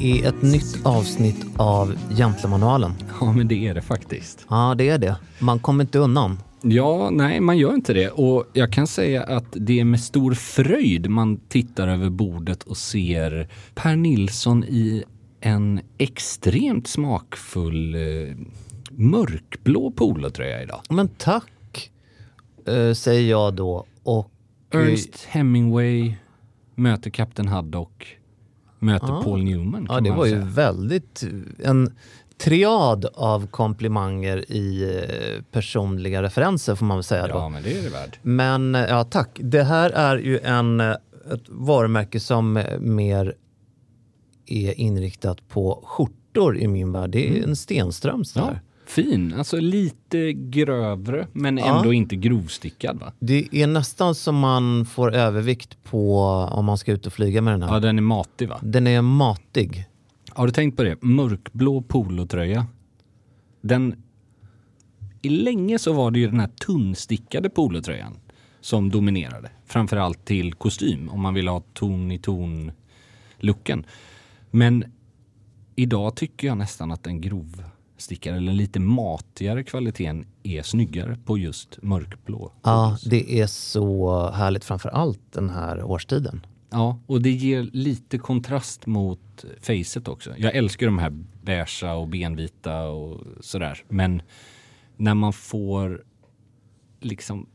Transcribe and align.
Det 0.00 0.20
är 0.20 0.28
ett 0.28 0.42
nytt 0.42 0.86
avsnitt 0.86 1.46
av 1.56 1.94
Gentlemanualen. 2.10 2.92
Ja, 3.20 3.32
men 3.32 3.48
det 3.48 3.66
är 3.66 3.74
det 3.74 3.82
faktiskt. 3.82 4.46
Ja, 4.50 4.74
det 4.78 4.88
är 4.88 4.98
det. 4.98 5.16
Man 5.38 5.58
kommer 5.58 5.84
inte 5.84 5.98
undan. 5.98 6.38
Ja, 6.62 7.10
nej, 7.10 7.40
man 7.40 7.58
gör 7.58 7.74
inte 7.74 7.92
det. 7.92 8.10
Och 8.10 8.44
jag 8.52 8.72
kan 8.72 8.86
säga 8.86 9.22
att 9.22 9.44
det 9.50 9.80
är 9.80 9.84
med 9.84 10.00
stor 10.00 10.34
fröjd 10.34 11.10
man 11.10 11.36
tittar 11.36 11.88
över 11.88 12.10
bordet 12.10 12.62
och 12.62 12.76
ser 12.76 13.48
Per 13.74 13.96
Nilsson 13.96 14.64
i 14.64 15.04
en 15.40 15.80
extremt 15.98 16.86
smakfull 16.88 17.94
eh, 17.94 18.36
mörkblå 18.90 19.90
polotröja 19.90 20.62
idag. 20.62 20.80
Men 20.90 21.08
tack, 21.08 21.90
eh, 22.66 22.92
säger 22.92 23.30
jag 23.30 23.54
då. 23.54 23.86
Och 24.02 24.30
Ernst 24.74 25.24
Hemingway 25.28 26.14
möter 26.74 27.10
Kapten 27.10 27.48
Haddock, 27.48 28.17
möter 28.78 29.08
Ja. 29.08 29.22
Paul 29.24 29.44
Newman. 29.44 29.86
Ja, 29.90 30.00
det 30.00 30.10
var 30.10 30.26
ju 30.26 30.32
säga. 30.32 30.44
väldigt 30.44 31.24
en 31.58 31.94
triad 32.38 33.06
av 33.14 33.46
komplimanger 33.46 34.52
i 34.52 34.82
eh, 34.82 35.42
personliga 35.52 36.22
referenser 36.22 36.74
får 36.74 36.86
man 36.86 36.96
väl 36.96 37.04
säga 37.04 37.26
då. 37.26 37.34
Ja, 37.34 37.48
men 37.48 37.62
det 37.62 37.78
är 37.78 37.82
det 37.82 37.88
värd. 37.88 38.18
Men 38.22 38.74
eh, 38.74 38.84
ja, 38.88 39.04
tack. 39.04 39.38
Det 39.42 39.62
här 39.62 39.90
är 39.90 40.16
ju 40.16 40.38
en, 40.38 40.80
eh, 40.80 40.90
ett 41.32 41.48
varumärke 41.48 42.20
som 42.20 42.62
mer 42.80 43.34
är 44.46 44.80
inriktat 44.80 45.48
på 45.48 45.82
skjortor 45.86 46.58
i 46.58 46.68
min 46.68 46.92
värld. 46.92 47.10
Det 47.10 47.28
är 47.38 47.42
en 47.44 47.56
Stenströms 47.56 48.36
Mm. 48.36 48.48
Ja. 48.48 48.60
Fin. 48.90 49.34
Alltså 49.34 49.56
lite 49.60 50.32
grövre, 50.32 51.26
men 51.32 51.56
Ja. 51.58 51.78
ändå 51.78 51.92
inte 51.92 52.16
grovstickad 52.16 52.98
va? 53.00 53.12
Det 53.20 53.48
är 53.52 53.66
nästan 53.66 54.14
som 54.14 54.38
man 54.38 54.86
får 54.86 55.14
övervikt 55.14 55.84
på 55.84 56.20
om 56.52 56.64
man 56.64 56.78
ska 56.78 56.92
ut 56.92 57.06
och 57.06 57.12
flyga 57.12 57.42
med 57.42 57.52
den 57.52 57.62
här. 57.62 57.72
Ja, 57.74 57.80
den 57.80 57.98
är 57.98 58.02
matig 58.02 58.48
va? 58.48 58.58
Den 58.62 58.86
är 58.86 59.02
matig. 59.02 59.84
Har 60.30 60.46
du 60.46 60.52
tänkt 60.52 60.76
på 60.76 60.82
det? 60.82 61.02
Mörkblå 61.02 61.82
polotröja. 61.82 62.66
Den... 63.60 64.02
I 65.22 65.28
länge 65.28 65.78
så 65.78 65.92
var 65.92 66.10
det 66.10 66.18
ju 66.18 66.26
den 66.26 66.40
här 66.40 66.48
tunnstickade 66.66 67.50
polotröjan 67.50 68.16
som 68.60 68.90
dominerade. 68.90 69.50
Framförallt 69.66 70.24
till 70.24 70.54
kostym 70.54 71.08
om 71.08 71.20
man 71.20 71.34
vill 71.34 71.48
ha 71.48 71.62
ton 71.72 72.12
i 72.12 72.18
ton 72.18 72.72
looken. 73.38 73.86
Men 74.50 74.84
idag 75.76 76.14
tycker 76.16 76.46
jag 76.46 76.58
nästan 76.58 76.92
att 76.92 77.02
den 77.02 77.20
grovstickade 77.98 78.36
eller 78.36 78.52
lite 78.52 78.80
matigare 78.80 79.62
kvaliteten 79.62 80.26
är 80.42 80.62
snyggare 80.62 81.18
på 81.24 81.38
just 81.38 81.78
mörkblå. 81.82 82.52
Ja, 82.62 82.98
det 83.04 83.40
är 83.40 83.46
så 83.46 84.30
härligt 84.30 84.64
framför 84.64 84.88
allt 84.88 85.20
den 85.32 85.50
här 85.50 85.82
årstiden. 85.82 86.46
Ja, 86.70 86.98
och 87.06 87.22
det 87.22 87.30
ger 87.30 87.62
lite 87.72 88.18
kontrast 88.18 88.86
mot 88.86 89.44
facet 89.60 90.08
också. 90.08 90.34
Jag 90.36 90.56
älskar 90.56 90.86
de 90.86 90.98
här 90.98 91.10
beiga 91.42 91.94
och 91.94 92.08
benvita 92.08 92.82
och 92.88 93.20
sådär. 93.40 93.84
Men 93.88 94.22
när 94.96 95.14
man 95.14 95.32
får 95.32 96.02
liksom 97.00 97.46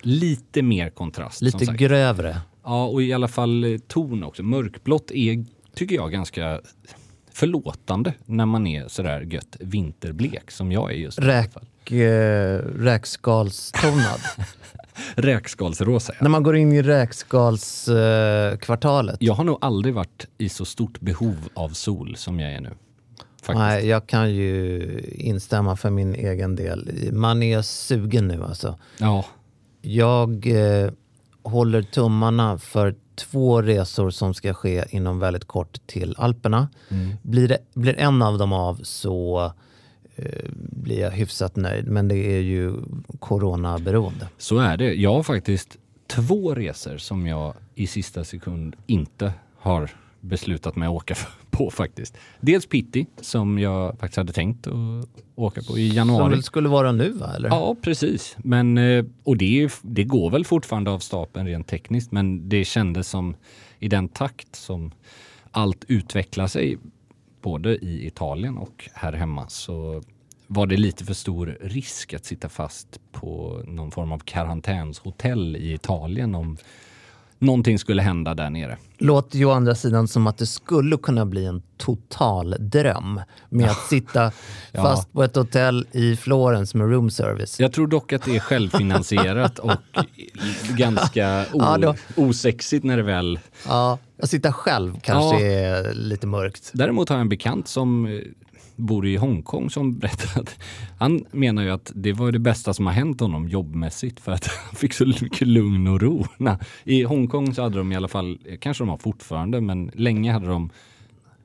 lite 0.00 0.62
mer 0.62 0.90
kontrast. 0.90 1.42
Lite 1.42 1.64
grövre. 1.64 2.40
Ja, 2.64 2.86
och 2.86 3.02
i 3.02 3.12
alla 3.12 3.28
fall 3.28 3.64
eh, 3.64 3.78
ton 3.78 4.24
också. 4.24 4.42
Mörkblått 4.42 5.10
är, 5.10 5.44
tycker 5.74 5.94
jag, 5.94 6.12
ganska 6.12 6.60
förlåtande 7.34 8.14
när 8.24 8.46
man 8.46 8.66
är 8.66 8.88
sådär 8.88 9.20
gött 9.20 9.56
vinterblek 9.60 10.50
som 10.50 10.72
jag 10.72 10.90
är 10.92 10.96
just 10.96 11.20
nu. 11.20 11.26
Räk, 11.26 11.92
eh, 11.92 12.58
räkskalstonad. 12.78 14.20
Räkskalsrosa. 15.14 16.12
Ja. 16.12 16.18
När 16.22 16.30
man 16.30 16.42
går 16.42 16.56
in 16.56 16.72
i 16.72 16.82
räkskalskvartalet. 16.82 19.14
Eh. 19.14 19.18
Jag 19.26 19.34
har 19.34 19.44
nog 19.44 19.58
aldrig 19.60 19.94
varit 19.94 20.26
i 20.38 20.48
så 20.48 20.64
stort 20.64 21.00
behov 21.00 21.36
av 21.54 21.68
sol 21.68 22.16
som 22.16 22.40
jag 22.40 22.52
är 22.52 22.60
nu. 22.60 22.70
Faktiskt. 23.42 23.58
Nej, 23.58 23.86
jag 23.86 24.06
kan 24.06 24.34
ju 24.34 24.82
instämma 25.14 25.76
för 25.76 25.90
min 25.90 26.14
egen 26.14 26.56
del. 26.56 27.10
Man 27.12 27.42
är 27.42 27.62
sugen 27.62 28.28
nu 28.28 28.44
alltså. 28.44 28.78
Ja, 28.98 29.24
Jag 29.82 30.46
eh, 30.46 30.90
håller 31.42 31.82
tummarna 31.82 32.58
för 32.58 32.94
två 33.14 33.62
resor 33.62 34.10
som 34.10 34.34
ska 34.34 34.54
ske 34.54 34.84
inom 34.90 35.18
väldigt 35.18 35.44
kort 35.44 35.86
till 35.86 36.14
Alperna. 36.18 36.68
Blir, 37.22 37.48
det, 37.48 37.58
blir 37.74 37.98
en 37.98 38.22
av 38.22 38.38
dem 38.38 38.52
av 38.52 38.80
så 38.82 39.52
eh, 40.16 40.50
blir 40.54 41.00
jag 41.00 41.10
hyfsat 41.10 41.56
nöjd. 41.56 41.88
Men 41.88 42.08
det 42.08 42.36
är 42.36 42.40
ju 42.40 42.74
coronaberoende. 43.18 44.28
Så 44.38 44.58
är 44.58 44.76
det. 44.76 44.94
Jag 44.94 45.14
har 45.14 45.22
faktiskt 45.22 45.76
två 46.06 46.54
resor 46.54 46.98
som 46.98 47.26
jag 47.26 47.54
i 47.74 47.86
sista 47.86 48.24
sekund 48.24 48.76
inte 48.86 49.32
har 49.58 49.90
beslutat 50.24 50.76
mig 50.76 50.86
att 50.86 50.92
åka 50.92 51.14
på 51.50 51.70
faktiskt. 51.70 52.16
Dels 52.40 52.66
Pitti 52.66 53.06
som 53.20 53.58
jag 53.58 53.98
faktiskt 53.98 54.16
hade 54.16 54.32
tänkt 54.32 54.66
att 54.66 54.74
åka 55.34 55.62
på 55.62 55.78
i 55.78 55.88
Som 55.88 55.96
januari. 55.96 56.30
väl 56.30 56.42
skulle 56.42 56.68
vara 56.68 56.92
nu 56.92 57.10
va? 57.12 57.32
Eller? 57.36 57.48
Ja, 57.48 57.76
precis. 57.82 58.36
Men, 58.38 58.78
eh, 58.78 59.04
och 59.24 59.36
det, 59.36 59.68
det 59.82 60.04
går 60.04 60.30
väl 60.30 60.44
fortfarande 60.44 60.90
av 60.90 60.98
stapeln 60.98 61.46
rent 61.46 61.66
tekniskt, 61.66 62.12
men 62.12 62.48
det 62.48 62.64
kändes 62.64 63.08
som 63.08 63.36
i 63.78 63.88
den 63.88 64.08
takt 64.08 64.56
som 64.56 64.92
allt 65.50 65.84
utvecklar 65.88 66.46
sig, 66.46 66.78
både 67.42 67.76
i 67.76 68.06
Italien 68.06 68.56
och 68.56 68.88
här 68.94 69.12
hemma, 69.12 69.48
så 69.48 70.02
var 70.46 70.66
det 70.66 70.76
lite 70.76 71.04
för 71.04 71.14
stor 71.14 71.58
risk 71.60 72.14
att 72.14 72.24
sitta 72.24 72.48
fast 72.48 73.00
på 73.12 73.60
någon 73.66 73.90
form 73.90 74.12
av 74.12 74.18
karantänshotell 74.18 75.56
i 75.56 75.72
Italien 75.72 76.34
om 76.34 76.56
någonting 77.38 77.78
skulle 77.78 78.02
hända 78.02 78.34
där 78.34 78.50
nere. 78.50 78.76
Låter 78.98 79.38
ju 79.38 79.44
å 79.44 79.50
andra 79.50 79.74
sidan 79.74 80.08
som 80.08 80.26
att 80.26 80.38
det 80.38 80.46
skulle 80.46 80.96
kunna 80.96 81.26
bli 81.26 81.46
en 81.46 81.62
total 81.76 82.56
dröm 82.58 83.20
med 83.48 83.70
att 83.70 83.78
sitta 83.88 84.22
Ja. 84.72 84.82
fast 84.82 85.12
på 85.12 85.22
ett 85.22 85.36
hotell 85.36 85.86
i 85.92 86.16
Florens 86.16 86.74
med 86.74 86.90
room 86.90 87.10
service. 87.10 87.60
Jag 87.60 87.72
tror 87.72 87.86
dock 87.86 88.12
att 88.12 88.22
det 88.22 88.36
är 88.36 88.40
självfinansierat 88.40 89.58
och 89.58 89.72
ganska 90.76 91.44
Ja, 91.54 91.78
då- 91.78 91.94
osexigt 92.16 92.84
när 92.84 92.96
det 92.96 93.02
väl... 93.02 93.38
Ja, 93.68 93.98
att 94.22 94.30
sitta 94.30 94.52
själv 94.52 95.00
kanske 95.02 95.40
Ja. 95.44 95.46
är 95.50 95.94
lite 95.94 96.26
mörkt. 96.26 96.70
Däremot 96.74 97.08
har 97.08 97.16
jag 97.16 97.20
en 97.20 97.28
bekant 97.28 97.68
som 97.68 98.06
eh, 98.06 98.18
bor 98.76 99.06
i 99.06 99.16
Hongkong 99.16 99.70
som 99.70 99.98
berättade 99.98 100.40
att 100.40 100.58
han 100.98 101.24
menar 101.32 101.62
ju 101.62 101.70
att 101.70 101.92
det 101.94 102.12
var 102.12 102.32
det 102.32 102.38
bästa 102.38 102.74
som 102.74 102.86
har 102.86 102.92
hänt 102.92 103.20
honom 103.20 103.48
jobbmässigt 103.48 104.20
för 104.20 104.32
att 104.32 104.46
han 104.66 104.74
fick 104.76 104.92
så 104.92 105.06
mycket 105.06 105.48
lugn 105.48 105.86
och 105.88 106.00
ro. 106.00 106.24
Nej, 106.38 106.56
I 106.84 107.02
Hongkong 107.02 107.54
så 107.54 107.62
hade 107.62 107.78
de 107.78 107.92
i 107.92 107.96
alla 107.96 108.08
fall, 108.08 108.38
kanske 108.60 108.82
de 108.84 108.88
har 108.88 108.96
fortfarande, 108.98 109.60
men 109.60 109.90
länge 109.94 110.32
hade 110.32 110.46
de 110.46 110.70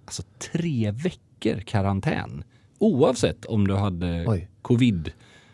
alltså 0.05 0.23
tre 0.53 0.91
veckor 0.91 1.59
karantän. 1.65 2.43
Oavsett 2.79 3.45
om 3.45 3.67
du 3.67 3.75
hade 3.75 4.25
Oj. 4.27 4.47
covid. 4.61 5.11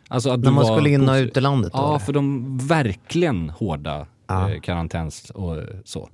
Alltså 0.07 0.30
att 0.30 0.39
När 0.39 0.45
du 0.45 0.51
man 0.56 0.63
var 0.68 0.77
skulle 0.77 0.89
in 0.89 1.10
och 1.10 1.16
ut 1.16 1.38
ur 1.38 1.42
landet 1.42 1.74
då, 1.74 1.80
Ja, 1.80 1.89
eller? 1.89 2.00
för 2.00 2.13
de 2.13 2.57
verkligen 2.57 3.50
hårda 3.50 4.07
Ja. 4.27 4.50
eh, 4.51 4.60
karantäns 4.62 5.30
och 5.30 5.63
så. 5.86 6.10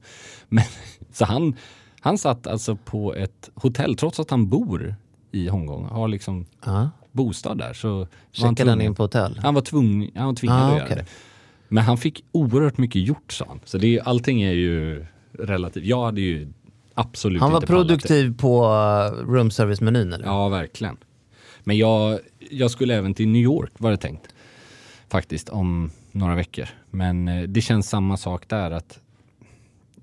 Men, 0.50 0.64
så 1.12 1.26
han, 1.26 1.56
han 2.00 2.18
satt 2.18 2.48
alltså 2.48 2.76
på 2.76 3.16
ett 3.16 3.50
hotell, 3.56 3.96
trots 3.96 4.20
att 4.20 4.30
han 4.30 4.50
bor 4.50 4.96
i 5.32 5.48
Hongkong, 5.48 5.86
har 5.86 6.08
liksom 6.08 6.46
Ja. 6.66 6.90
bostad 7.12 7.58
där. 7.58 7.74
Så 7.74 7.90
var 7.90 7.98
han, 7.98 8.08
Checkade 8.56 8.70
han 8.72 8.82
in 8.82 8.96
på 8.96 9.04
hotell? 9.04 9.40
han 9.44 9.54
var, 9.54 9.62
tvung, 9.62 10.12
han 10.16 10.26
var 10.26 10.34
tvingad 10.34 10.58
Ah, 10.60 10.72
att 10.72 10.78
göra 10.78 10.96
det. 10.96 11.06
Men 11.68 11.84
han 11.84 11.98
fick 11.98 12.24
oerhört 12.32 12.78
mycket 12.78 13.02
gjort 13.02 13.32
sa 13.32 13.46
han. 13.48 13.60
Så 13.66 13.78
det 13.78 13.98
är, 13.98 14.04
allting 14.08 14.42
är 14.42 14.52
ju 14.52 15.06
relativt. 15.40 15.86
Jag 15.86 16.06
hade 16.06 16.22
ju 16.22 16.54
absolut 16.94 17.42
Han 17.42 17.52
var 17.52 17.58
inte 17.58 17.68
pallat 17.68 17.88
det. 17.88 17.94
produktiv 17.98 18.38
på 18.38 18.64
uh, 18.66 19.32
room 19.34 19.52
service-menyn 19.52 20.14
eller? 20.14 20.26
Ja, 20.26 20.50
verkligen. 20.50 20.98
Men 21.64 21.78
jag, 21.78 22.20
jag 22.50 22.72
skulle 22.72 22.96
även 22.96 23.14
till 23.14 23.28
New 23.28 23.42
York 23.42 23.72
var 23.78 23.92
det 23.92 23.98
tänkt. 23.98 24.28
Faktiskt 25.10 25.50
om 25.50 25.92
några 26.12 26.36
veckor. 26.36 26.66
Men 26.90 27.28
eh, 27.28 27.42
det 27.44 27.62
känns 27.62 27.90
samma 27.90 28.18
sak 28.18 28.50
där 28.50 28.72
att 28.72 29.00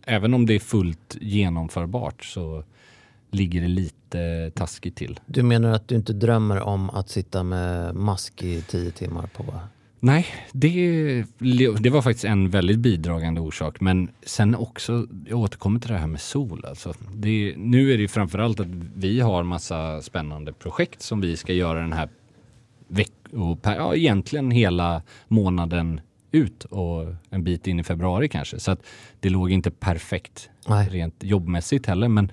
även 0.05 0.35
om 0.35 0.47
det 0.47 0.55
är 0.55 0.59
fullt 0.59 1.17
genomförbart 1.21 2.25
så 2.25 2.65
ligger 3.31 3.61
det 3.61 3.69
lite 3.69 4.51
taskigt 4.55 4.97
till. 4.97 5.21
Du 5.27 5.43
menar 5.43 5.73
att 5.73 5.89
du 5.89 5.95
inte 5.95 6.13
drömmer 6.13 6.61
om 6.61 6.91
att 6.91 7.09
sitta 7.09 7.43
med 7.43 7.95
mask 7.95 8.43
i 8.43 8.63
tio 8.63 8.91
timmar 8.91 9.27
på... 9.27 9.55
Nej, 10.01 10.27
det, 10.53 11.25
det 11.81 11.91
var 11.91 12.03
faktiskt 12.03 12.25
en 12.25 12.51
väldigt 12.51 12.79
bidragande 12.79 13.41
orsak. 13.41 13.81
Men 13.81 14.09
sen 14.23 14.55
också, 14.55 15.07
jag 15.29 15.39
återkommer 15.39 15.81
till 15.81 15.91
det 15.91 15.99
här 15.99 16.07
med 16.07 16.21
sol. 16.21 16.65
Alltså. 16.69 16.95
Det, 17.15 17.55
nu 17.57 17.93
är 17.93 17.97
det 17.97 18.03
ju 18.03 18.09
framförallt 18.09 18.61
att 18.61 18.67
vi 18.95 19.21
har 19.21 19.43
massa 19.43 20.03
spännande 20.03 20.53
projekt 20.53 21.03
som 21.03 21.21
vi 21.21 21.37
ska 21.37 21.53
göra 21.53 21.81
den 21.81 21.93
här 21.93 22.09
veck 22.89 23.13
och 23.33 23.63
per, 23.63 23.77
ja, 23.77 23.95
egentligen 23.95 24.51
hela 24.51 25.03
månaden 25.29 26.01
ut 26.33 26.65
och 26.65 27.15
en 27.31 27.45
bit 27.45 27.67
in 27.67 27.81
i 27.81 27.85
februari 27.85 28.29
kanske. 28.29 28.61
Så 28.61 28.71
att 28.71 28.87
det 29.21 29.29
låg 29.29 29.51
inte 29.51 29.71
perfekt 29.71 30.51
Nej. 30.69 30.89
rent 30.89 31.15
jobbmässigt 31.23 31.87
heller. 31.87 32.09
Men 32.09 32.33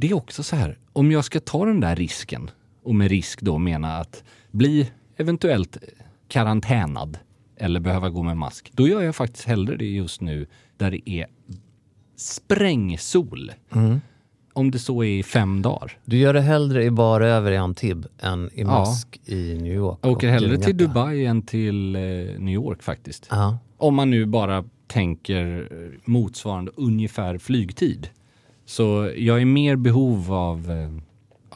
det 0.00 0.10
är 0.10 0.14
också 0.14 0.42
så 0.42 0.56
här, 0.56 0.78
om 0.92 1.12
jag 1.12 1.24
ska 1.24 1.40
ta 1.40 1.64
den 1.64 1.80
där 1.80 1.96
risken 1.96 2.50
och 2.84 2.94
med 2.94 3.08
risk 3.10 3.40
då 3.40 3.58
mena 3.58 3.96
att 3.96 4.24
bli 4.50 4.90
eventuellt 5.16 5.78
karantänad 6.28 7.18
eller 7.56 7.80
behöva 7.80 8.10
gå 8.10 8.22
med 8.22 8.36
mask, 8.36 8.70
då 8.72 8.88
gör 8.88 9.02
jag 9.02 9.16
faktiskt 9.16 9.44
hellre 9.46 9.76
det 9.76 9.84
just 9.84 10.20
nu 10.20 10.46
där 10.76 10.90
det 10.90 11.10
är 11.10 11.26
sprängsol. 12.16 13.52
Om 14.52 14.70
det 14.70 14.78
så 14.78 15.02
är 15.04 15.08
i 15.08 15.22
fem 15.22 15.62
dagar. 15.62 15.98
Du 16.04 16.16
gör 16.18 16.34
det 16.34 16.40
hellre 16.40 16.84
i 16.84 16.90
bara 16.90 17.28
över 17.28 17.52
i 17.52 17.56
Antibes 17.56 18.10
än 18.18 18.50
i 18.54 18.60
Ja. 18.60 18.66
mask 18.66 19.20
i 19.24 19.58
New 19.62 19.74
York. 19.74 19.98
Jag 20.02 20.12
åker 20.12 20.26
och 20.26 20.32
hellre 20.32 20.56
till. 20.58 20.76
Dubai 20.76 21.24
än 21.26 21.42
till 21.42 21.96
eh, 21.96 22.00
New 22.38 22.48
York 22.54 22.82
faktiskt. 22.82 23.26
Ja. 23.30 23.58
Om 23.76 23.94
man 23.94 24.10
nu 24.10 24.26
bara 24.26 24.64
tänker 24.86 25.68
motsvarande 26.04 26.72
ungefär 26.76 27.38
flygtid. 27.38 28.08
Så 28.70 29.10
jag 29.16 29.40
är 29.40 29.44
mer 29.44 29.76
behov 29.76 30.32
av, 30.32 30.70
eh, 30.70 30.90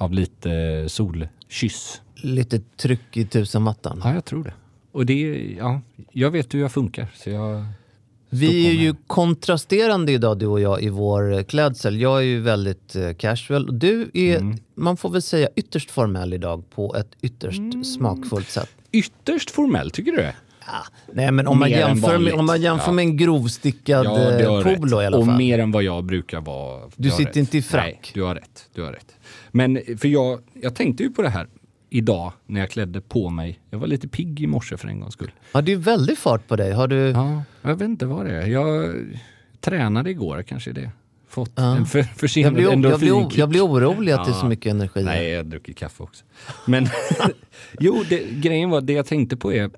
av 0.03 0.13
lite 0.13 0.85
solkyss. 0.89 2.01
Lite 2.15 2.61
tryck 2.77 3.17
i 3.17 3.25
tusenwattan. 3.27 4.01
Ja, 4.05 4.15
jag 4.15 4.25
tror 4.25 4.45
det. 4.45 4.53
Och 4.93 5.07
det, 5.07 5.55
ja, 5.59 5.81
jag 6.13 6.31
vet 6.31 6.55
hur 6.55 6.61
jag 6.61 6.73
funkar. 6.73 7.07
Så 7.15 7.31
jag, 7.31 7.65
Vi 8.31 8.67
är 8.69 8.73
ju 8.73 8.95
kontrasterande 9.07 10.13
idag 10.13 10.39
du 10.39 10.47
och 10.47 10.61
jag 10.61 10.83
i 10.83 10.89
vår 10.89 11.33
eh, 11.33 11.43
klädsel. 11.43 12.01
Jag 12.01 12.19
är 12.19 12.23
ju 12.25 12.41
väldigt 12.41 12.97
eh, 12.97 13.13
casual. 13.15 13.79
Du 13.79 14.11
är, 14.15 14.37
Mm. 14.39 14.57
man 14.75 14.97
får 14.97 15.11
väl 15.11 15.23
säga 15.23 15.49
ytterst 15.57 15.91
formell 15.91 16.33
idag 16.33 16.71
på 16.71 16.95
ett 16.97 17.11
ytterst 17.23 17.59
Mm. 17.59 17.85
smakfullt 17.85 18.49
sätt. 18.51 18.71
ytterst 18.93 19.51
formell, 19.51 19.91
tycker 19.91 20.11
du 20.11 20.17
det? 20.17 20.35
Nej 21.13 21.31
men 21.33 21.47
om 21.47 21.59
man 21.59 21.71
Mer 21.71 21.79
jämför, 21.79 22.19
med, 22.19 22.33
om 22.33 22.47
man 22.47 22.61
jämför 22.63 22.87
Ja. 22.89 22.93
med 22.93 23.03
en 23.03 23.17
grovstickad 23.17 24.05
Ja, 24.07 24.31
eh, 24.41 24.63
polo 24.63 25.03
i 25.03 25.07
alla 25.07 25.17
Och 25.17 25.27
fall. 25.27 25.37
mer 25.37 25.59
än 25.59 25.73
vad 25.73 25.83
jag 25.83 26.05
brukar 26.05 26.41
vara. 26.41 26.81
Du 26.97 27.11
sitter 27.11 27.25
rätt. 27.25 27.37
inte 27.37 27.59
i 27.59 27.63
frack. 27.63 27.85
Nej, 27.85 28.01
du 28.15 28.23
har 28.23 28.35
rätt. 28.35 28.69
Du 28.75 28.83
har 28.83 28.93
rätt. 28.93 29.15
Men 29.51 29.81
för 29.99 30.09
jag, 30.09 30.41
jag 30.63 30.75
tänkte 30.75 31.03
ju 31.03 31.11
på 31.11 31.23
det 31.23 31.29
här 31.29 31.47
idag 31.91 32.33
när 32.47 32.61
jag 32.61 32.71
klädde 32.71 33.01
på 33.01 33.31
mig. 33.31 33.61
Jag 33.71 33.79
var 33.79 33.87
lite 33.87 34.09
pigg 34.09 34.41
i 34.41 34.47
morse 34.47 34.77
för 34.77 34.89
en 34.89 35.01
gångs 35.01 35.13
skull. 35.15 35.31
Ja, 35.53 35.61
det 35.61 35.73
är 35.73 35.77
väldigt 35.77 36.19
fart 36.19 36.49
på 36.49 36.57
dig. 36.57 36.73
Har 36.73 36.89
du... 36.89 36.97
Ja, 36.97 37.43
jag 37.63 37.71
vet 37.77 37.89
inte 37.89 38.07
vad 38.07 38.27
det 38.27 38.33
är. 38.33 38.47
Jag 38.47 38.95
tränade 39.61 40.11
igår, 40.11 40.43
kanske 40.43 40.73
det. 40.73 40.91
Fått 41.29 41.53
Ja. 41.55 41.77
en 41.77 41.87
för, 41.87 41.99
jag, 41.99 42.09
försenad 42.09 42.55
blir, 42.55 42.65
jag, 42.65 42.79
blir, 42.79 42.91
o- 42.91 42.95
endorfinkick. 42.95 43.39
jag 43.39 43.49
blir 43.49 43.61
orolig 43.67 44.13
att 44.13 44.25
det 44.25 44.31
är 44.31 44.35
så 44.35 44.45
Ja. 44.45 44.49
mycket 44.49 44.71
energi. 44.71 45.03
Nej, 45.03 45.29
jag 45.29 45.47
druckit 45.47 45.77
kaffe 45.77 46.03
också. 46.03 46.25
Men 46.67 46.89
jo, 47.81 48.05
det, 48.09 48.19
grejen 48.31 48.71
var, 48.71 48.81
det 48.81 48.93
jag 48.93 49.07
tänkte 49.07 49.37
på 49.37 49.53
är, 49.53 49.71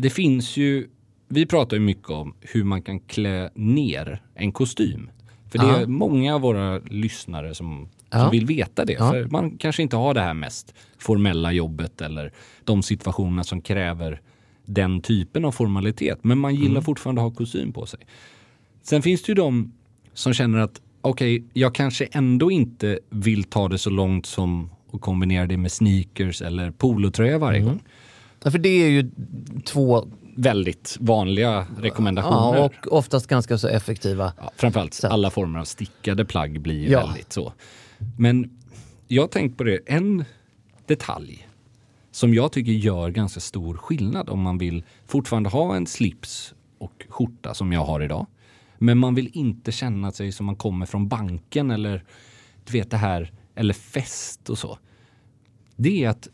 det 0.00 0.10
finns 0.10 0.56
ju, 0.56 0.88
vi 1.28 1.46
pratar 1.46 1.76
ju 1.76 1.82
mycket 1.82 2.10
om 2.10 2.34
hur 2.40 2.64
man 2.64 2.82
kan 2.82 3.00
klä 3.00 3.50
ner 3.54 4.22
en 4.34 4.52
kostym. 4.52 5.10
För 5.50 5.58
det 5.58 5.64
är 5.64 5.80
Ja. 5.80 5.86
många 5.86 6.34
av 6.34 6.40
våra 6.40 6.78
lyssnare 6.78 7.54
som, 7.54 7.88
Ja. 8.10 8.18
som 8.20 8.30
vill 8.30 8.46
veta 8.46 8.84
det. 8.84 8.92
Ja. 8.92 9.10
För 9.10 9.24
man 9.24 9.56
kanske 9.58 9.82
inte 9.82 9.96
har 9.96 10.14
det 10.14 10.20
här 10.20 10.34
mest 10.34 10.74
formella 10.98 11.52
jobbet 11.52 12.00
eller 12.00 12.32
de 12.64 12.82
situationerna 12.82 13.44
som 13.44 13.60
kräver 13.60 14.20
den 14.64 15.00
typen 15.00 15.44
av 15.44 15.52
formalitet. 15.52 16.18
Men 16.24 16.38
man 16.38 16.54
gillar 16.54 16.70
Mm. 16.70 16.82
fortfarande 16.82 17.20
att 17.20 17.30
ha 17.30 17.36
kostym 17.36 17.72
på 17.72 17.86
sig. 17.86 18.00
Sen 18.82 19.02
finns 19.02 19.22
det 19.22 19.30
ju 19.30 19.34
de 19.34 19.72
som 20.14 20.32
känner 20.34 20.58
att 20.58 20.80
okej, 21.00 21.44
jag 21.52 21.74
kanske 21.74 22.04
ändå 22.12 22.50
inte 22.50 22.98
vill 23.10 23.44
ta 23.44 23.68
det 23.68 23.78
så 23.78 23.90
långt 23.90 24.26
som 24.26 24.70
att 24.92 25.00
kombinera 25.00 25.46
det 25.46 25.56
med 25.56 25.72
sneakers 25.72 26.42
eller 26.42 26.70
polotröja 26.70 27.38
varje 27.38 27.58
Mm. 27.60 27.68
gång. 27.70 27.82
Ja, 28.44 28.50
För 28.50 28.58
det 28.58 28.68
är 28.68 28.88
ju 28.88 29.10
två 29.64 30.08
Väldigt 30.36 30.96
vanliga 31.00 31.66
rekommendationer. 31.78 32.58
ja, 32.58 32.64
och 32.86 32.92
oftast 32.98 33.26
ganska 33.26 33.58
så 33.58 33.68
effektiva. 33.68 34.32
Ja, 34.36 34.50
framförallt 34.56 34.94
Så. 34.94 35.06
alla 35.08 35.30
former 35.30 35.58
av 35.60 35.64
stickade 35.64 36.24
plagg 36.24 36.60
blir 36.60 36.80
ju 36.80 36.88
Ja. 36.90 37.06
väldigt 37.06 37.32
så. 37.32 37.52
Men 38.18 38.58
jag 39.08 39.22
har 39.22 39.28
tänkt 39.28 39.58
på 39.58 39.64
det, 39.64 39.78
en 39.86 40.24
detalj 40.86 41.48
som 42.10 42.34
jag 42.34 42.52
tycker 42.52 42.72
gör 42.72 43.10
ganska 43.10 43.40
stor 43.40 43.74
skillnad 43.76 44.28
om 44.30 44.40
man 44.40 44.58
vill 44.58 44.84
fortfarande 45.06 45.48
ha 45.50 45.76
en 45.76 45.86
slips 45.86 46.54
och 46.78 47.06
skjorta 47.08 47.54
som 47.54 47.72
jag 47.72 47.84
har 47.84 48.00
idag. 48.02 48.26
Men 48.78 48.98
man 48.98 49.14
vill 49.14 49.30
inte 49.32 49.72
känna 49.72 50.12
sig 50.12 50.32
som 50.32 50.46
man 50.46 50.56
kommer 50.56 50.86
från 50.86 51.08
banken 51.08 51.70
eller 51.70 52.04
du 52.64 52.72
vet 52.72 52.90
det 52.90 52.96
här, 52.96 53.32
eller 53.54 53.74
fest 53.74 54.50
och 54.50 54.58
så. 54.58 54.78
Det 55.76 56.04
är 56.04 56.08
att 56.08 56.28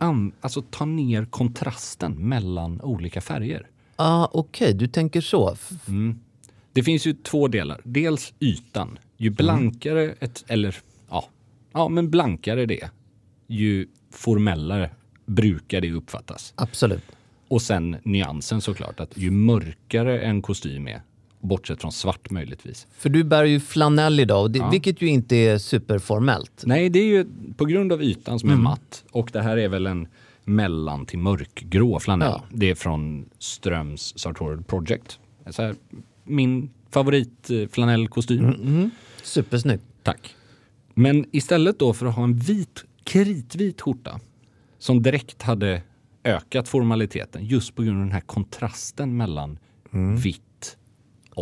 an, 0.00 0.32
alltså, 0.40 0.62
ta 0.70 0.84
ner 0.84 1.24
kontrasten 1.24 2.28
mellan 2.28 2.80
olika 2.80 3.20
färger. 3.20 3.66
Ah, 3.96 4.28
Okej, 4.32 4.74
du 4.74 4.86
tänker 4.86 5.20
så. 5.20 5.52
F- 5.52 5.70
Det 6.72 6.82
finns 6.82 7.06
ju 7.06 7.12
två 7.12 7.48
delar. 7.48 7.80
Dels 7.84 8.32
ytan. 8.40 8.98
Ju 9.16 9.30
blankare 9.30 10.14
ett, 10.20 10.44
eller 10.48 10.76
ja, 11.10 11.24
ja 11.72 11.88
men 11.88 12.10
blankare 12.10 12.66
det 12.66 12.82
är, 12.82 12.90
ju 13.46 13.86
formellare 14.10 14.90
brukar 15.26 15.80
det 15.80 15.92
uppfattas. 15.92 16.52
Absolut. 16.56 17.02
Och 17.48 17.62
sen 17.62 17.96
nyansen 18.02 18.60
såklart, 18.60 19.00
att 19.00 19.16
ju 19.16 19.30
mörkare 19.30 20.20
en 20.20 20.42
kostym 20.42 20.88
är, 20.88 21.02
bortsett 21.40 21.80
från 21.80 21.92
svart 21.92 22.30
möjligtvis. 22.30 22.86
För 22.98 23.08
du 23.08 23.24
bär 23.24 23.44
ju 23.44 23.60
flanell 23.60 24.20
idag, 24.20 24.50
det, 24.50 24.58
Ja. 24.58 24.70
vilket 24.70 25.02
ju 25.02 25.06
inte 25.06 25.36
är 25.36 25.58
superformellt. 25.58 26.62
Nej, 26.66 26.90
det 26.90 26.98
är 26.98 27.04
ju 27.06 27.26
på 27.56 27.64
grund 27.64 27.92
av 27.92 28.02
ytan 28.02 28.38
som 28.38 28.50
är 28.50 28.56
matt 28.56 29.04
och 29.10 29.30
det 29.32 29.42
här 29.42 29.56
är 29.56 29.68
väl 29.68 29.86
en 29.86 30.08
mellan 30.44 31.06
till 31.06 31.18
mörkgrå 31.18 32.00
flanell. 32.00 32.28
Ja. 32.28 32.44
Det 32.52 32.70
är 32.70 32.74
från 32.74 33.24
Ströms 33.38 34.18
Sartorial 34.18 34.62
Project. 34.62 35.18
Så 35.50 35.62
här, 35.62 35.74
min 36.24 36.70
favoritflanellkostym. 36.90 38.90
Supersnyggt. 39.22 39.84
Tack. 40.02 40.34
Men 40.94 41.24
istället 41.32 41.78
då 41.78 41.92
för 41.92 42.06
att 42.06 42.14
ha 42.14 42.24
en 42.24 42.36
vit, 42.36 42.84
kritvit 43.04 43.80
skjorta 43.80 44.20
som 44.78 45.02
direkt 45.02 45.42
hade 45.42 45.82
ökat 46.24 46.68
formaliteten 46.68 47.44
just 47.44 47.74
på 47.74 47.82
grund 47.82 47.96
av 47.98 48.04
den 48.04 48.12
här 48.12 48.20
kontrasten 48.20 49.16
mellan 49.16 49.58
vitt 50.22 50.42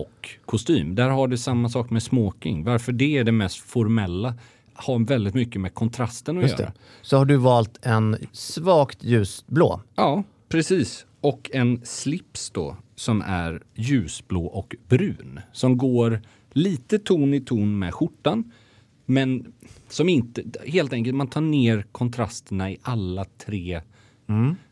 och 0.00 0.28
kostym. 0.46 0.94
Där 0.94 1.08
har 1.10 1.28
du 1.28 1.36
samma 1.36 1.68
sak 1.68 1.90
med 1.90 2.02
smoking. 2.02 2.64
Varför 2.64 2.92
det 2.92 3.18
är 3.18 3.24
det 3.24 3.32
mest 3.32 3.58
formella 3.58 4.34
har 4.74 5.06
väldigt 5.06 5.34
mycket 5.34 5.60
med 5.60 5.74
kontrasten 5.74 6.36
att 6.36 6.42
Just 6.42 6.58
göra. 6.58 6.70
det. 6.70 6.78
Så 7.02 7.16
har 7.16 7.24
du 7.24 7.36
valt 7.36 7.78
en 7.82 8.16
svagt 8.32 9.04
ljusblå. 9.04 9.80
Ja, 9.94 10.22
precis. 10.48 11.06
Och 11.20 11.50
en 11.52 11.80
slips 11.84 12.50
då 12.50 12.76
som 12.94 13.22
är 13.26 13.62
ljusblå 13.74 14.46
och 14.46 14.76
brun. 14.88 15.40
Som 15.52 15.76
går 15.76 16.20
lite 16.52 16.98
ton 16.98 17.34
i 17.34 17.40
ton 17.40 17.78
med 17.78 17.94
skjortan. 17.94 18.52
Men 19.06 19.52
som 19.88 20.08
inte, 20.08 20.42
helt 20.66 20.92
enkelt, 20.92 21.16
man 21.16 21.28
tar 21.28 21.40
ner 21.40 21.84
kontrasterna 21.92 22.70
i 22.70 22.78
alla 22.82 23.24
tre 23.24 23.80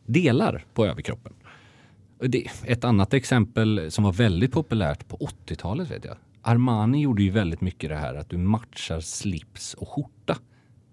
delar 0.07 0.65
på 0.75 0.87
överkroppen. 0.87 1.33
Det, 2.21 2.47
ett 2.65 2.85
annat 2.85 3.15
exempel 3.15 3.91
som 3.91 4.05
var 4.05 4.13
väldigt 4.13 4.53
populärt 4.53 5.09
på 5.09 5.17
80-talet 5.47 5.91
vet 5.91 6.05
jag. 6.05 6.17
Armani 6.43 7.01
gjorde 7.01 7.23
ju 7.23 7.31
väldigt 7.31 7.61
mycket 7.61 7.91
det 7.91 7.97
här 7.97 8.15
att 8.15 8.31
du 8.31 8.37
matchar 8.39 9.01
slips 9.01 9.75
och 9.75 9.89
skjorta. 9.89 10.37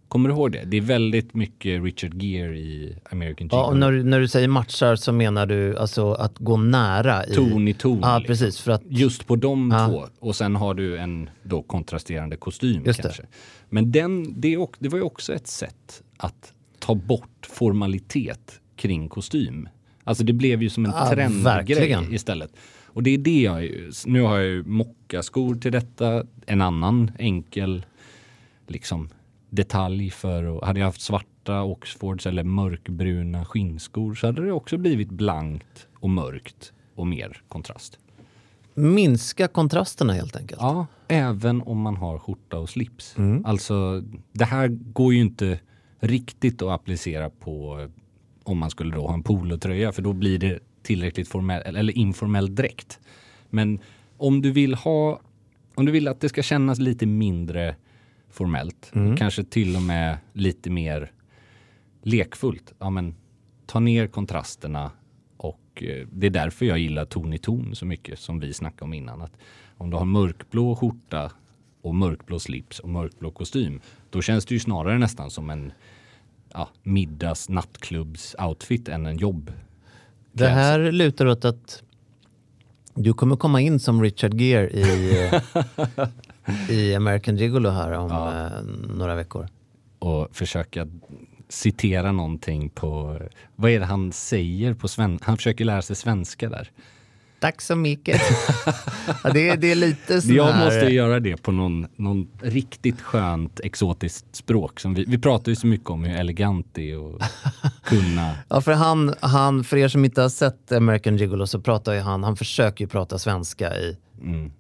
Kommer 0.08 0.30
du 0.30 0.36
ihåg 0.36 0.52
det? 0.52 0.64
Det 0.66 0.78
är 0.78 0.82
väldigt 0.82 1.34
mycket 1.34 1.84
Richard 1.84 2.14
Gere 2.24 2.58
i 2.58 2.98
American 3.12 3.48
Ja, 3.52 3.58
Gigolo. 3.58 3.68
och 3.72 3.78
när, 3.78 3.92
du- 3.92 4.04
när 4.04 4.20
du 4.20 4.28
säger 4.28 4.48
matchar 4.48 4.96
så 4.96 5.12
menar 5.12 5.46
du 5.46 5.78
alltså 5.78 6.14
att 6.14 6.38
gå 6.38 6.58
nära 6.58 7.26
i... 7.26 7.34
Ton 7.34 7.68
i 7.68 7.74
ton. 7.74 8.00
Ja, 8.02 8.18
liksom. 8.18 8.28
precis. 8.34 8.60
För 8.62 8.72
att, 8.72 8.82
Just 8.90 9.28
på 9.28 9.36
de 9.36 9.72
Ja. 9.72 9.88
två. 9.88 10.06
Och 10.28 10.36
sen 10.36 10.56
har 10.56 10.74
du 10.74 10.98
en 10.98 11.30
då 11.44 11.62
kontrasterande 11.64 12.36
kostym 12.38 12.84
Just 12.86 12.98
det. 12.98 13.04
kanske. 13.04 13.24
Men 13.70 13.92
den, 13.92 14.42
det, 14.42 14.58
det 14.80 14.90
var 14.90 14.98
ju 14.98 15.04
också 15.04 15.34
ett 15.34 15.48
sätt 15.48 16.04
att 16.18 16.54
ta 16.80 16.96
bort 16.96 17.46
formalitet 17.50 18.60
kring 18.76 19.10
kostym. 19.10 19.70
Alltså 20.04 20.24
det 20.24 20.34
blev 20.34 20.64
ju 20.64 20.70
som 20.70 20.86
en 20.86 20.92
Ja, 20.92 21.10
trendgrej 21.10 21.44
verkligen. 21.44 22.14
istället. 22.14 22.52
Och 22.86 23.04
det 23.04 23.10
är 23.10 23.18
det 23.18 23.42
jag, 23.42 23.70
nu 24.06 24.22
har 24.22 24.38
jag 24.38 24.46
ju 24.46 24.64
mockaskor 24.64 25.56
till 25.56 25.72
detta, 25.72 26.24
en 26.46 26.62
annan 26.62 27.12
enkel 27.20 27.86
liksom 28.68 29.10
detalj 29.50 30.10
för, 30.10 30.44
och 30.44 30.66
hade 30.68 30.80
jag 30.80 30.88
haft 30.88 31.02
svarta 31.02 31.62
Oxfords 31.64 32.26
eller 32.26 32.44
mörkbruna 32.44 33.46
skinnskor 33.46 34.16
så 34.16 34.28
hade 34.28 34.46
det 34.46 34.52
också 34.52 34.78
blivit 34.78 35.10
blankt 35.10 35.88
och 36.00 36.10
mörkt 36.10 36.74
och 36.96 37.08
mer 37.08 37.42
kontrast. 37.48 37.98
minska 38.74 39.48
kontrasterna 39.48 40.14
helt 40.14 40.36
enkelt. 40.36 40.62
Ja, 40.62 40.86
även 41.08 41.62
om 41.62 41.82
man 41.82 41.96
har 41.98 42.18
skjorta 42.20 42.58
och 42.58 42.70
slips. 42.70 43.18
Mm. 43.18 43.46
Alltså, 43.46 44.04
det 44.32 44.46
här 44.46 44.68
går 44.68 45.14
ju 45.14 45.20
inte 45.20 45.60
riktigt 46.00 46.62
att 46.62 46.70
applicera 46.70 47.30
på 47.30 47.88
om 48.44 48.58
man 48.58 48.70
skulle 48.70 48.96
då 48.96 49.08
ha 49.08 49.14
en 49.14 49.24
polotröja 49.24 49.92
för 49.92 50.02
då 50.02 50.14
blir 50.14 50.40
det 50.40 50.60
tillräckligt 50.84 51.28
formell 51.28 51.62
eller 51.78 51.98
informell 51.98 52.56
dräkt. 52.56 53.00
Men 53.50 53.80
om 54.18 54.42
du 54.42 54.52
vill 54.52 54.74
ha, 54.74 55.20
om 55.76 55.86
du 55.86 55.92
vill 55.92 56.08
att 56.08 56.20
det 56.22 56.30
ska 56.30 56.44
kännas 56.44 56.80
lite 56.80 57.06
mindre 57.06 57.76
formellt, 58.30 58.92
Mm. 58.96 59.18
kanske 59.18 59.44
till 59.44 59.76
och 59.76 59.82
med 59.82 60.18
lite 60.34 60.70
mer 60.70 61.12
lekfullt, 62.02 62.74
ja 62.80 62.90
men 62.90 63.16
ta 63.66 63.80
ner 63.80 64.08
kontrasterna 64.08 64.92
och 65.38 65.84
eh, 65.84 66.08
det 66.12 66.28
är 66.28 66.32
därför 66.32 66.66
jag 66.66 66.80
gillar 66.80 67.06
ton 67.06 67.34
i 67.34 67.38
ton 67.38 67.76
så 67.76 67.86
mycket 67.86 68.20
som 68.20 68.40
vi 68.40 68.54
snackade 68.54 68.84
om 68.84 68.94
innan. 68.94 69.22
Att 69.22 69.38
om 69.78 69.90
du 69.90 69.98
har 69.98 70.06
mörkblå 70.06 70.76
skjorta 70.76 71.32
och 71.82 71.96
mörkblå 71.96 72.40
slips 72.40 72.80
och 72.80 72.90
mörkblå 72.90 73.32
kostym, 73.32 73.82
då 74.10 74.22
känns 74.22 74.46
det 74.46 74.54
ju 74.54 74.60
snarare 74.60 74.98
nästan 74.98 75.30
som 75.32 75.50
en 75.50 75.72
ja, 76.54 76.70
middags 76.84 77.50
nattklubbs 77.50 78.36
outfit 78.40 78.90
än 78.90 79.06
en 79.06 79.18
jobb. 79.18 79.52
Det 80.32 80.48
här 80.48 80.92
lutar 80.92 81.26
åt 81.26 81.46
att 81.46 81.84
du 82.96 83.14
kommer 83.14 83.36
komma 83.36 83.62
in 83.62 83.80
som 83.80 84.02
Richard 84.02 84.34
Gere 84.34 84.70
i, 84.70 85.32
i 86.70 86.96
American 86.96 87.38
Gigolo 87.38 87.70
här 87.70 87.92
om 87.92 88.12
eh, 88.12 88.96
några 88.98 89.16
veckor. 89.16 89.48
och 90.00 90.36
försöka 90.36 90.88
citera 91.50 92.12
någonting 92.12 92.70
på, 92.70 93.20
vad 93.56 93.72
är 93.72 93.80
det 93.80 93.86
han 93.86 94.12
säger 94.12 94.74
på 94.74 94.88
svenska? 94.88 95.26
Han 95.26 95.38
försöker 95.38 95.66
lära 95.66 95.82
sig 95.82 95.96
svenska 95.96 96.50
där. 96.50 96.72
Tack 97.44 97.62
så 97.62 97.76
mycket. 97.76 98.22
ja, 99.24 99.30
det, 99.34 99.56
det 99.56 99.72
är 99.72 99.76
lite 99.76 100.22
sån 100.22 100.36
Jag 100.36 100.52
här... 100.52 100.66
måste 100.66 100.86
göra 100.94 101.20
det 101.20 101.38
på 101.38 101.52
någon, 101.52 101.88
någon 101.96 102.28
riktigt 102.42 103.02
skönt 103.02 103.60
exotiskt 103.60 104.36
språk. 104.36 104.80
Som 104.80 104.94
vi, 104.94 105.06
vi 105.08 105.18
pratar 105.18 105.50
ju 105.50 105.56
så 105.56 105.68
mycket 105.68 105.90
om 105.90 106.04
hur 106.04 106.16
elegant 106.18 106.68
det 106.74 106.92
är 106.92 107.16
att 107.16 107.22
kunna. 107.84 108.36
Ja, 108.50 108.62
för 108.62 108.72
han, 108.72 109.16
han, 109.20 109.64
för 109.64 109.78
er 109.78 109.88
som 109.88 110.06
inte 110.06 110.22
har 110.22 110.30
sett 110.30 110.72
American 110.72 111.18
Gigolo 111.18 111.48
så 111.48 111.62
pratar 111.62 111.94
ju 111.94 112.00
han, 112.00 112.24
han 112.24 112.36
försöker 112.36 112.86
ju 112.86 112.90
prata 112.90 113.18
svenska 113.20 113.78
i, 113.78 113.98
Mm, 114.22 114.52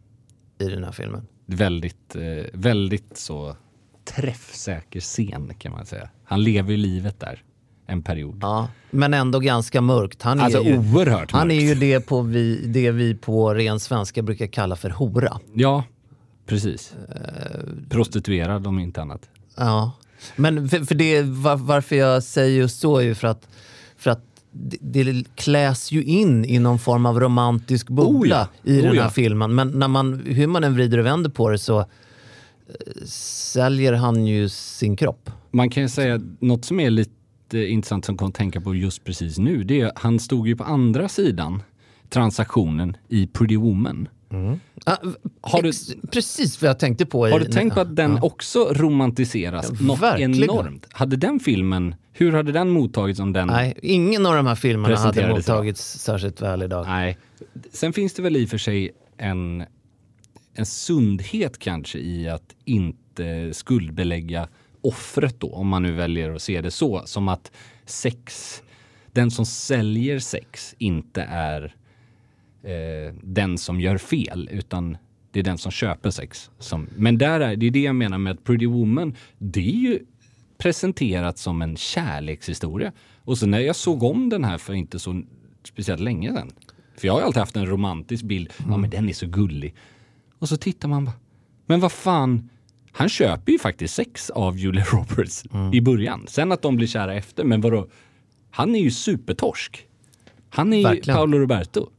i 0.59 0.65
den 0.65 0.83
här 0.83 0.91
filmen. 0.91 1.27
väldigt, 1.45 2.15
eh, 2.15 2.45
väldigt 2.53 3.17
så 3.17 3.55
träffsäker 4.15 4.99
scen 4.99 5.53
kan 5.57 5.71
man 5.71 5.85
säga. 5.85 6.09
Han 6.23 6.43
lever 6.43 6.71
ju 6.71 6.77
livet 6.77 7.19
där 7.19 7.43
en 7.87 8.01
period. 8.03 8.37
Ja, 8.41 8.67
men 8.91 9.13
ändå 9.13 9.39
ganska 9.39 9.81
mörkt. 9.81 10.21
Han 10.21 10.39
är 10.39 10.43
Alltså 10.43 10.63
ju, 10.63 10.77
oerhört 10.77 11.31
Han 11.31 11.51
är 11.51 11.55
mörkt. 11.55 11.69
ju 11.69 11.75
det, 11.75 11.99
på 11.99 12.21
vi, 12.21 12.65
det 12.65 12.91
vi 12.91 13.15
på 13.15 13.53
ren 13.53 13.79
svenska 13.79 14.21
brukar 14.21 14.47
kalla 14.47 14.75
för 14.75 14.89
hora. 14.89 15.39
Ja, 15.53 15.83
precis. 16.45 16.93
Eh, 17.15 17.61
Prostituerad 17.89 18.67
om 18.67 18.79
inte 18.79 19.01
annat. 19.01 19.29
Ja, 19.57 19.91
men 20.35 20.69
för, 20.69 20.79
för 20.79 20.95
det, 20.95 21.21
var, 21.21 21.55
varför 21.55 21.95
jag 21.95 22.23
säger 22.23 22.57
just 22.57 22.79
så 22.79 22.97
är 22.97 23.01
ju 23.03 23.15
för 23.15 23.27
att, 23.27 23.47
för 23.97 24.11
att 24.11 24.21
det, 24.51 25.03
det 25.03 25.23
kläs 25.35 25.91
ju 25.91 26.03
in 26.03 26.45
i 26.45 26.59
någon 26.59 26.79
form 26.79 27.05
av 27.05 27.19
romantisk 27.19 27.89
bubbla 27.89 28.13
Oh 28.13 28.27
ja, 28.27 28.47
i 28.63 28.79
oh 28.79 28.83
den 28.83 28.91
här 28.97 29.03
ja. 29.03 29.09
filmen. 29.09 29.55
Men 29.55 29.67
när 29.79 29.87
man, 29.87 30.19
hur 30.25 30.47
man 30.47 30.63
än 30.63 30.73
vrider 30.73 30.97
och 30.97 31.05
vänder 31.05 31.29
på 31.29 31.49
det 31.49 31.57
så 31.57 31.79
eh, 31.79 31.85
säljer 33.05 33.93
han 33.93 34.25
ju 34.27 34.49
sin 34.49 34.95
kropp. 34.95 35.29
Man 35.51 35.69
kan 35.69 35.83
ju 35.83 35.89
säga 35.89 36.21
något 36.39 36.65
som 36.65 36.79
är 36.79 36.89
lite 36.89 37.11
intressant 37.53 38.05
som 38.05 38.17
kom 38.17 38.27
att 38.27 38.33
tänka 38.35 38.61
på 38.61 38.75
just 38.75 39.03
precis 39.03 39.37
nu. 39.37 39.63
Det 39.63 39.81
är 39.81 39.91
han 39.95 40.19
stod 40.19 40.47
ju 40.47 40.55
på 40.55 40.63
andra 40.63 41.09
sidan 41.09 41.63
transaktionen 42.09 42.97
i 43.09 43.27
Pretty 43.27 43.57
Woman. 43.57 44.07
Ah, 44.85 44.97
Har 45.41 45.61
du- 45.61 45.71
precis 46.11 46.61
vad 46.61 46.69
jag 46.69 46.79
tänkte 46.79 47.05
på. 47.05 47.27
Har 47.27 47.41
i, 47.41 47.43
du 47.45 47.51
tänkt 47.51 47.73
på 47.73 47.79
att 47.81 47.95
den 47.95 48.19
också 48.23 48.59
romantiseras 48.73 49.71
Ja, 49.79 49.85
något 49.85 49.99
verkligen. 50.01 50.43
enormt? 50.43 50.87
Hade 50.91 51.15
den 51.15 51.39
filmen, 51.39 51.95
hur 52.11 52.31
hade 52.31 52.51
den 52.51 52.69
mottagits 52.69 53.19
om 53.19 53.33
den... 53.33 53.47
Nej, 53.47 53.77
ingen 53.81 54.25
av 54.25 54.35
de 54.35 54.47
här 54.47 54.55
filmerna 54.55 54.95
hade 54.95 55.09
Presenterades 55.13 55.45
idag. 55.45 55.55
mottagits 55.55 55.99
särskilt 55.99 56.41
väl 56.41 56.61
idag. 56.63 56.85
Nej. 56.87 57.17
Sen 57.71 57.93
finns 57.93 58.13
det 58.13 58.21
väl 58.21 58.37
i 58.37 58.45
och 58.45 58.49
för 58.49 58.57
sig 58.57 58.91
en, 59.17 59.63
en 60.55 60.65
sundhet 60.65 61.59
kanske 61.59 61.99
i 61.99 62.29
att 62.29 62.55
inte 62.65 63.49
skuldbelägga 63.53 64.47
offret 64.83 65.39
då, 65.39 65.53
om 65.53 65.67
man 65.67 65.83
nu 65.83 65.91
väljer 65.91 66.31
att 66.35 66.41
se 66.41 66.61
det 66.61 66.71
så, 66.71 67.01
som 67.05 67.27
att 67.27 67.51
sex, 67.85 68.61
den 69.11 69.31
som 69.31 69.45
säljer 69.45 70.19
sex 70.19 70.75
inte 70.77 71.21
är 71.21 71.75
eh, 72.63 73.13
den 73.21 73.57
som 73.57 73.81
gör 73.81 73.97
fel, 73.97 74.49
utan 74.51 74.97
det 75.31 75.39
är 75.39 75.43
den 75.43 75.57
som 75.57 75.71
köper 75.71 76.09
sex. 76.09 76.51
Som, 76.59 76.87
men 76.95 77.17
där 77.17 77.39
är, 77.39 77.55
det 77.55 77.65
är 77.65 77.71
det 77.71 77.81
jag 77.81 77.95
menar 77.95 78.17
med 78.17 78.33
att 78.33 78.43
Pretty 78.43 78.65
Woman, 78.65 79.15
det 79.37 79.69
är 79.69 79.79
ju 79.79 79.99
presenterat 80.57 81.37
som 81.37 81.61
en 81.61 81.77
kärlekshistoria. 81.77 82.91
Och 83.17 83.37
så 83.37 83.45
när 83.47 83.59
jag 83.59 83.75
såg 83.75 84.03
om 84.03 84.29
den 84.29 84.43
här 84.43 84.57
för 84.57 84.73
inte 84.73 84.99
så 84.99 85.21
speciellt 85.63 86.01
länge 86.01 86.33
sedan, 86.33 86.51
för 86.97 87.07
jag 87.07 87.13
har 87.13 87.21
alltid 87.21 87.39
haft 87.39 87.55
en 87.55 87.65
romantisk 87.65 88.23
bild, 88.23 88.53
ja 88.69 88.77
men 88.77 88.89
den 88.89 89.09
är 89.09 89.13
så 89.13 89.27
gullig. 89.27 89.75
Och 90.39 90.49
så 90.49 90.57
tittar 90.57 90.87
man 90.87 91.05
bara, 91.05 91.15
men 91.65 91.79
vad 91.79 91.91
fan, 91.91 92.49
han 92.93 93.09
köper 93.09 93.51
ju 93.51 93.59
faktiskt 93.59 93.93
sex 93.95 94.29
av 94.29 94.57
Julia 94.57 94.83
Roberts 94.91 95.43
i 95.73 95.81
början. 95.81 96.25
Sen 96.29 96.51
att 96.51 96.61
de 96.61 96.75
blir 96.75 96.87
kära 96.87 97.13
efter, 97.15 97.43
men 97.43 97.61
vadå? 97.61 97.87
Han 98.51 98.75
är 98.75 98.79
ju 98.79 98.91
supertorsk. 98.91 99.85
Han 100.49 100.73
är 100.73 100.77
ju 100.77 100.83
Verkligen. 100.83 101.15
Paolo 101.17 101.37
Roberto. 101.39 101.89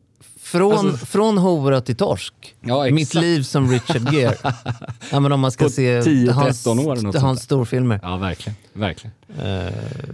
Från, 0.41 0.73
Alltså- 0.73 1.07
från 1.07 1.39
hora 1.39 1.81
till 1.81 1.97
torsk. 1.97 2.35
Ja, 2.61 2.91
Mitt 2.91 3.15
liv 3.15 3.43
som 3.43 3.71
Richard 3.71 4.13
Gere. 4.13 4.37
ja, 5.13 5.21
men 5.21 5.33
om 5.33 5.41
man 5.41 5.53
ska 5.53 5.65
På 5.65 5.71
se 5.71 6.01
10-13 6.01 6.31
hans, 6.33 6.67
år 6.67 7.19
hans 7.21 7.43
storfilmer. 7.43 8.01
Ja, 8.03 8.17
verkligen. 8.17 8.57
verkligen. 8.73 9.13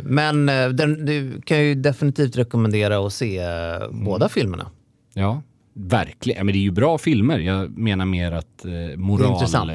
Men 0.04 0.48
eh, 0.48 0.68
den, 0.68 1.06
du 1.06 1.40
kan 1.44 1.60
ju 1.64 1.74
definitivt 1.74 2.36
rekommendera 2.36 3.06
att 3.06 3.12
se 3.12 3.38
eh, 3.38 3.76
Mm. 3.90 4.04
båda 4.04 4.28
filmerna. 4.28 4.70
Ja, 5.14 5.42
verkligen. 5.74 6.38
Ja, 6.38 6.44
men 6.44 6.52
det 6.52 6.58
är 6.58 6.62
ju 6.62 6.70
bra 6.70 6.98
filmer. 6.98 7.38
Jag 7.38 7.78
menar 7.78 8.04
mer 8.04 8.32
att 8.32 8.64
moral... 8.96 9.70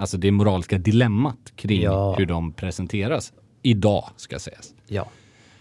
alltså 0.00 0.16
det 0.16 0.30
moraliska 0.30 0.78
dilemmat 0.78 1.52
kring 1.56 1.82
Ja. 1.82 2.14
hur 2.18 2.26
de 2.26 2.52
presenteras. 2.52 3.32
Idag, 3.62 4.10
ska 4.16 4.38
sägas. 4.38 4.74
Ja. 4.86 5.08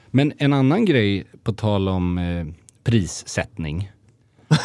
Men 0.08 0.34
en 0.38 0.54
annan 0.54 0.86
grej 0.86 1.24
på 1.44 1.54
tal 1.54 1.88
om 1.90 2.18
eh, 2.18 2.46
prissättning. 2.84 3.92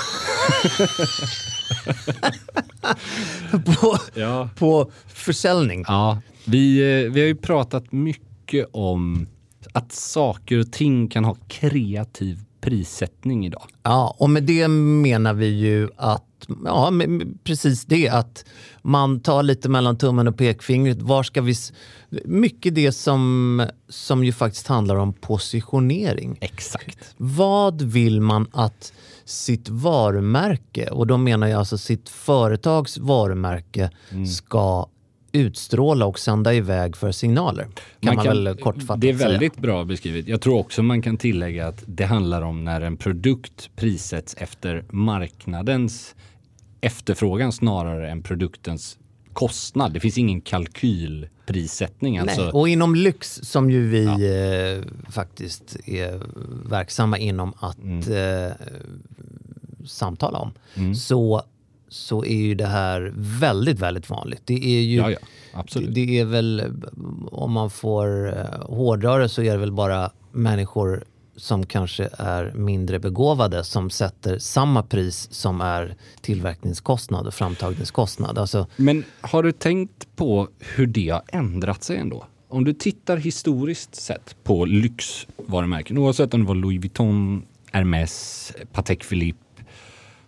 på, 3.65 3.99
Ja. 4.15 4.49
på 4.57 4.91
försäljning. 5.07 5.85
Ja, 5.87 6.21
vi, 6.45 6.79
eh, 7.05 7.11
vi 7.13 7.21
har 7.21 7.27
ju 7.27 7.37
pratat 7.37 7.93
mycket 7.93 8.67
om 8.73 9.27
att 9.73 9.93
saker 9.93 10.59
och 10.59 10.73
ting 10.73 11.09
kan 11.09 11.25
ha 11.25 11.37
kreativ 11.49 12.39
prissättning 12.65 13.47
idag. 13.47 13.63
Ja, 13.83 14.17
och 14.19 14.31
med 14.31 14.43
det 14.43 14.69
menar 14.69 15.35
vi 15.35 15.47
ju 15.47 15.89
att, 15.97 16.47
ja, 16.65 16.93
precis 17.45 17.85
det 17.85 18.09
att 18.09 18.45
man 18.83 19.21
tar 19.21 19.43
lite 19.43 19.69
mellan 19.69 19.99
tummen 19.99 20.29
och 20.29 20.37
pekfingret. 20.37 21.03
Var 21.03 21.23
ska 21.23 21.41
vi... 21.43 21.55
Mycket 22.25 22.75
det 22.75 22.93
som, 22.93 23.67
som 23.89 24.25
ju 24.25 24.33
faktiskt 24.33 24.67
handlar 24.67 24.97
om 24.97 25.13
positionering. 25.13 26.39
Exakt. 26.41 27.15
Vad 27.17 27.83
vill 27.83 28.21
man 28.21 28.47
att 28.53 28.93
sitt 29.25 29.69
varumärke, 29.69 30.87
och 30.91 31.07
då 31.07 31.17
menar 31.17 31.47
jag 31.47 31.59
alltså 31.59 31.79
sitt 31.79 32.09
företags 32.09 32.99
varumärke, 32.99 33.91
Mm. 34.11 34.27
ska 34.27 34.87
utstråla 35.35 36.07
och 36.07 36.19
sända 36.19 36.55
iväg 36.55 36.97
för 36.97 37.13
signaler? 37.13 37.67
Kan 38.01 38.15
man, 38.17 38.25
väl 38.27 38.57
kortfattat 38.57 39.01
Det 39.01 39.11
är 39.11 39.17
säga. 39.19 39.29
väldigt 39.29 39.57
bra 39.57 39.85
beskrivet. 39.85 40.29
Jag 40.29 40.41
tror 40.41 40.59
också 40.59 40.83
man 40.83 41.03
kan 41.03 41.17
tillägga 41.17 41.67
att 41.69 41.83
det 41.87 42.05
handlar 42.05 42.43
om 42.43 42.65
när 42.65 42.81
en 42.81 42.97
produkt 42.97 43.71
prissätts 43.77 44.35
efter 44.39 44.85
marknadens 44.91 46.15
efterfrågan 46.81 47.53
snarare 47.53 48.11
än 48.11 48.23
produktens 48.23 48.99
kostnad. 49.33 49.93
Det 49.93 50.01
finns 50.01 50.19
ingen 50.19 50.41
kalkylprissättning. 50.41 52.19
Alltså, 52.19 52.43
Nej, 52.43 52.51
och 52.53 52.69
inom 52.69 52.95
lyx 52.95 53.41
som 53.43 53.71
ju 53.71 53.89
vi 53.89 54.05
eh, 54.07 55.11
faktiskt 55.13 55.77
är 55.87 56.21
verksamma 56.69 57.19
inom 57.19 57.53
att 57.61 57.79
Mm. 57.79 58.45
eh, 58.47 58.53
samtala 59.87 60.39
om, 60.39 60.53
så, 60.95 61.43
så 61.95 62.25
är 62.25 62.37
ju 62.37 62.55
det 62.55 62.67
här 62.67 63.13
väldigt, 63.17 63.79
väldigt 63.79 64.11
vanligt. 64.11 64.43
Det 64.45 64.65
är 64.65 64.81
ju, 64.81 64.97
Ja, 64.97 65.11
ja, 65.11 65.19
absolut. 65.53 65.95
Det, 65.95 66.07
det 66.07 66.21
är 66.21 66.25
väl, 66.25 66.63
om 67.31 67.53
man 67.53 67.71
får 67.71 68.39
eh, 68.39 68.75
hårdra 68.77 69.19
det 69.19 69.29
så 69.29 69.43
är 69.43 69.53
det 69.53 69.59
väl 69.59 69.73
bara 69.73 70.11
människor 70.33 71.05
som 71.37 71.67
kanske 71.67 72.09
är 72.19 72.53
mindre 72.53 72.99
begåvade 72.99 73.65
som 73.65 73.91
sätter 73.91 74.39
samma 74.39 74.83
pris 74.83 75.29
som 75.33 75.61
är 75.61 75.97
tillverkningskostnad 76.21 77.27
och 77.27 77.35
framtagningskostnad. 77.35 78.39
Alltså, 78.39 78.67
Men 78.77 79.05
har 79.21 79.43
du 79.43 79.53
tänkt 79.53 80.17
på 80.17 80.49
hur 80.59 80.87
det 80.87 81.09
har 81.09 81.23
ändrat 81.29 81.85
sig 81.85 81.97
ändå? 81.97 82.27
Om 82.49 82.65
du 82.65 82.73
tittar 82.73 83.17
historiskt 83.17 83.95
sett 83.95 84.37
på 84.45 84.65
lyxvarumärken, 84.65 85.99
oavsett 85.99 86.35
om 86.35 86.41
det 86.41 86.47
var 86.47 86.55
Louis 86.55 86.81
Vuitton, 86.81 87.43
Hermès, 87.73 88.53
Patek 88.73 89.09
Philippe. 89.09 89.39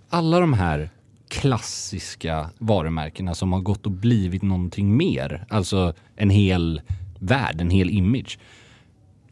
Alla 0.08 0.40
de 0.40 0.52
här 0.52 0.90
klassiska 1.28 2.50
varumärkena 2.58 3.34
som 3.34 3.52
har 3.52 3.60
gått 3.60 3.86
och 3.86 3.92
blivit 3.92 4.42
någonting 4.42 4.96
mer, 4.96 5.46
alltså 5.48 5.94
en 6.16 6.30
hel 6.30 6.80
värld, 7.18 7.60
en 7.60 7.70
hel 7.70 7.90
image. 7.90 8.38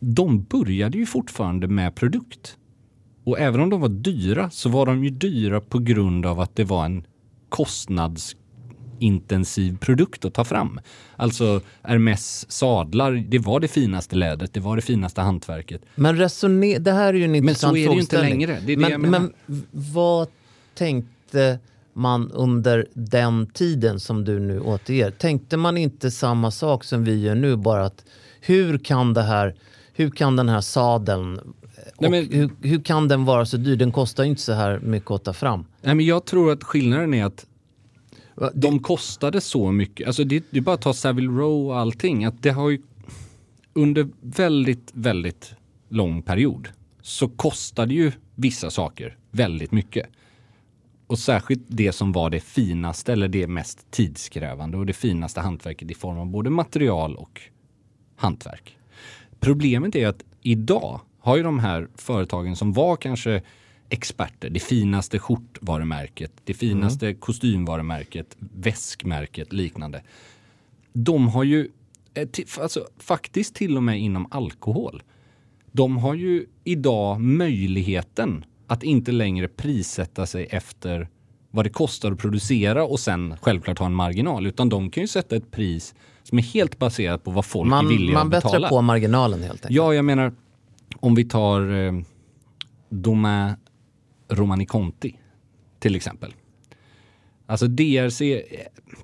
De 0.00 0.42
började 0.42 0.98
ju 0.98 1.06
fortfarande 1.06 1.68
med 1.68 1.94
produkt. 1.94 2.56
Och 3.24 3.38
även 3.38 3.60
om 3.60 3.70
de 3.70 3.80
var 3.80 3.88
dyra 3.88 4.50
så 4.50 4.68
var 4.68 4.86
de 4.86 5.04
ju 5.04 5.10
dyra 5.10 5.60
på 5.60 5.78
grund 5.78 6.26
av 6.26 6.40
att 6.40 6.56
det 6.56 6.64
var 6.64 6.84
en 6.84 7.06
kostnadsintensiv 7.48 9.78
produkt 9.78 10.24
att 10.24 10.34
ta 10.34 10.44
fram. 10.44 10.80
Alltså 11.16 11.60
Hermès 11.82 12.46
sadlar, 12.48 13.24
det 13.28 13.38
var 13.38 13.60
det 13.60 13.68
finaste 13.68 14.16
lädret, 14.16 14.52
det 14.52 14.60
var 14.60 14.76
det 14.76 14.82
finaste 14.82 15.20
hantverket. 15.20 15.82
Men 15.94 16.16
resoner- 16.16 16.78
det 16.78 16.92
här 16.92 17.08
är 17.08 17.14
ju 17.18 17.24
en 17.24 17.34
intressant 17.34 17.72
så 17.72 17.76
är 17.76 17.88
det 17.88 17.94
ju 17.94 18.00
inte 18.00 18.16
frågeställning. 18.16 18.46
längre. 18.46 18.60
Det 18.66 18.76
det 18.76 18.98
men, 18.98 19.10
men 19.10 19.32
vad 19.70 20.28
tänkte 20.74 21.58
man 21.94 22.30
under 22.30 22.86
den 22.94 23.46
tiden 23.46 24.00
som 24.00 24.24
du 24.24 24.38
nu 24.40 24.60
återger? 24.60 25.10
Tänkte 25.10 25.56
man 25.56 25.76
inte 25.76 26.10
samma 26.10 26.50
sak 26.50 26.84
som 26.84 27.04
vi 27.04 27.20
gör 27.20 27.34
nu? 27.34 27.56
Bara 27.56 27.84
att 27.84 28.04
hur 28.40 28.78
kan 28.78 29.14
det 29.14 29.22
här, 29.22 29.54
hur 29.92 30.10
kan 30.10 30.36
den 30.36 30.48
här 30.48 30.60
sadeln, 30.60 31.40
Nej, 31.98 32.10
men- 32.10 32.32
hur, 32.32 32.50
hur 32.62 32.82
kan 32.82 33.08
den 33.08 33.24
vara 33.24 33.46
så 33.46 33.56
dyr? 33.56 33.76
Den 33.76 33.92
kostar 33.92 34.24
ju 34.24 34.30
inte 34.30 34.42
så 34.42 34.52
här 34.52 34.78
mycket 34.78 35.10
att 35.10 35.24
ta 35.24 35.32
fram. 35.32 35.66
Nej, 35.82 35.94
men 35.94 36.06
jag 36.06 36.24
tror 36.24 36.52
att 36.52 36.64
skillnaden 36.64 37.14
är 37.14 37.24
att 37.24 37.46
de 38.54 38.78
kostade 38.78 39.40
så 39.40 39.72
mycket. 39.72 40.06
Alltså 40.06 40.24
det, 40.24 40.44
det 40.50 40.58
är 40.58 40.62
bara 40.62 40.74
att 40.74 40.82
ta 40.82 40.92
Savile 40.94 41.28
Row 41.28 41.66
och 41.66 41.78
allting. 41.78 42.24
Att 42.24 42.42
det 42.42 42.50
har 42.50 42.70
ju 42.70 42.82
under 43.72 44.08
väldigt, 44.20 44.90
väldigt 44.92 45.54
lång 45.88 46.22
period 46.22 46.68
så 47.02 47.28
kostade 47.28 47.94
ju 47.94 48.12
vissa 48.34 48.70
saker 48.70 49.16
väldigt 49.30 49.72
mycket. 49.72 50.06
Och 51.14 51.18
särskilt 51.18 51.62
det 51.66 51.92
som 51.92 52.12
var 52.12 52.30
det 52.30 52.40
finaste 52.40 53.12
eller 53.12 53.28
det 53.28 53.46
mest 53.46 53.90
tidskrävande 53.90 54.76
och 54.76 54.86
det 54.86 54.92
finaste 54.92 55.40
hantverket 55.40 55.90
i 55.90 55.94
form 55.94 56.18
av 56.18 56.26
både 56.26 56.50
material 56.50 57.16
och 57.16 57.40
hantverk. 58.16 58.78
Problemet 59.40 59.96
är 59.96 60.06
att 60.06 60.24
idag 60.42 61.00
har 61.18 61.36
ju 61.36 61.42
de 61.42 61.58
här 61.58 61.88
företagen 61.94 62.56
som 62.56 62.72
var 62.72 62.96
kanske 62.96 63.42
experter, 63.88 64.50
det 64.50 64.60
finaste 64.60 65.18
skjortvarumärket, 65.18 66.32
det 66.44 66.54
finaste 66.54 67.14
kostymvarumärket, 67.14 68.36
väskmärket, 68.38 69.52
liknande. 69.52 70.02
De 70.92 71.28
har 71.28 71.44
ju, 71.44 71.68
eh, 72.14 72.28
alltså, 72.60 72.86
faktiskt 72.98 73.54
till 73.54 73.76
och 73.76 73.82
med 73.82 74.00
inom 74.00 74.26
alkohol, 74.30 75.02
de 75.72 75.96
har 75.96 76.14
ju 76.14 76.46
idag 76.64 77.20
möjligheten 77.20 78.44
att 78.66 78.82
inte 78.82 79.12
längre 79.12 79.48
prissätta 79.48 80.26
sig 80.26 80.46
efter 80.50 81.08
vad 81.50 81.66
det 81.66 81.70
kostar 81.70 82.12
att 82.12 82.18
producera 82.18 82.84
och 82.84 83.00
sen 83.00 83.36
självklart 83.42 83.78
ha 83.78 83.86
en 83.86 83.94
marginal. 83.94 84.46
Utan 84.46 84.68
de 84.68 84.90
kan 84.90 85.02
ju 85.02 85.06
sätta 85.06 85.36
ett 85.36 85.50
pris 85.50 85.94
som 86.22 86.38
är 86.38 86.42
helt 86.42 86.78
baserat 86.78 87.24
på 87.24 87.30
vad 87.30 87.44
folk 87.44 87.66
är 87.66 87.70
man 87.70 87.88
villiga 87.88 88.14
man 88.14 88.26
att 88.26 88.30
bättrar 88.30 88.50
betala. 88.50 88.68
på 88.68 88.80
marginalen 88.82 89.42
helt 89.42 89.52
enkelt. 89.52 89.70
Ja, 89.70 89.94
jag 89.94 90.04
menar 90.04 90.32
om 90.96 91.14
vi 91.14 91.24
tar 91.24 91.72
eh, 91.72 91.92
Doma 92.88 93.56
Romani 94.28 94.66
Conti 94.66 95.18
till 95.78 95.96
exempel. 95.96 96.34
Alltså 97.46 97.66
DRC 97.66 98.20
eh, 98.20 98.40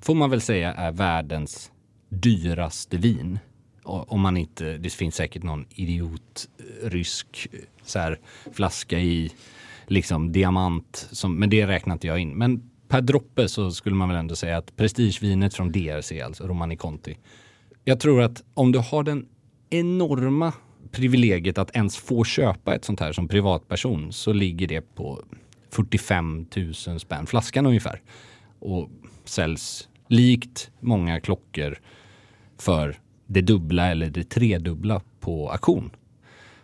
får 0.01 0.15
man 0.15 0.29
väl 0.29 0.41
säga 0.41 0.73
är 0.73 0.91
världens 0.91 1.71
dyraste 2.09 2.97
vin. 2.97 3.39
Om 3.83 4.21
man 4.21 4.37
inte, 4.37 4.77
det 4.77 4.89
finns 4.89 5.15
säkert 5.15 5.43
någon 5.43 5.65
idiot 5.69 6.49
eh, 6.59 6.89
rysk 6.89 7.47
eh, 7.51 7.59
så 7.83 7.99
här, 7.99 8.19
flaska 8.53 8.99
i 8.99 9.31
liksom 9.87 10.31
diamant, 10.31 11.07
som, 11.11 11.35
men 11.35 11.49
det 11.49 11.67
räknar 11.67 11.93
inte 11.93 12.07
jag 12.07 12.19
in. 12.19 12.37
Men 12.37 12.69
per 12.87 13.01
droppe 13.01 13.47
så 13.49 13.71
skulle 13.71 13.95
man 13.95 14.09
väl 14.09 14.17
ändå 14.17 14.35
säga 14.35 14.57
att 14.57 14.75
prestigevinet 14.75 15.53
från 15.53 15.71
DRC, 15.71 16.21
alltså 16.21 16.47
Romani 16.47 16.77
Conti. 16.77 17.17
Jag 17.83 17.99
tror 17.99 18.21
att 18.21 18.43
om 18.53 18.71
du 18.71 18.79
har 18.79 19.03
den 19.03 19.25
enorma 19.69 20.53
privilegiet 20.91 21.57
att 21.57 21.75
ens 21.75 21.97
få 21.97 22.23
köpa 22.23 22.75
ett 22.75 22.85
sånt 22.85 22.99
här 22.99 23.13
som 23.13 23.27
privatperson 23.27 24.13
så 24.13 24.33
ligger 24.33 24.67
det 24.67 24.95
på 24.95 25.23
45 25.69 26.45
000 26.87 26.99
spänn 26.99 27.25
flaskan 27.25 27.65
ungefär. 27.65 28.01
Och 28.59 28.89
säljs 29.25 29.89
likt 30.07 30.71
många 30.79 31.19
klockor 31.19 31.79
för 32.57 32.99
det 33.33 33.41
dubbla 33.41 33.91
eller 33.91 34.09
det 34.09 34.29
tredubbla 34.29 35.01
på 35.19 35.49
auktion. 35.49 35.89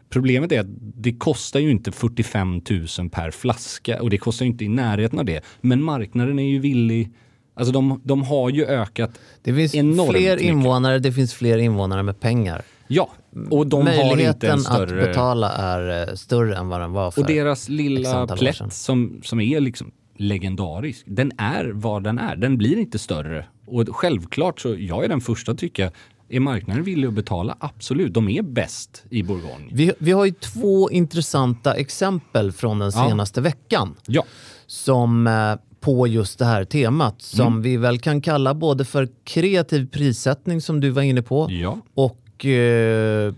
Problemet 0.10 0.52
är 0.52 0.60
att 0.60 0.68
det 0.80 1.14
kostar 1.14 1.60
ju 1.60 1.72
inte 1.72 1.92
45 1.92 2.62
000 3.00 3.10
per 3.10 3.32
flaska 3.32 4.02
och 4.02 4.10
det 4.10 4.18
kostar 4.18 4.46
ju 4.46 4.52
inte 4.52 4.66
i 4.66 4.68
närheten 4.68 5.20
av 5.20 5.26
det. 5.26 5.44
Men 5.62 5.84
marknaden 5.84 6.40
är 6.40 6.50
ju 6.50 6.60
villig, 6.60 7.10
alltså 7.54 7.74
de, 7.74 8.02
de 8.04 8.24
har 8.24 8.50
ju 8.50 8.66
ökat 8.66 9.20
Det 9.44 9.54
finns 9.54 9.76
enormt 9.76 10.10
fler 10.10 10.36
mycket. 10.36 10.50
invånare, 10.50 11.00
det 11.00 11.12
finns 11.12 11.34
fler 11.34 11.58
invånare 11.58 12.04
med 12.04 12.20
pengar. 12.20 12.62
Ja, 12.88 13.10
och 13.50 13.68
de 13.68 13.88
har 13.88 13.94
inte 13.94 14.06
Möjligheten 14.06 14.52
en 14.52 14.60
större... 14.60 15.02
att 15.02 15.08
betala 15.08 15.52
är 15.52 16.10
eh, 16.10 16.16
större 16.16 16.58
än 16.58 16.68
vad 16.68 16.82
den 16.82 16.92
var 16.92 17.12
för 17.12 17.22
och 17.22 17.28
deras 17.28 17.70
lilla 17.70 18.28
plätt 18.28 18.74
som, 18.74 19.22
som 19.24 19.40
är 19.40 19.60
liksom 19.60 19.92
legendarisk, 20.18 21.04
den 21.06 21.32
är 21.38 21.72
vad 21.74 22.04
den 22.04 22.20
är. 22.20 22.36
Den 22.36 22.58
blir 22.58 22.78
inte 22.78 23.00
större. 23.00 23.46
Och 23.66 23.96
självklart 23.96 24.60
så, 24.60 24.76
jag 24.80 25.06
är 25.06 25.10
den 25.10 25.22
första 25.22 25.52
att 25.52 25.58
tycka, 25.58 25.92
är 26.30 26.40
marknaden 26.40 26.84
villig 26.84 27.08
att 27.08 27.14
betala? 27.14 27.58
Absolut, 27.60 28.14
de 28.14 28.30
är 28.30 28.42
bäst 28.42 29.04
i 29.10 29.24
Bourgogne. 29.24 29.68
Vi, 29.72 29.92
vi 30.00 30.12
har 30.12 30.26
ju 30.26 30.32
två 30.32 30.92
intressanta 30.92 31.74
exempel 31.74 32.52
från 32.52 32.80
den 32.80 32.92
Ja. 32.96 33.08
senaste 33.10 33.42
veckan 33.42 33.96
Ja, 34.08 34.24
som 34.66 35.28
eh, 35.28 35.56
på 35.80 36.08
just 36.08 36.40
det 36.40 36.46
här 36.46 36.64
temat 36.66 37.22
som 37.22 37.48
Mm. 37.48 37.62
vi 37.62 37.78
väl 37.78 38.00
kan 38.00 38.22
kalla 38.22 38.54
både 38.54 38.86
för 38.86 39.10
kreativ 39.24 39.88
prissättning 39.92 40.62
som 40.62 40.80
du 40.80 40.90
var 40.90 41.02
inne 41.02 41.22
på 41.22 41.48
ja, 41.52 41.78
och 41.94 42.46
eh, 42.46 43.34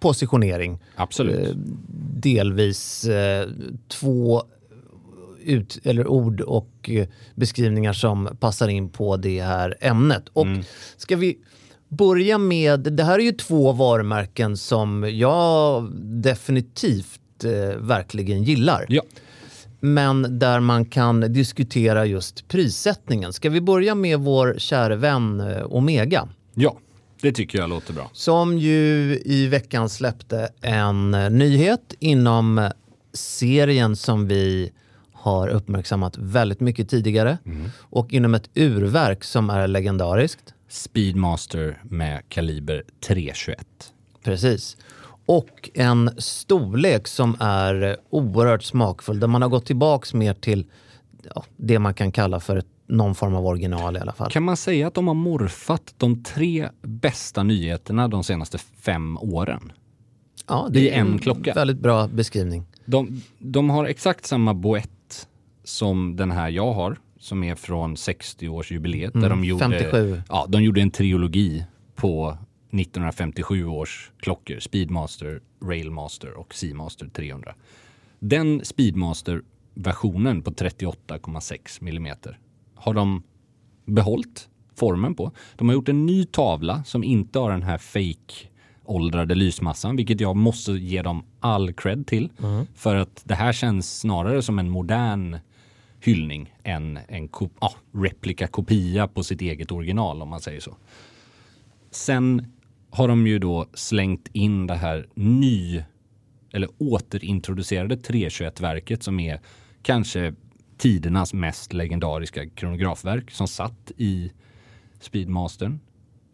positionering. 0.00 0.78
absolut. 0.96 1.48
Eh, 1.48 1.54
delvis 2.14 3.04
eh, 3.04 3.48
två 3.88 4.42
ut, 5.44 5.78
eller 5.84 6.06
ord 6.06 6.40
och 6.40 6.90
eh, 6.90 7.08
beskrivningar 7.34 7.92
som 7.92 8.28
passar 8.40 8.68
in 8.68 8.88
på 8.88 9.16
det 9.16 9.40
här 9.42 9.76
ämnet. 9.80 10.24
Och 10.32 10.46
Mm. 10.46 10.62
ska 10.96 11.16
vi 11.16 11.38
börja 11.90 12.38
med, 12.38 12.80
det 12.80 13.04
här 13.04 13.18
är 13.18 13.22
ju 13.22 13.32
två 13.32 13.72
varumärken 13.72 14.56
som 14.56 15.10
jag 15.12 15.90
definitivt 16.02 17.44
eh, 17.44 17.76
verkligen 17.78 18.42
gillar. 18.42 18.86
Ja, 18.88 19.02
Men 19.80 20.38
där 20.38 20.60
man 20.60 20.84
kan 20.84 21.20
diskutera 21.20 22.06
just 22.06 22.48
prissättningen. 22.48 23.32
Ska 23.32 23.50
vi 23.50 23.60
börja 23.60 23.94
med 23.94 24.20
vår 24.20 24.54
kära 24.58 24.96
vän 24.96 25.40
eh, 25.40 25.62
Omega? 25.70 26.28
ja, 26.54 26.76
det 27.22 27.32
tycker 27.32 27.58
jag 27.58 27.68
låter 27.70 27.92
bra. 27.92 28.10
Som 28.12 28.58
ju 28.58 29.18
i 29.24 29.46
veckan 29.46 29.88
släppte 29.88 30.48
en 30.60 31.14
eh, 31.14 31.30
nyhet 31.30 31.94
inom 31.98 32.70
serien 33.12 33.96
som 33.96 34.28
vi 34.28 34.72
har 35.12 35.48
uppmärksammat 35.48 36.18
väldigt 36.18 36.60
mycket 36.60 36.88
tidigare 36.88 37.38
och 37.78 38.12
inom 38.12 38.34
ett 38.34 38.50
urverk 38.54 39.24
som 39.24 39.50
är 39.50 39.68
legendariskt. 39.68 40.54
Speedmaster 40.70 41.82
med 41.84 42.28
kaliber 42.28 42.82
321. 43.00 43.92
Precis. 44.22 44.76
Och 45.26 45.70
en 45.74 46.10
storlek 46.18 47.08
som 47.08 47.36
är 47.40 47.96
oerhört 48.10 48.62
smakfull 48.62 49.20
där 49.20 49.26
man 49.26 49.42
har 49.42 49.48
gått 49.48 49.66
tillbaks 49.66 50.14
mer 50.14 50.34
till 50.34 50.66
ja, 51.34 51.44
det 51.56 51.78
man 51.78 51.94
kan 51.94 52.12
kalla 52.12 52.40
för 52.40 52.62
någon 52.86 53.14
form 53.14 53.34
av 53.34 53.46
original 53.46 53.96
i 53.96 54.00
alla 54.00 54.12
fall. 54.12 54.30
Kan 54.30 54.42
man 54.42 54.56
säga 54.56 54.86
att 54.86 54.94
de 54.94 55.08
har 55.08 55.14
morfat 55.14 55.94
de 55.96 56.22
tre 56.22 56.68
bästa 56.82 57.42
nyheterna 57.42 58.08
de 58.08 58.24
senaste 58.24 58.58
fem 58.58 59.18
åren? 59.18 59.72
Ja, 60.46 60.68
i 60.74 60.88
är 60.88 61.00
en 61.00 61.18
klocka. 61.18 61.54
Väldigt 61.54 61.78
bra 61.78 62.08
beskrivning. 62.08 62.66
De, 62.84 63.22
de 63.38 63.70
har 63.70 63.84
exakt 63.84 64.26
samma 64.26 64.54
boett 64.54 65.28
som 65.64 66.16
den 66.16 66.30
här 66.30 66.48
jag 66.48 66.72
har, 66.72 66.98
som 67.20 67.44
är 67.44 67.54
från 67.54 67.94
60-årsjubileet. 67.94 69.20
där 69.20 69.30
de 69.30 69.44
gjorde, 69.44 69.64
57. 69.64 70.22
Ja, 70.28 70.46
de 70.48 70.62
gjorde 70.62 70.80
en 70.80 70.90
trilogi 70.90 71.64
på 71.94 72.38
1957 72.70 73.64
års 73.66 74.10
klockor. 74.20 74.58
Speedmaster, 74.58 75.40
Railmaster 75.64 76.38
och 76.38 76.54
Seamaster 76.54 77.08
300. 77.12 77.54
Den 78.18 78.64
Speedmaster-versionen 78.64 80.42
på 80.42 80.50
38,6 80.50 81.84
millimeter 81.84 82.38
har 82.74 82.94
de 82.94 83.22
behållit 83.84 84.48
formen 84.76 85.14
på. 85.14 85.32
De 85.56 85.68
har 85.68 85.74
gjort 85.74 85.88
en 85.88 86.06
ny 86.06 86.24
tavla 86.24 86.84
som 86.84 87.04
inte 87.04 87.38
har 87.38 87.50
den 87.50 87.62
här 87.62 87.78
fake 87.78 88.48
åldrade 88.84 89.34
lysmassan, 89.34 89.96
vilket 89.96 90.20
jag 90.20 90.36
måste 90.36 90.72
ge 90.72 91.02
dem 91.02 91.24
all 91.40 91.72
cred 91.72 92.06
till. 92.06 92.30
För 92.74 92.96
att 92.96 93.22
det 93.24 93.34
här 93.34 93.52
känns 93.52 93.98
snarare 94.00 94.42
som 94.42 94.58
en 94.58 94.70
modern 94.70 95.38
hyllning 96.00 96.54
än 96.64 96.98
en 97.08 97.28
ko- 97.28 97.50
ja, 97.60 97.74
replika 97.92 98.46
kopia 98.46 99.08
på 99.08 99.22
sitt 99.22 99.40
eget 99.40 99.72
original 99.72 100.22
om 100.22 100.28
man 100.28 100.40
säger 100.40 100.60
så. 100.60 100.76
Sen 101.90 102.52
har 102.90 103.08
de 103.08 103.26
ju 103.26 103.38
då 103.38 103.66
slängt 103.74 104.28
in 104.32 104.66
det 104.66 104.74
här 104.74 105.08
ny 105.14 105.82
eller 106.52 106.68
återintroducerade 106.78 107.96
321-verket 107.96 109.02
som 109.02 109.20
är 109.20 109.40
kanske 109.82 110.34
tidernas 110.78 111.34
mest 111.34 111.72
legendariska 111.72 112.48
kronografverk 112.48 113.30
som 113.30 113.48
satt 113.48 113.92
i 113.96 114.32
Speedmastern 115.00 115.80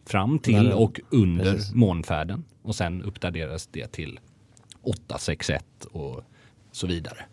fram 0.05 0.39
till 0.39 0.71
och 0.71 0.99
under 1.09 1.53
precis. 1.53 1.73
månfärden 1.73 2.43
och 2.61 2.75
sen 2.75 3.01
uppdaterades 3.01 3.67
det 3.67 3.87
till 3.87 4.19
861 4.81 5.85
och 5.85 6.23
så 6.71 6.87
vidare. 6.87 7.25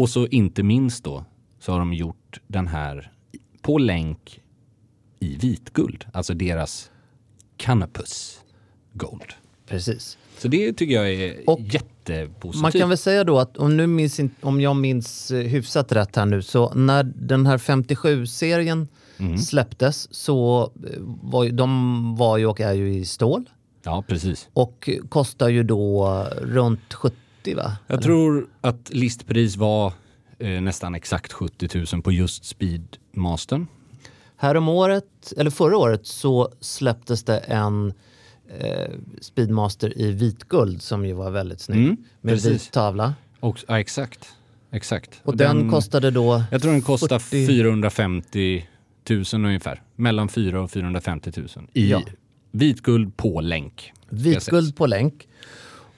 Och 0.00 0.08
så 0.10 0.26
inte 0.26 0.62
minst 0.62 1.04
då 1.04 1.24
så 1.60 1.72
har 1.72 1.78
de 1.78 1.92
gjort 1.92 2.40
den 2.46 2.66
här 2.66 3.12
på 3.62 3.78
länk 3.78 4.40
i 5.20 5.36
vitguld, 5.36 6.04
alltså 6.12 6.34
deras 6.34 6.90
Canopus 7.56 8.40
Gold. 8.92 9.32
Precis. 9.68 10.18
Så 10.38 10.48
det 10.48 10.72
tycker 10.72 10.94
jag 10.94 11.12
är 11.12 11.50
Och 11.50 11.60
jättepositivt. 11.60 12.62
Man 12.62 12.72
kan 12.72 12.88
väl 12.88 12.98
säga 12.98 13.24
då 13.24 13.38
att 13.38 13.56
om, 13.56 13.76
nu 13.76 13.86
minns, 13.86 14.20
in- 14.20 14.30
om 14.40 14.60
jag 14.60 14.76
minns 14.76 15.30
eh, 15.30 15.40
hyfsat 15.46 15.92
rätt 15.92 16.16
här 16.16 16.26
nu 16.26 16.42
så 16.42 16.74
när 16.74 17.02
den 17.04 17.46
här 17.46 17.58
57-serien 17.58 18.88
Mm. 19.20 19.38
släpptes 19.38 20.14
så 20.14 20.62
eh, 20.62 20.98
var 21.22 21.44
ju, 21.44 21.50
de 21.50 22.16
var 22.16 22.36
ju 22.38 22.46
och 22.46 22.60
är 22.60 22.72
ju 22.72 22.94
i 22.94 23.04
stål 23.04 23.50
Ja, 23.84 24.04
precis. 24.08 24.48
och 24.52 24.90
kostar 25.08 25.48
ju 25.48 25.62
då 25.62 26.26
runt 26.42 26.94
70 26.94 27.16
va? 27.46 27.76
Jag 27.86 28.02
tror 28.02 28.46
att 28.60 28.90
listpris 28.94 29.56
var 29.56 29.92
eh, 30.38 30.60
nästan 30.60 30.94
exakt 30.94 31.32
70 31.32 31.86
000 31.92 32.02
på 32.02 32.12
just 32.12 32.44
Speedmastern. 32.44 33.66
Här 34.36 34.54
om 34.54 34.68
året, 34.68 35.32
eller 35.36 35.50
förra 35.50 35.76
året 35.76 36.06
så 36.06 36.52
släpptes 36.60 37.24
det 37.24 37.38
en 37.38 37.92
eh, 38.58 38.90
Speedmaster 39.20 39.98
i 40.00 40.12
vitguld 40.12 40.82
som 40.82 41.06
ju 41.06 41.12
var 41.12 41.30
väldigt 41.30 41.60
snygg. 41.60 41.84
Mm, 41.84 41.96
med 42.20 42.34
precis. 42.34 42.52
vit 42.52 42.72
tavla. 42.72 43.14
Och, 43.40 43.60
ja, 43.68 43.80
exakt. 43.80 44.28
exakt. 44.70 45.20
Och, 45.24 45.36
den, 45.36 45.70
kostade 45.70 46.10
då... 46.10 46.42
Jag 46.50 46.62
tror 46.62 46.72
den 46.72 46.82
kostar 46.82 47.18
40 47.18 47.46
450 47.46 48.66
000 49.10 49.24
ungefär. 49.32 49.82
Mellan 49.96 50.28
4 50.28 50.60
och 50.62 50.70
450 50.70 51.32
000. 51.36 51.48
I 51.72 51.90
Ja. 51.90 52.02
vitguld 52.50 53.16
på 53.16 53.40
länk. 53.40 53.92
Vitguld 54.08 54.76
på 54.76 54.86
länk. 54.86 55.28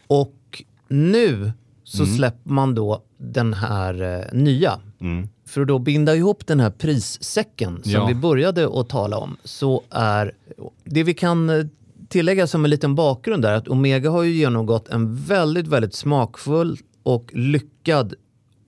Och 0.06 0.34
nu 0.90 1.52
så 1.84 2.02
Mm. 2.02 2.16
släpper 2.16 2.50
man 2.50 2.74
då 2.74 3.02
den 3.18 3.54
här 3.54 4.02
eh, 4.02 4.38
nya. 4.38 4.80
Mm. 5.00 5.28
För 5.46 5.60
att 5.60 5.68
då 5.68 5.78
binda 5.78 6.16
ihop 6.16 6.46
den 6.46 6.60
här 6.60 6.70
prissäcken 6.70 7.82
som 7.82 7.92
Ja. 7.92 8.06
vi 8.06 8.14
började 8.14 8.80
att 8.80 8.88
tala 8.88 9.18
om 9.18 9.36
så 9.44 9.82
är 9.90 10.32
det 10.84 11.02
vi 11.02 11.14
kan 11.14 11.50
eh, 11.50 11.66
tillägga 12.08 12.46
som 12.46 12.64
en 12.64 12.70
liten 12.70 12.94
bakgrund 12.94 13.44
är 13.44 13.52
att 13.52 13.68
Omega 13.68 14.10
har 14.10 14.22
ju 14.22 14.30
genomgått 14.32 14.88
en 14.88 15.16
väldigt, 15.16 15.66
väldigt 15.66 15.94
smakfull 15.94 16.78
och 17.02 17.30
lyckad 17.34 18.14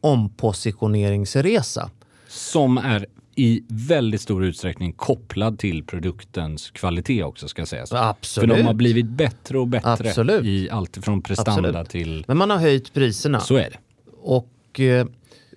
ompositioneringsresa. 0.01 1.91
Som 2.29 2.79
är 2.79 3.07
i 3.35 3.65
väldigt 3.69 4.21
stor 4.21 4.45
utsträckning 4.45 4.93
kopplad 4.93 5.59
till 5.59 5.85
produktens 5.85 6.71
kvalitet 6.71 7.23
också 7.23 7.49
ska 7.49 7.67
sägas. 7.67 7.93
Absolut. 7.93 8.51
För 8.51 8.57
de 8.57 8.63
har 8.63 8.75
blivit 8.75 9.07
bättre 9.07 9.59
och 9.59 9.69
bättre 9.69 10.09
Absolut. 10.09 10.45
i 10.45 10.71
allt 10.71 10.99
från 11.05 11.23
prestanda 11.23 11.69
Absolut. 11.69 11.89
till... 11.89 12.25
Men 12.29 12.37
man 12.37 12.51
har 12.51 12.59
höjt 12.59 12.93
priserna. 12.93 13.41
Så 13.41 13.57
är 13.57 13.71
det. 13.71 13.79
Och 14.23 14.81
eh, 14.81 15.07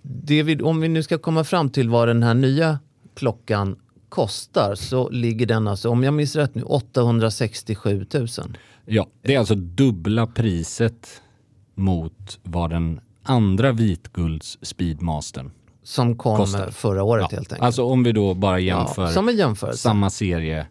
det 0.01 0.43
vi, 0.43 0.61
om 0.61 0.81
vi 0.81 0.87
nu 0.87 1.03
ska 1.03 1.17
komma 1.17 1.43
fram 1.43 1.69
till 1.69 1.89
vad 1.89 2.07
den 2.07 2.23
här 2.23 2.33
nya 2.33 2.79
klockan 3.15 3.75
kostar 4.09 4.75
så 4.75 5.09
ligger 5.09 5.45
den 5.45 5.67
alltså, 5.67 5.89
om 5.89 6.03
jag 6.03 6.13
minns 6.13 6.35
rätt 6.35 6.55
nu, 6.55 6.63
867 6.63 8.05
000. 8.13 8.27
Ja, 8.85 9.07
det 9.21 9.35
är 9.35 9.39
alltså 9.39 9.55
dubbla 9.55 10.27
priset 10.27 11.21
mot 11.75 12.39
vad 12.43 12.69
den 12.69 12.99
andra 13.23 13.71
vitgulds 13.71 14.57
Speedmastern 14.61 15.51
Som 15.85 16.17
kom 16.17 16.37
Kostar. 16.37 16.71
förra 16.71 17.03
året 17.03 17.27
Ja, 17.31 17.35
helt 17.37 17.51
enkelt. 17.51 17.65
Alltså 17.65 17.83
om 17.83 18.03
vi 18.03 18.11
då 18.11 18.33
bara 18.33 18.59
jämför 18.59 19.67
ja, 19.67 19.73
samma 19.73 20.09
serie, 20.09 20.67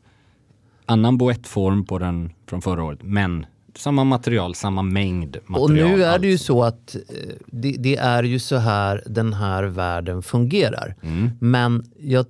annan 0.86 1.18
boettform 1.18 1.84
på 1.84 1.98
den 1.98 2.32
från 2.46 2.62
förra 2.62 2.84
året, 2.84 2.98
men 3.02 3.46
samma 3.74 4.04
material, 4.04 4.54
samma 4.54 4.82
mängd 4.82 5.36
material. 5.46 5.62
Och 5.62 5.70
nu 5.70 6.04
är 6.04 6.18
det 6.18 6.26
ju 6.26 6.32
allt. 6.32 6.40
så 6.40 6.62
att 6.62 6.94
eh, 6.94 7.34
det, 7.46 7.76
det 7.78 7.96
är 7.96 8.22
ju 8.22 8.38
så 8.38 8.56
här 8.56 9.02
den 9.06 9.32
här 9.32 9.64
världen 9.64 10.22
fungerar. 10.22 10.96
Mm. 11.02 11.30
Men 11.40 11.84
jag, 11.98 12.26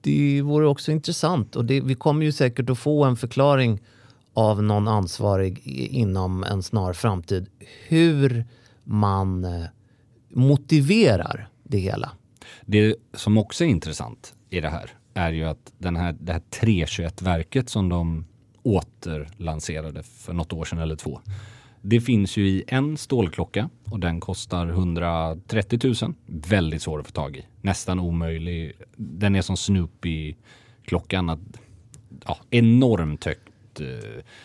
det 0.00 0.42
vore 0.42 0.66
också 0.66 0.92
intressant 0.92 1.56
och 1.56 1.64
det, 1.64 1.80
vi 1.80 1.94
kommer 1.94 2.24
ju 2.24 2.32
säkert 2.32 2.70
att 2.70 2.78
få 2.78 3.04
en 3.04 3.16
förklaring 3.16 3.80
av 4.34 4.62
någon 4.62 4.88
ansvarig 4.88 5.60
inom 5.92 6.44
en 6.44 6.62
snar 6.62 6.92
framtid 6.92 7.46
hur 7.88 8.44
man 8.84 9.44
eh, 9.44 9.64
motiverar 10.28 11.48
det 11.68 11.78
hela. 11.78 12.10
Det 12.62 12.96
som 13.12 13.38
också 13.38 13.64
är 13.64 13.68
intressant 13.68 14.34
i 14.50 14.60
det 14.60 14.68
här 14.68 14.90
är 15.14 15.32
ju 15.32 15.44
att 15.44 15.72
den 15.78 15.96
här, 15.96 16.16
det 16.20 16.32
här 16.32 16.42
321-verket 16.50 17.68
som 17.68 17.88
de 17.88 18.26
återlanserade 18.62 20.02
för 20.02 20.32
något 20.32 20.52
år 20.52 20.64
sedan 20.64 20.78
eller 20.78 20.96
två. 20.96 21.20
Det 21.82 22.00
finns 22.00 22.36
ju 22.36 22.48
i 22.48 22.64
en 22.66 22.96
stålklocka 22.96 23.70
och 23.84 24.00
den 24.00 24.20
kostar 24.20 24.66
130 24.66 25.94
000. 26.02 26.14
Väldigt 26.26 26.82
svår 26.82 27.00
att 27.00 27.06
få 27.06 27.12
tag 27.12 27.36
i. 27.36 27.46
Nästan 27.60 28.00
omöjlig. 28.00 28.72
Den 28.96 29.36
är 29.36 29.42
som 29.42 29.56
Snoopy-klockan. 29.56 31.30
Att, 31.30 31.40
ja, 32.24 32.38
enormt 32.50 33.24
högt, 33.24 33.80
eh, 33.80 33.86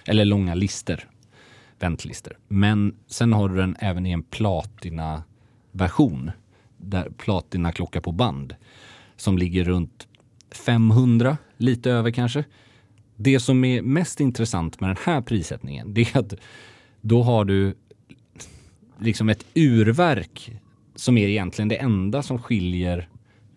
eller 0.06 0.26
långa 0.26 0.56
lister. 0.56 1.08
Väntlister. 1.80 2.38
Men 2.48 2.96
sen 3.08 3.34
har 3.34 3.50
du 3.50 3.56
den 3.56 3.76
även 3.80 4.06
i 4.06 4.12
en 4.12 4.24
platina-version. 4.24 6.32
Där 6.84 7.10
platina-klocka 7.18 8.02
på 8.02 8.12
band. 8.12 8.56
Som 9.16 9.38
ligger 9.38 9.64
runt 9.64 10.08
500, 10.52 11.38
lite 11.58 11.92
över 11.92 12.12
kanske. 12.12 12.44
Det 13.16 13.40
som 13.40 13.64
är 13.64 13.82
mest 13.82 14.20
intressant 14.20 14.82
med 14.82 14.90
den 14.90 14.98
här 15.06 15.22
prissättningen 15.22 15.94
det 15.94 16.02
är 16.02 16.20
att 16.20 16.34
då 17.02 17.24
har 17.24 17.46
du 17.46 17.76
liksom 19.00 19.30
ett 19.30 19.46
urverk 19.54 20.52
som 20.96 21.18
är 21.18 21.28
egentligen 21.28 21.70
det 21.70 21.76
enda 21.76 22.24
som 22.24 22.40
skiljer, 22.40 23.10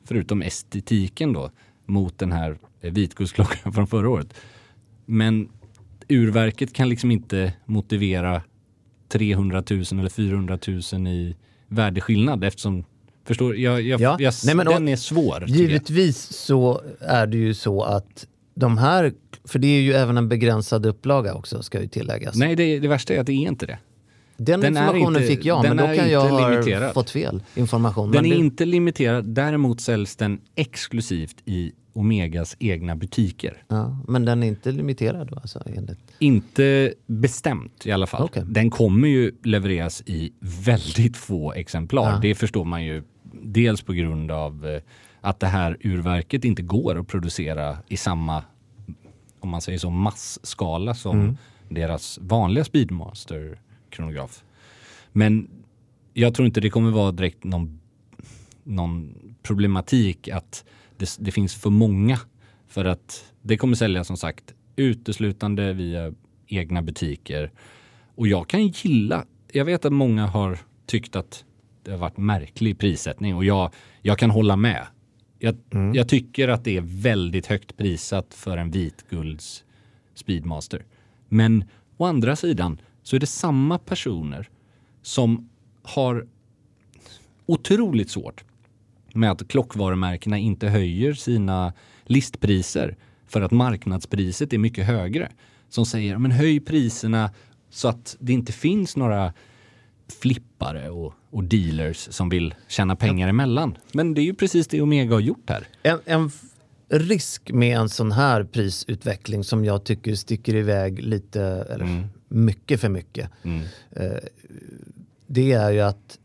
förutom 0.04 0.42
estetiken 0.42 1.32
då, 1.32 1.50
mot 1.87 2.18
den 2.18 2.32
här 2.32 2.58
vitguldsklockan 2.80 3.72
från 3.72 3.87
förra 3.87 4.08
året. 4.08 4.34
Men 5.06 5.48
urverket 6.08 6.72
kan 6.72 6.88
liksom 6.88 7.10
inte 7.10 7.52
motivera 7.64 8.42
300 9.08 9.62
000 9.70 9.84
eller 9.92 10.08
400 10.08 10.58
000 10.92 11.06
i 11.06 11.37
värdeskillnad 11.68 12.44
eftersom 12.44 12.84
Förstår 13.24 13.56
jag, 13.56 13.82
jag, 13.82 14.00
Ja. 14.00 14.16
jag, 14.20 14.34
Nej, 14.44 14.54
men- 14.54 14.66
Den 14.66 14.88
är 14.88 14.96
svår. 14.96 15.44
Givetvis 15.48 16.18
så 16.32 16.80
är 17.00 17.26
det 17.26 17.37
ju 17.37 17.54
så 17.54 17.82
att 17.82 18.26
de 18.54 18.78
här, 18.78 19.12
för 19.44 19.58
det 19.58 19.66
är 19.66 19.80
ju 19.80 19.92
även 19.92 20.16
en 20.16 20.28
begränsad 20.28 20.87
upplaga 20.87 21.34
också 21.34 21.62
ska 21.62 21.80
ju 21.80 21.88
tilläggas. 21.88 22.37
Nej, 22.37 22.56
det, 22.56 22.78
det 22.78 22.88
värsta 22.88 23.14
är 23.14 23.20
att 23.20 23.26
det 23.26 23.32
är 23.32 23.48
inte 23.48 23.66
det. 23.66 23.78
Den, 24.37 24.60
Den 24.60 24.72
informationen 24.76 25.22
inte- 25.22 25.34
fick 25.37 25.44
jag, 25.44 25.62
men 25.62 25.76
då 25.76 25.84
kan 25.84 26.10
jag 26.10 26.20
ha 26.28 26.50
limiterad. 26.50 26.94
fått 26.94 27.10
fel 27.10 27.42
information. 27.54 28.10
Den 28.10 28.22
men 28.22 28.32
är 28.32 28.34
det, 28.34 28.40
inte 28.40 28.64
limiterad, 28.64 29.24
däremot 29.24 29.80
säljs 29.80 30.16
den 30.16 30.40
exklusivt 30.54 31.37
i 31.44 31.72
Omegas 31.92 32.56
egna 32.58 32.96
butiker. 32.96 33.62
ja, 33.68 33.98
men 34.08 34.24
den 34.24 34.42
är 34.42 34.46
inte 34.46 34.72
limiterad 34.72 35.28
då, 35.30 35.37
alltså, 35.37 35.62
enligt... 35.76 35.98
Inte 36.18 36.94
bestämt 37.06 37.87
i 37.87 37.92
alla 37.92 38.06
fall. 38.06 38.22
Okej. 38.22 38.42
Den 38.46 38.70
kommer 38.70 39.08
ju 39.08 39.32
levereras 39.44 40.02
i 40.06 40.32
väldigt 40.64 41.16
få 41.16 41.52
exemplar. 41.52 42.10
Ja. 42.12 42.18
Det 42.22 42.34
förstår 42.34 42.64
man 42.64 42.84
ju 42.84 43.02
dels 43.42 43.82
på 43.82 43.92
grund 43.92 44.30
av 44.30 44.66
eh, 44.66 44.82
att 45.20 45.40
det 45.40 45.46
här 45.46 45.76
urverket 45.80 46.44
inte 46.44 46.62
går 46.62 46.98
att 46.98 47.08
producera 47.08 47.78
i 47.88 47.96
samma, 47.96 48.42
om 49.40 49.48
man 49.48 49.60
säger 49.60 49.78
så, 49.78 49.90
massskala 49.90 50.94
som 50.94 51.20
Mm. 51.20 51.36
deras 51.68 52.18
vanliga 52.22 52.64
Speedmaster-kronograf. 52.64 54.44
Men 55.12 55.48
jag 56.12 56.34
tror 56.34 56.46
inte 56.46 56.60
det 56.60 56.70
kommer 56.70 56.90
vara 56.90 57.12
direkt 57.12 57.44
någon, 57.44 57.80
någon 58.64 59.14
problematik 59.42 60.28
att 60.28 60.64
det, 60.96 61.16
det 61.18 61.32
finns 61.32 61.54
för 61.54 61.70
många. 61.70 62.18
För 62.68 62.84
att 62.84 63.32
det 63.42 63.56
kommer 63.56 63.74
säljas 63.76 64.06
som 64.06 64.16
sagt 64.16 64.54
uteslutande 64.76 65.72
via 65.72 66.14
egna 66.46 66.82
butiker. 66.82 67.50
Och 68.14 68.28
jag 68.28 68.48
kan 68.48 68.68
gilla, 68.68 69.24
jag 69.52 69.64
vet 69.64 69.84
att 69.84 69.92
många 69.92 70.26
har 70.26 70.58
tyckt 70.86 71.16
att 71.16 71.44
det 71.84 71.90
har 71.90 71.98
varit 71.98 72.16
märklig 72.16 72.78
prissättning 72.78 73.34
och 73.34 73.44
jag, 73.44 73.70
jag 74.02 74.18
kan 74.18 74.30
hålla 74.30 74.56
med. 74.56 74.86
Jag, 75.38 75.56
jag 75.94 76.08
tycker 76.08 76.48
att 76.48 76.64
det 76.64 76.76
är 76.76 76.80
väldigt 77.02 77.46
högt 77.46 77.76
prissatt 77.76 78.34
för 78.34 78.56
en 78.56 78.70
vitgulds 78.70 79.64
Speedmaster. 80.14 80.84
Men 81.28 81.64
å 81.96 82.04
andra 82.04 82.36
sidan 82.36 82.80
så 83.02 83.16
är 83.16 83.20
det 83.20 83.26
samma 83.26 83.78
personer 83.78 84.48
som 85.02 85.48
har 85.82 86.26
otroligt 87.46 88.10
svårt 88.10 88.44
med 89.14 89.30
att 89.30 89.48
klockvarumärkena 89.48 90.38
inte 90.38 90.68
höjer 90.68 91.14
sina 91.14 91.72
listpriser 92.04 92.96
för 93.26 93.40
att 93.40 93.50
marknadspriset 93.50 94.52
är 94.52 94.58
mycket 94.58 94.86
högre. 94.86 95.32
Som 95.68 95.86
säger, 95.86 96.18
men 96.18 96.30
höj 96.30 96.60
priserna 96.60 97.30
så 97.70 97.88
att 97.88 98.16
det 98.20 98.32
inte 98.32 98.52
finns 98.52 98.96
några 98.96 99.32
flippare 100.20 100.90
och, 100.90 101.14
och 101.30 101.44
dealers 101.44 102.08
som 102.10 102.28
vill 102.28 102.54
tjäna 102.68 102.96
pengar 102.96 103.28
emellan. 103.28 103.78
Men 103.92 104.14
det 104.14 104.20
är 104.20 104.24
ju 104.24 104.34
precis 104.34 104.66
det 104.68 104.82
Omega 104.82 105.14
har 105.14 105.20
gjort 105.20 105.50
här. 105.50 105.66
En, 105.82 105.98
en 106.04 106.30
risk 106.88 107.50
med 107.52 107.78
en 107.78 107.88
sån 107.88 108.12
här 108.12 108.44
prisutveckling 108.44 109.44
som 109.44 109.64
jag 109.64 109.84
tycker 109.84 110.14
sticker 110.14 110.54
iväg 110.54 110.98
lite, 111.02 111.42
eller 111.42 111.84
Mm. 111.84 112.04
mycket 112.28 112.80
för 112.80 112.88
mycket. 112.88 113.30
Eh, 113.90 114.06
det 115.26 115.52
är 115.52 115.70
ju 115.70 115.80
att 115.80 116.18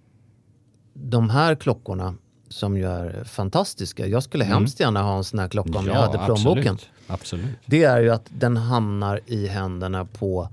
de 0.94 1.30
här 1.30 1.56
klockorna 1.56 2.16
som 2.50 2.78
ju 2.78 2.86
är 2.86 3.24
fantastiska. 3.24 4.08
Jag 4.08 4.24
skulle 4.24 4.44
hemskt 4.44 4.80
gärna 4.80 5.02
ha 5.02 5.18
en 5.18 5.24
sån 5.24 5.40
här 5.40 5.48
klocka 5.48 5.80
om 5.80 5.86
jag 5.88 5.94
hade 5.94 6.26
plånboken. 6.26 6.62
Mm. 6.64 6.74
absolut. 6.74 6.90
absolut. 7.08 7.46
Det 7.66 7.84
är 7.84 8.00
ju 8.02 8.10
att 8.10 8.26
den 8.30 8.58
hamnar 8.58 9.20
i 9.26 9.48
händerna 9.48 10.06
på, 10.06 10.50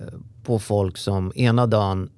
eh, 0.00 0.06
på 0.44 0.58
folk 0.58 0.96
som 0.96 1.32
ena 1.36 1.66
dagen 1.66 2.10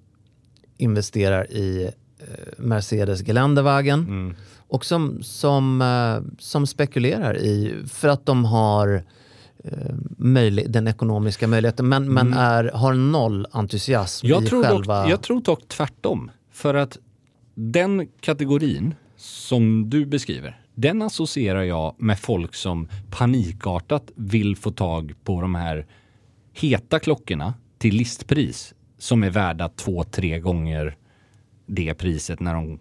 investerar 0.76 1.50
i 1.50 1.84
eh, 2.18 2.24
Mercedes 2.58 3.26
Geländewagen 3.26 4.00
Mm. 4.00 4.34
och 4.68 4.84
som, 4.84 5.22
som, 5.22 5.82
eh, 5.82 6.32
som 6.38 6.66
spekulerar 6.66 7.36
i, 7.36 7.74
för 7.88 8.08
att 8.08 8.26
de 8.26 8.44
har 8.44 9.02
eh, 9.64 9.94
möjlig, 10.18 10.70
den 10.70 10.88
ekonomiska 10.88 11.46
möjligheten, 11.48 11.88
men, 11.88 12.12
men 12.12 12.32
är, 12.34 12.64
har 12.64 12.94
noll 12.94 13.46
entusiasm 13.52 14.26
Jag 14.26 14.42
i 14.42 14.46
tror, 14.46 14.64
själva... 14.64 15.02
dock, 15.02 15.10
jag 15.10 15.22
tror 15.22 15.40
dock 15.40 15.68
tvärtom. 15.68 16.30
För 16.52 16.74
att 16.74 16.98
den 17.54 18.08
kategorin 18.20 18.94
som 19.16 19.90
du 19.90 20.06
beskriver, 20.06 20.60
den 20.74 21.02
associerar 21.02 21.62
jag 21.62 21.94
med 21.98 22.18
folk 22.18 22.54
som 22.54 22.88
panikartat 23.10 24.10
vill 24.14 24.56
få 24.56 24.70
tag 24.70 25.14
på 25.24 25.40
de 25.40 25.54
här 25.54 25.86
heta 26.52 26.98
klockorna 26.98 27.54
till 27.78 27.94
listpris 27.94 28.74
som 29.04 29.24
är 29.24 29.30
värda 29.30 29.68
två, 29.68 30.04
tre 30.04 30.38
gånger 30.38 30.96
det 31.66 31.94
priset 31.94 32.40
när 32.40 32.54
de 32.54 32.78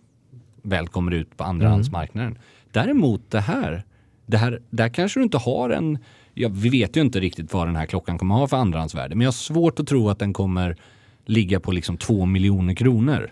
väl 0.62 0.88
kommer 0.88 1.12
ut 1.12 1.38
på 1.38 1.44
andrahandsmarknaden. 1.44 2.38
Däremot 2.72 3.32
det 3.32 3.40
här, 3.40 3.84
det 4.26 4.38
här, 4.38 4.62
där 4.70 4.90
kanske 4.90 5.20
du 5.20 5.24
inte 5.24 5.38
har 5.38 5.70
en, 5.70 5.98
ja, 6.34 6.50
vi 6.52 6.70
vet 6.70 6.98
ju 6.98 7.02
inte 7.02 7.20
riktigt 7.20 7.54
vad 7.54 7.68
den 7.68 7.76
här 7.76 7.86
klockan 7.86 8.18
kommer 8.18 8.36
ha 8.36 8.48
för 8.48 8.58
andrahandsvärde, 8.58 9.16
men 9.16 9.22
jag 9.22 9.28
har 9.28 9.34
svårt 9.34 9.80
att 9.80 9.88
tro 9.88 10.10
att 10.10 10.20
den 10.20 10.34
kommer 10.34 10.78
ligga 11.26 11.60
på 11.60 11.72
liksom 11.72 11.98
två 11.98 12.26
miljoner 12.26 12.74
kronor 12.74 13.32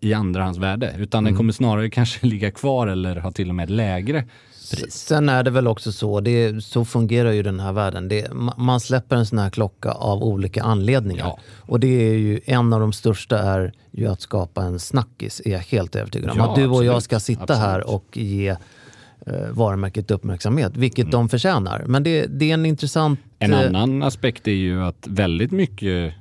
i 0.00 0.14
andrahandsvärde, 0.14 0.94
utan 0.98 1.24
den 1.24 1.36
kommer 1.36 1.52
snarare 1.52 1.90
kanske 1.90 2.26
ligga 2.26 2.50
kvar 2.50 2.86
eller 2.86 3.16
ha 3.16 3.30
till 3.30 3.48
och 3.48 3.54
med 3.54 3.70
lägre 3.70 4.24
pris. 4.70 4.94
Sen 4.94 5.28
är 5.28 5.42
det 5.42 5.50
väl 5.50 5.66
också 5.66 5.92
så, 5.92 6.20
det, 6.20 6.64
så 6.64 6.84
fungerar 6.84 7.32
ju 7.32 7.42
den 7.42 7.60
här 7.60 7.72
världen. 7.72 8.08
Det, 8.08 8.28
ma- 8.30 8.58
man 8.58 8.80
släpper 8.80 9.16
en 9.16 9.26
sån 9.26 9.38
här 9.38 9.50
klocka 9.50 9.90
av 9.90 10.22
olika 10.24 10.62
anledningar. 10.62 11.24
Ja. 11.26 11.38
Och 11.56 11.80
det 11.80 11.86
är 12.10 12.14
ju, 12.14 12.40
en 12.44 12.72
av 12.72 12.80
de 12.80 12.92
största 12.92 13.38
är 13.38 13.72
ju 13.90 14.06
att 14.06 14.20
skapa 14.20 14.62
en 14.62 14.78
snackis, 14.78 15.42
är 15.44 15.50
jag 15.52 15.58
helt 15.58 15.96
övertygad 15.96 16.30
om. 16.30 16.36
Ja, 16.38 16.48
att 16.50 16.56
du 16.56 16.66
och 16.66 16.84
jag 16.84 17.02
ska 17.02 17.20
sitta 17.20 17.42
Absolut. 17.42 17.62
här 17.62 17.90
och 17.90 18.04
ge 18.12 18.48
eh, 18.48 18.56
varumärket 19.50 20.10
uppmärksamhet, 20.10 20.76
vilket 20.76 21.04
Mm. 21.04 21.10
de 21.10 21.28
förtjänar. 21.28 21.84
Men 21.86 22.02
det, 22.02 22.26
det 22.26 22.50
är 22.50 22.54
en 22.54 22.66
intressant... 22.66 23.20
En 23.38 23.52
eh, 23.52 23.58
annan 23.66 24.02
aspekt 24.02 24.48
är 24.48 24.52
ju 24.52 24.82
att 24.82 25.06
väldigt 25.06 25.52
mycket 25.52 26.14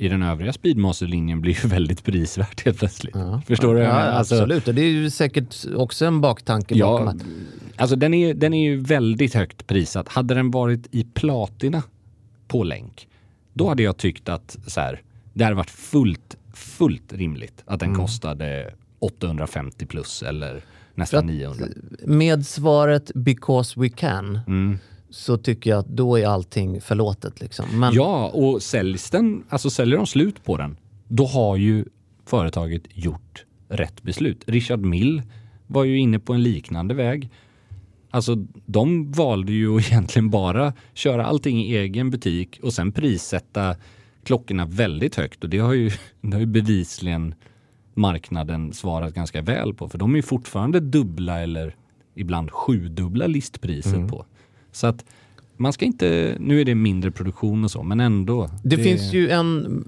i 0.00 0.08
den 0.08 0.22
övriga 0.22 0.52
Speedmaster-linjen 0.52 1.40
blir 1.40 1.62
ju 1.62 1.68
väldigt 1.68 2.04
prisvärt 2.04 2.64
helt 2.64 2.78
plötsligt. 2.78 3.16
Förstår 3.46 3.74
du? 3.74 3.80
Ja, 3.80 3.90
Alltså- 3.90 4.34
absolut. 4.34 4.68
Och 4.68 4.74
det 4.74 4.82
är 4.82 4.88
ju 4.90 5.10
säkert 5.10 5.56
också 5.76 6.04
en 6.06 6.20
baktanke 6.20 6.74
bakom 6.82 7.06
Ja, 7.06 7.12
att... 7.12 7.16
alltså 7.76 7.96
den 7.96 8.14
är, 8.14 8.34
den 8.34 8.54
är 8.54 8.62
ju 8.70 8.76
väldigt 8.80 9.34
högt 9.34 9.66
prissatt. 9.66 10.08
Hade 10.08 10.34
den 10.34 10.50
varit 10.50 10.88
i 10.90 11.04
platina 11.04 11.82
på 12.48 12.62
länk, 12.64 13.08
då 13.52 13.68
hade 13.68 13.82
jag 13.82 13.96
tyckt 13.96 14.28
att 14.28 14.58
så 14.66 14.80
här, 14.80 15.02
det 15.34 15.44
hade 15.44 15.56
varit 15.56 15.70
fullt, 15.70 16.36
fullt 16.54 17.12
rimligt 17.12 17.62
att 17.66 17.80
den 17.80 17.88
Mm. 17.88 18.00
kostade 18.00 18.74
850 18.98 19.86
plus 19.86 20.22
eller 20.22 20.60
nästan 20.94 21.26
900. 21.26 21.66
Med 22.04 22.46
svaret 22.46 23.10
“because 23.14 23.80
we 23.80 23.88
can” 23.88 24.40
Mm. 24.46 24.78
Så 25.10 25.36
tycker 25.36 25.70
jag 25.70 25.78
att 25.78 25.88
då 25.88 26.18
är 26.18 26.26
allting 26.26 26.80
förlåtet. 26.80 27.40
Liksom. 27.40 27.66
Men, 27.80 27.94
Ja, 27.94 28.28
och 28.28 28.62
säljs 28.62 29.10
den, 29.10 29.44
alltså 29.48 29.70
säljer 29.70 29.96
de 29.96 30.06
slut 30.06 30.44
på 30.44 30.56
den, 30.56 30.76
då 31.08 31.26
har 31.26 31.56
ju 31.56 31.84
företaget 32.26 32.82
gjort 32.94 33.44
rätt 33.68 34.02
beslut. 34.02 34.44
Richard 34.46 34.80
Mill 34.80 35.22
var 35.66 35.84
ju 35.84 35.98
inne 35.98 36.18
på 36.18 36.32
en 36.32 36.42
liknande 36.42 36.94
väg. 36.94 37.30
Alltså 38.10 38.34
de 38.66 39.12
valde 39.12 39.52
ju 39.52 39.78
egentligen 39.80 40.30
bara 40.30 40.72
köra 40.94 41.26
allting 41.26 41.64
i 41.64 41.76
egen 41.76 42.10
butik 42.10 42.60
och 42.62 42.72
sen 42.72 42.92
prissätta 42.92 43.76
klockorna 44.24 44.64
väldigt 44.64 45.16
högt 45.16 45.44
och 45.44 45.50
det 45.50 45.58
har 45.58 45.72
ju, 45.72 45.90
det 46.20 46.32
har 46.32 46.40
ju 46.40 46.46
bevisligen 46.46 47.34
marknaden 47.94 48.72
svarat 48.72 49.14
ganska 49.14 49.42
väl 49.42 49.74
på 49.74 49.88
för 49.88 49.98
de 49.98 50.16
är 50.16 50.22
fortfarande 50.22 50.80
dubbla 50.80 51.40
eller 51.40 51.76
ibland 52.14 52.50
sjudubbla 52.50 53.26
listpriset 53.26 54.08
på. 54.08 54.24
Så 54.72 54.86
att 54.86 55.04
man 55.56 55.72
ska 55.72 55.84
inte, 55.84 56.36
nu 56.40 56.60
är 56.60 56.64
det 56.64 56.74
mindre 56.74 57.10
produktion 57.10 57.64
och 57.64 57.70
så, 57.70 57.82
men 57.82 58.00
ändå. 58.00 58.50
Det, 58.62 58.76
finns 58.76 59.12
ju 59.12 59.30
en 59.30 59.84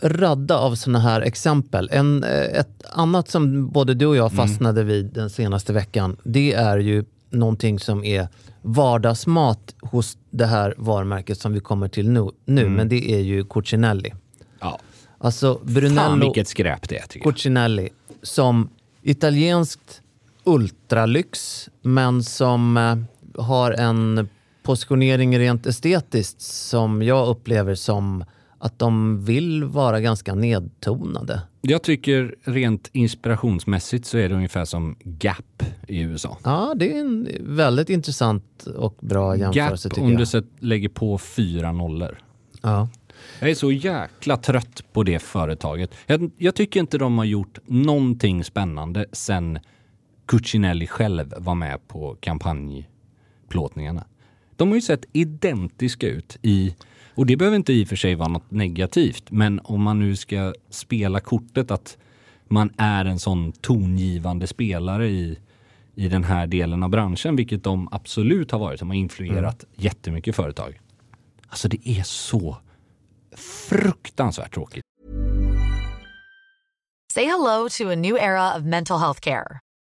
radda 0.00 0.58
av 0.58 0.74
såna 0.74 0.98
här 0.98 1.20
exempel. 1.20 1.88
En, 1.92 2.24
eh, 2.24 2.30
ett 2.30 2.82
annat 2.92 3.28
som 3.28 3.68
både 3.68 3.94
du 3.94 4.06
och 4.06 4.16
jag 4.16 4.32
Mm. 4.32 4.36
fastnade 4.48 4.84
vid 4.84 5.06
den 5.06 5.30
senaste 5.30 5.72
veckan, 5.72 6.16
det 6.24 6.52
är 6.52 6.78
ju 6.78 7.04
någonting 7.30 7.78
som 7.78 8.04
är 8.04 8.28
vardagsmat 8.62 9.74
hos 9.82 10.18
det 10.30 10.46
här 10.46 10.74
varumärket 10.78 11.38
som 11.40 11.52
vi 11.52 11.60
kommer 11.60 11.88
till 11.88 12.10
nu, 12.10 12.28
nu 12.44 12.60
Mm. 12.62 12.74
men 12.74 12.88
det 12.88 13.12
är 13.12 13.20
ju 13.20 13.44
Cucinelli. 13.44 14.12
Ja. 14.60 14.78
Alltså 15.18 15.54
Fan 15.54 15.74
Brunello 15.74 16.24
vilket 16.24 16.48
skräp 16.48 16.88
det 16.88 16.98
är 16.98 17.06
tycker 17.06 17.26
jag. 17.26 17.34
Cucinelli 17.34 17.88
som 18.22 18.68
italienskt 19.02 20.00
ultralyx 20.44 21.68
men 21.82 22.22
som 22.22 22.76
eh, 22.76 22.96
har 23.38 23.72
en 23.72 24.28
positionering 24.62 25.38
rent 25.38 25.66
estetiskt 25.66 26.40
som 26.40 27.02
jag 27.02 27.28
upplever 27.28 27.74
som 27.74 28.24
att 28.58 28.78
de 28.78 29.24
vill 29.24 29.64
vara 29.64 30.00
ganska 30.00 30.34
nedtonade. 30.34 31.42
Jag 31.60 31.82
tycker 31.82 32.34
rent 32.44 32.90
inspirationsmässigt 32.92 34.06
så 34.06 34.18
är 34.18 34.28
det 34.28 34.34
ungefär 34.34 34.64
som 34.64 34.96
Gap 35.04 35.62
i 35.88 36.00
USA. 36.00 36.38
Ja, 36.44 36.74
det 36.76 36.96
är 36.96 37.00
en 37.00 37.28
väldigt 37.40 37.90
intressant 37.90 38.66
och 38.76 38.96
bra 39.00 39.36
jämförelse 39.36 39.88
Gap 39.88 39.98
om 39.98 40.16
du 40.16 40.26
sett, 40.26 40.44
lägger 40.58 40.88
på 40.88 41.18
fyra 41.18 41.72
nollor. 41.72 42.18
Ja. 42.62 42.88
Jag 43.40 43.50
är 43.50 43.54
så 43.54 43.72
jäkla 43.72 44.36
trött 44.36 44.82
på 44.92 45.02
det 45.02 45.18
företaget. 45.18 45.90
Jag, 46.06 46.30
jag 46.38 46.54
tycker 46.54 46.80
inte 46.80 46.98
de 46.98 47.18
har 47.18 47.24
gjort 47.24 47.58
någonting 47.66 48.44
spännande 48.44 49.06
sen 49.12 49.58
Cucinelli 50.26 50.86
själv 50.86 51.34
var 51.38 51.54
med 51.54 51.88
på 51.88 52.16
kampanjplåtningarna. 53.46 54.06
De 54.56 54.68
har 54.68 54.74
ju 54.74 54.80
sett 54.82 55.04
identiska 55.12 56.06
ut 56.06 56.38
i 56.42 56.74
Och 57.14 57.26
det 57.26 57.36
behöver 57.36 57.56
inte 57.56 57.72
i 57.72 57.84
och 57.84 57.88
för 57.88 57.96
sig 57.96 58.14
vara 58.14 58.28
något 58.28 58.50
negativt, 58.50 59.30
men 59.30 59.60
om 59.64 59.82
man 59.82 59.98
nu 59.98 60.16
ska 60.16 60.54
spela 60.70 61.20
kortet 61.20 61.70
att 61.70 61.98
man 62.48 62.70
är 62.76 63.04
en 63.04 63.18
sån 63.18 63.52
tongivande 63.52 64.46
spelare 64.46 65.08
i, 65.08 65.38
i 65.94 66.08
den 66.08 66.24
här 66.24 66.46
delen 66.46 66.82
av 66.82 66.90
branschen, 66.90 67.36
vilket 67.36 67.64
de 67.64 67.88
absolut 67.92 68.50
har 68.50 68.58
varit, 68.58 68.78
som 68.78 68.88
har 68.88 68.96
influerat 68.96 69.64
Mm. 69.64 69.84
jättemycket 69.84 70.36
företag. 70.36 70.80
Alltså 71.48 71.68
det 71.68 71.88
är 71.88 72.02
så 72.02 72.56
fruktansvärt 73.68 74.54
tråkigt. 74.54 74.82
Say 77.14 77.24
hello 77.24 77.68
to 77.78 77.90
a 77.90 77.94
new 77.94 78.16
era 78.16 78.56
of 78.56 78.62
mental 78.64 78.98
health 78.98 79.20
care. 79.20 79.58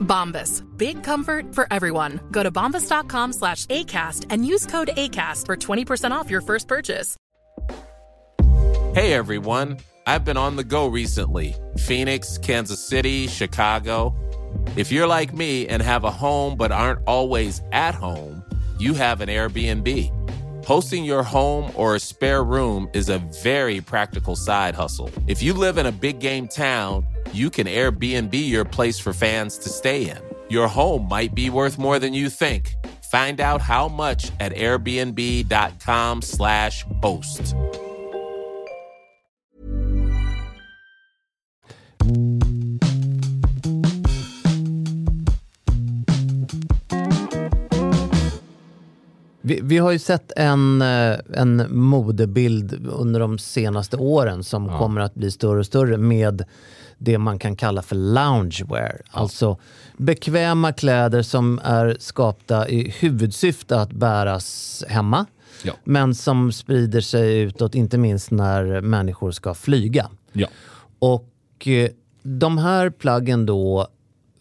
Bombas. 0.00 0.62
Big 0.76 1.02
comfort 1.02 1.54
for 1.54 1.66
everyone. 1.70 2.20
Go 2.30 2.42
to 2.42 2.50
bombas.com 2.50 3.32
slash 3.32 3.66
ACAST 3.66 4.26
and 4.30 4.46
use 4.46 4.66
code 4.66 4.88
ACAST 4.96 5.46
for 5.46 5.56
20% 5.56 6.10
off 6.10 6.30
your 6.30 6.40
first 6.40 6.68
purchase. 6.68 7.16
Hey 8.94 9.12
everyone, 9.12 9.76
I've 10.06 10.24
been 10.24 10.38
on 10.38 10.56
the 10.56 10.64
go 10.64 10.86
recently 10.86 11.54
Phoenix, 11.76 12.38
Kansas 12.38 12.82
City, 12.82 13.26
Chicago. 13.26 14.14
If 14.74 14.90
you're 14.90 15.06
like 15.06 15.34
me 15.34 15.68
and 15.68 15.82
have 15.82 16.04
a 16.04 16.10
home 16.10 16.56
but 16.56 16.72
aren't 16.72 17.00
always 17.06 17.60
at 17.72 17.94
home, 17.94 18.42
you 18.78 18.94
have 18.94 19.20
an 19.20 19.28
Airbnb. 19.28 20.64
Hosting 20.64 21.04
your 21.04 21.22
home 21.22 21.70
or 21.74 21.94
a 21.94 22.00
spare 22.00 22.42
room 22.42 22.88
is 22.94 23.08
a 23.08 23.18
very 23.42 23.82
practical 23.82 24.34
side 24.34 24.74
hustle. 24.74 25.10
If 25.26 25.42
you 25.42 25.52
live 25.52 25.76
in 25.76 25.86
a 25.86 25.92
big 25.92 26.18
game 26.18 26.48
town, 26.48 27.06
you 27.32 27.50
can 27.50 27.66
Airbnb 27.66 28.34
your 28.34 28.64
place 28.64 28.98
for 28.98 29.12
fans 29.12 29.58
to 29.58 29.68
stay 29.68 30.10
in. 30.10 30.18
Your 30.48 30.68
home 30.68 31.08
might 31.08 31.34
be 31.34 31.50
worth 31.50 31.76
more 31.78 31.98
than 31.98 32.14
you 32.14 32.30
think. 32.30 32.74
Find 33.10 33.40
out 33.40 33.60
how 33.60 33.88
much 33.88 34.30
at 34.40 34.52
airbnb.com/slash 34.52 36.84
host. 37.02 37.56
Vi, 49.46 49.60
vi 49.62 49.78
har 49.78 49.92
ju 49.92 49.98
sett 49.98 50.32
en, 50.36 50.82
eh, 50.82 51.18
en 51.34 51.66
modebild 51.68 52.86
under 52.86 53.20
de 53.20 53.38
senaste 53.38 53.96
åren 53.96 54.44
som 54.44 54.68
kommer 54.68 55.00
att 55.00 55.14
bli 55.14 55.30
större 55.30 55.58
och 55.58 55.66
större 55.66 55.96
med 55.96 56.44
det 56.98 57.18
man 57.18 57.38
kan 57.38 57.56
kalla 57.56 57.82
för 57.82 57.96
loungewear. 57.96 59.00
Alltså 59.10 59.58
bekväma 59.96 60.72
kläder 60.72 61.22
som 61.22 61.60
är 61.64 61.96
skapta 62.00 62.68
i 62.68 62.94
huvudsyfte 62.98 63.80
att 63.80 63.92
bäras 63.92 64.84
hemma. 64.88 65.26
Ja. 65.62 65.72
Men 65.84 66.14
som 66.14 66.52
sprider 66.52 67.00
sig 67.00 67.38
utåt, 67.38 67.74
inte 67.74 67.98
minst 67.98 68.30
när 68.30 68.80
människor 68.80 69.30
ska 69.30 69.54
flyga. 69.54 70.10
Ja. 70.32 70.48
Och 70.98 71.68
eh, 71.68 71.90
de 72.22 72.58
här 72.58 72.90
plaggen 72.90 73.46
då 73.46 73.86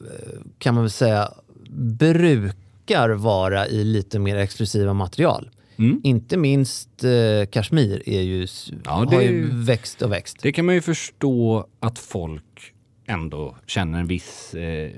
eh, 0.01 0.39
kan 0.57 0.73
man 0.73 0.83
väl 0.83 0.91
säga 0.91 1.31
brukar 1.69 3.09
vara 3.09 3.67
i 3.67 3.83
lite 3.83 4.19
mer 4.19 4.35
exklusiva 4.35 4.93
material. 4.93 5.49
Mm. 5.77 6.01
Inte 6.03 6.37
minst 6.37 7.03
eh, 7.03 7.49
kashmir 7.51 8.03
är 8.09 8.21
ju, 8.21 8.47
Ja, 8.85 9.05
det 9.09 9.15
har 9.15 9.23
ju 9.23 9.49
växt 9.53 10.01
och 10.01 10.11
växt. 10.11 10.37
Det 10.41 10.51
kan 10.51 10.65
man 10.65 10.75
ju 10.75 10.81
förstå 10.81 11.67
att 11.79 11.99
folk 11.99 12.73
ändå 13.07 13.55
känner 13.67 13.99
en 13.99 14.07
viss, 14.07 14.53
eh, 14.53 14.91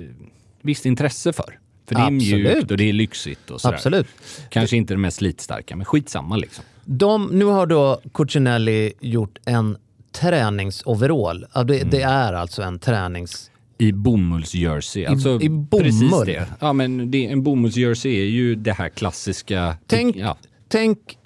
visst 0.62 0.86
intresse 0.86 1.34
för. 1.34 1.60
För 1.88 1.96
det 1.96 2.02
är 2.02 2.06
Absolut. 2.06 2.54
mjukt 2.56 2.72
och 2.72 2.78
det 2.78 2.90
är 2.90 2.94
lyxigt 2.94 3.52
och 3.52 3.62
sådär. 3.62 3.76
Absolut. 3.76 4.08
Kanske 4.50 4.78
inte 4.78 4.94
det 4.94 4.98
mest 4.98 5.18
slitstarka, 5.18 5.76
men 5.76 5.86
skitsamma 5.86 6.38
liksom. 6.38 6.64
De, 6.86 7.26
nu 7.26 7.46
har 7.46 7.66
då 7.66 8.02
Cucinelli 8.14 8.94
gjort 9.02 9.38
en 9.46 9.78
träningsoverall. 10.12 11.46
Det, 11.56 11.64
det 11.64 11.82
Mm. 12.04 12.10
är 12.10 12.34
alltså 12.34 12.62
en 12.62 12.80
tränings... 12.80 13.52
I 13.80 13.92
bomullsjersey. 13.92 15.06
Alltså 15.06 15.42
i 15.42 15.50
bomull? 15.50 15.84
Precis 15.86 16.12
det. 16.26 16.48
Ja, 16.60 16.74
men 16.74 17.12
det, 17.12 17.26
en 17.26 17.44
bomullsjersey 17.44 18.16
är 18.22 18.26
ju 18.26 18.56
det 18.56 18.74
här 18.74 18.90
klassiska... 18.90 19.78
Tänk, 19.88 20.16
Ja, 20.16 20.38
tänk 20.68 21.18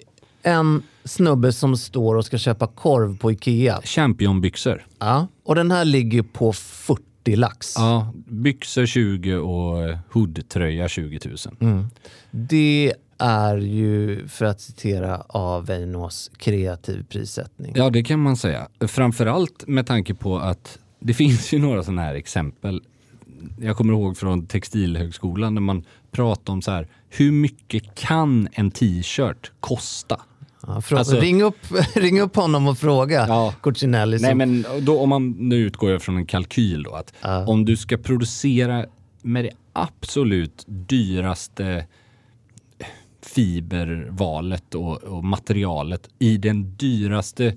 en 0.42 0.82
snubbe 1.04 1.52
som 1.52 1.76
står 1.76 2.14
och 2.14 2.26
ska 2.26 2.38
köpa 2.38 2.66
korv 2.66 3.18
på 3.18 3.32
Ikea. 3.32 3.80
championbyxor. 3.84 4.86
Ja. 4.98 5.26
Och 5.44 5.54
den 5.54 5.70
här 5.70 5.84
ligger 5.84 6.22
på 6.22 6.52
40 6.52 7.36
lax. 7.36 7.74
Ja, 7.76 8.12
byxor 8.26 8.86
20 8.86 9.36
och 9.36 9.88
eh, 9.88 9.98
hoodtröja 10.12 10.88
20 10.88 11.18
000. 11.24 11.36
Mm. 11.60 11.86
Det 12.30 12.94
är 13.18 13.56
ju, 13.56 14.28
för 14.28 14.44
att 14.44 14.60
citera 14.60 15.16
Aveinos, 15.28 16.30
kreativ 16.36 17.04
prissättning. 17.08 17.72
Ja, 17.76 17.90
det 17.90 18.02
kan 18.02 18.20
man 18.20 18.36
säga. 18.36 18.68
Framförallt 18.80 19.64
med 19.66 19.86
tanke 19.86 20.14
på 20.14 20.38
att 20.38 20.78
det 21.00 21.14
finns 21.22 21.52
ju 21.54 21.58
några 21.58 21.82
sådana 21.82 22.02
här 22.02 22.14
exempel. 22.14 22.82
Jag 23.60 23.76
kommer 23.76 23.92
ihåg 23.92 24.16
från 24.16 24.46
Textilhögskolan 24.46 25.54
när 25.54 25.60
man 25.60 25.84
pratade 26.10 26.52
om 26.52 26.62
så 26.62 26.70
här, 26.70 26.88
hur 27.08 27.32
mycket 27.32 27.94
kan 27.94 28.48
en 28.52 28.70
t-shirt 28.70 29.52
kosta? 29.60 30.20
Ja, 30.66 30.80
frå- 30.80 30.96
Alltså- 30.98 31.20
ring, 31.20 31.42
upp, 31.42 31.56
ring 31.94 32.20
upp 32.20 32.36
honom 32.36 32.66
och 32.66 32.78
fråga 32.78 33.26
Ja. 33.28 33.54
Cucinelli. 33.62 34.18
Nej 34.20 34.34
men 34.34 34.64
då, 34.80 35.00
om 35.00 35.08
man 35.08 35.30
nu 35.30 35.56
utgår 35.56 35.90
jag 35.90 36.02
från 36.02 36.16
en 36.16 36.26
kalkyl 36.26 36.82
då 36.82 36.90
att 36.94 37.14
om 37.48 37.64
du 37.64 37.76
ska 37.76 37.96
producera 37.96 38.86
med 39.22 39.44
det 39.44 39.50
absolut 39.72 40.64
dyraste 40.66 41.86
fibervalet 43.22 44.74
och, 44.74 45.02
och 45.04 45.24
materialet 45.24 46.08
i 46.18 46.36
den 46.36 46.76
dyraste 46.76 47.54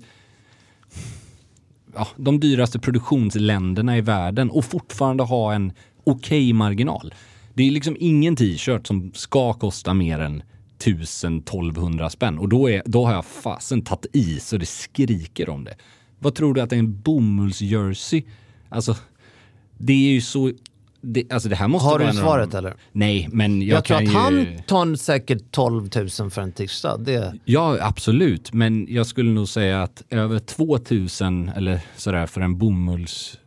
ja, 1.96 2.08
de 2.16 2.40
dyraste 2.40 2.78
produktionsländerna 2.78 3.98
i 3.98 4.00
världen 4.00 4.50
och 4.50 4.64
fortfarande 4.64 5.22
ha 5.22 5.54
en 5.54 5.72
okej 6.04 6.52
marginal. 6.52 7.14
Det 7.54 7.66
är 7.66 7.70
liksom 7.70 7.96
ingen 8.00 8.36
t-shirt 8.36 8.86
som 8.86 9.12
ska 9.14 9.52
kosta 9.52 9.94
mer 9.94 10.18
än 10.18 10.42
1000-1200 10.78 12.08
spänn. 12.08 12.38
Och 12.38 12.48
då, 12.48 12.70
är, 12.70 12.82
då 12.86 13.06
har 13.06 13.12
jag 13.12 13.24
fasen 13.24 13.82
tagit 13.82 14.06
i 14.12 14.40
så 14.40 14.56
det 14.56 14.66
skriker 14.66 15.48
om 15.48 15.64
det. 15.64 15.76
Vad 16.18 16.34
tror 16.34 16.54
du 16.54 16.60
att 16.60 16.72
en 16.72 17.00
bomullsjersey, 17.00 18.22
alltså 18.68 18.96
det 19.78 19.92
är 19.92 20.12
ju 20.12 20.20
så 20.20 20.52
det, 21.00 21.32
alltså 21.32 21.48
det 21.48 21.56
här 21.56 21.68
måste 21.68 21.88
Har 21.88 21.98
du 21.98 22.12
svaret 22.12 22.54
eller? 22.54 22.74
Nej, 22.92 23.28
men 23.32 23.62
jag, 23.62 23.76
Jag, 23.76 23.84
tror 23.84 23.96
kan 23.98 24.06
att 24.06 24.12
ju... 24.12 24.46
han 24.46 24.62
tar 24.66 24.96
säkert 24.96 25.50
12 25.50 25.90
000 26.20 26.30
för 26.30 26.40
en 26.40 26.52
t-shirt. 26.52 26.96
Det... 26.98 27.34
Ja, 27.44 27.78
absolut. 27.80 28.52
Men 28.52 28.86
jag 28.90 29.06
skulle 29.06 29.30
nog 29.30 29.48
säga 29.48 29.82
att 29.82 30.02
över 30.10 30.38
2000 30.38 31.48
eller 31.48 31.80
sådär 31.96 32.26
för 32.26 32.40
en 32.40 32.58
bomulls... 32.58 33.38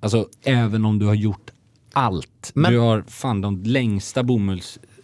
Alltså 0.00 0.28
även 0.44 0.84
om 0.84 0.98
du 0.98 1.06
har 1.06 1.14
gjort 1.14 1.50
allt. 1.92 2.50
Men- 2.54 2.72
Du 2.72 2.78
har 2.78 3.04
fan 3.08 3.40
de 3.40 3.62
längsta 3.62 4.22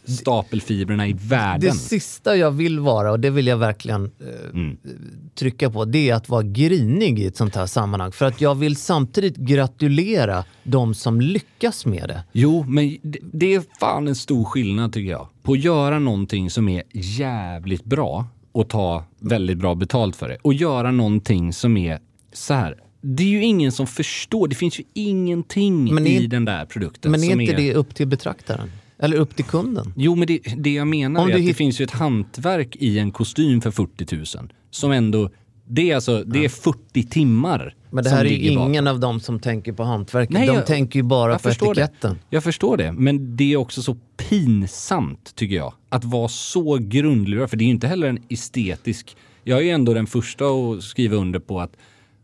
bomullsstapelfibrerna 0.06 1.08
i 1.08 1.12
världen. 1.12 1.60
Det 1.60 1.72
sista 1.76 2.36
jag 2.36 2.50
vill 2.50 2.78
vara, 2.80 3.10
och 3.12 3.20
det 3.20 3.30
vill 3.30 3.46
jag 3.46 3.56
verkligen 3.56 4.04
eh, 4.04 4.90
trycka 5.34 5.70
på, 5.70 5.84
det 5.84 6.10
är 6.10 6.14
att 6.14 6.28
vara 6.28 6.42
grinig 6.42 7.18
i 7.18 7.26
ett 7.26 7.36
sånt 7.36 7.54
här 7.54 7.66
sammanhang. 7.66 8.12
För 8.12 8.26
att 8.26 8.40
jag 8.40 8.54
vill 8.54 8.76
samtidigt 8.76 9.36
gratulera 9.36 10.44
de 10.64 10.94
som 10.94 11.20
lyckas 11.20 11.86
med 11.86 12.08
det. 12.08 12.24
Jo, 12.32 12.64
men 12.68 12.96
det- 13.02 13.18
det 13.32 13.54
är 13.54 13.62
fan 13.80 14.08
en 14.08 14.14
stor 14.14 14.44
skillnad 14.44 14.92
tycker 14.92 15.10
jag. 15.10 15.28
På 15.42 15.52
att 15.52 15.58
göra 15.64 15.98
någonting 15.98 16.50
som 16.50 16.68
är 16.68 16.82
jävligt 16.92 17.84
bra 17.84 18.26
och 18.52 18.68
ta 18.68 19.04
väldigt 19.20 19.58
bra 19.58 19.74
betalt 19.74 20.16
för 20.16 20.28
det. 20.28 20.36
Och 20.42 20.54
göra 20.54 20.90
någonting 20.90 21.52
som 21.52 21.76
är 21.76 21.98
så 22.32 22.54
här. 22.54 22.76
Det 23.04 23.22
är 23.22 23.28
ju 23.28 23.44
ingen 23.44 23.72
som 23.72 23.86
förstår. 23.86 24.48
Det 24.48 24.54
finns 24.54 24.78
ju 24.80 24.84
ingenting 24.94 25.94
Men 25.94 26.06
i 26.06 26.24
är- 26.24 26.28
den 26.28 26.44
där 26.44 26.64
produkten 26.66 27.10
Men 27.10 27.22
är 27.24 27.40
inte 27.40 27.52
är... 27.52 27.56
det 27.56 27.74
upp 27.74 27.94
till 27.94 28.06
betraktaren? 28.06 28.70
Eller 29.02 29.16
upp 29.16 29.36
till 29.36 29.44
kunden? 29.44 29.92
Jo, 29.96 30.14
men 30.14 30.26
det, 30.26 30.38
det 30.56 30.74
jag 30.74 30.86
menar 30.86 31.20
Om 31.20 31.26
är 31.28 31.32
att 31.32 31.38
det 31.38 31.42
hitt- 31.42 31.56
finns 31.56 31.80
ju 31.80 31.84
ett 31.84 31.90
hantverk 31.90 32.76
i 32.76 32.98
en 32.98 33.10
kostym 33.10 33.60
för 33.60 33.70
40 33.70 34.16
000. 34.16 34.24
Som 34.70 34.92
ändå, 34.92 35.30
det 35.68 35.90
är 35.90 35.94
alltså, 35.94 36.24
det 36.24 36.44
är 36.44 36.48
40 36.48 37.02
timmar 37.02 37.74
Men 37.90 38.04
det 38.04 38.10
här 38.10 38.24
är 38.24 38.28
ju 38.30 38.36
ingen 38.50 38.86
av 38.86 39.00
dem 39.00 39.20
som 39.20 39.40
tänker 39.40 39.72
på 39.72 39.82
hantverket. 39.84 40.32
Nej, 40.32 40.46
de 40.46 40.54
jag- 40.54 40.66
tänker 40.66 40.98
ju 40.98 41.02
bara 41.02 41.38
på 41.38 41.48
etiketten. 41.48 42.12
Det. 42.14 42.18
Jag 42.36 42.44
förstår 42.44 42.76
det, 42.76 42.92
men 42.92 43.36
det 43.36 43.52
är 43.52 43.56
också 43.56 43.82
så 43.82 43.96
pinsamt 44.16 45.34
tycker 45.34 45.56
jag. 45.56 45.74
Att 45.88 46.04
vara 46.04 46.28
så 46.28 46.78
grundlurad, 46.80 47.50
för 47.50 47.56
det 47.56 47.64
är 47.64 47.66
ju 47.66 47.72
inte 47.72 47.86
heller 47.86 48.08
en 48.08 48.18
estetisk... 48.28 49.16
Jag 49.44 49.58
är 49.58 49.62
ju 49.62 49.70
ändå 49.70 49.94
den 49.94 50.06
första 50.06 50.44
att 50.44 50.82
skriva 50.82 51.16
under 51.16 51.38
på 51.40 51.60
att 51.60 51.76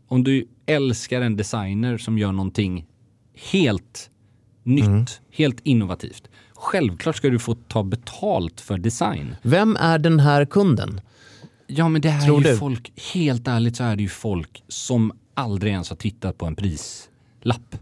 om 0.07 0.23
du 0.23 0.47
älskar 0.65 1.21
en 1.21 1.37
designer 1.37 1.97
som 1.97 2.17
gör 2.17 2.31
någonting 2.31 2.85
helt 3.51 4.09
nytt, 4.63 4.85
Mm. 4.85 5.05
helt 5.31 5.59
innovativt. 5.63 6.23
Självklart 6.61 7.15
ska 7.15 7.29
du 7.29 7.39
få 7.39 7.55
ta 7.55 7.83
betalt 7.83 8.61
för 8.61 8.77
design. 8.77 9.35
Vem 9.41 9.75
är 9.79 9.99
den 9.99 10.19
här 10.19 10.45
kunden? 10.45 11.01
Ja, 11.67 11.89
men 11.89 12.01
det 12.01 12.09
här 12.09 12.25
Tror 12.25 12.41
är 12.41 12.45
ju 12.45 12.51
du? 12.51 12.57
folk, 12.57 12.91
helt 13.13 13.47
ärligt 13.47 13.75
så 13.75 13.83
är 13.83 13.95
det 13.95 14.01
ju 14.03 14.09
folk 14.09 14.63
som 14.67 15.11
aldrig 15.33 15.71
ens 15.73 15.89
har 15.89 15.97
tittat 15.97 16.37
på 16.37 16.45
en 16.45 16.55
prislapp. 16.55 17.75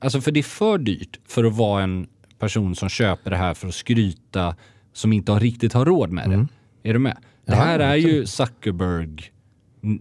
Alltså 0.00 0.20
för 0.20 0.30
det 0.32 0.40
är 0.40 0.44
för 0.44 0.78
dyrt 0.78 1.18
för 1.28 1.44
att 1.44 1.56
vara 1.56 1.82
en 1.82 2.06
person 2.38 2.76
som 2.76 2.88
köper 2.88 3.30
det 3.30 3.36
här 3.36 3.54
för 3.54 3.68
att 3.68 3.74
skryta, 3.74 4.56
som 4.92 5.12
inte 5.12 5.32
har 5.32 5.40
riktigt 5.40 5.72
har 5.72 5.84
råd 5.84 6.10
med 6.10 6.30
det. 6.30 6.46
Är 6.88 6.92
du 6.92 6.98
med? 6.98 7.16
Det 7.44 7.52
Mm. 7.52 7.60
Ja, 7.60 7.66
här 7.66 7.78
är 7.78 7.94
ju. 7.96 8.26
Zuckerberg, 8.26 9.32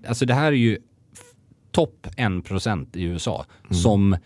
alltså 0.08 0.26
det 0.26 0.34
här 0.34 0.46
är 0.48 0.52
ju 0.52 0.78
topp 1.72 2.08
1% 2.18 2.98
i 2.98 3.04
USA 3.04 3.46
Mm. 3.64 3.74
som 3.74 4.18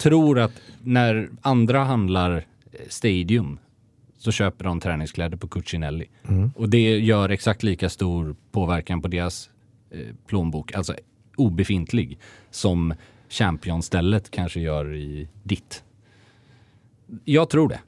tror 0.00 0.38
att 0.38 0.52
när 0.82 1.30
andra 1.42 1.84
handlar 1.84 2.46
Stadium 2.88 3.58
så 4.18 4.32
köper 4.32 4.64
de 4.64 4.80
träningskläder 4.80 5.36
på 5.36 5.48
Cucinelli. 5.48 6.06
Mm. 6.28 6.50
Och 6.56 6.68
det 6.68 6.98
gör 6.98 7.28
exakt 7.28 7.62
lika 7.62 7.88
stor 7.88 8.36
påverkan 8.52 9.02
på 9.02 9.08
deras 9.08 9.50
eh, 9.90 10.14
plånbok, 10.26 10.74
alltså 10.74 10.94
obefintlig, 11.36 12.18
som 12.50 12.94
Champion-stället 13.28 14.30
kanske 14.30 14.60
gör 14.60 14.94
i 14.94 15.28
ditt. 15.42 15.84
Jag 17.24 17.50
tror 17.50 17.68
det. 17.68 17.80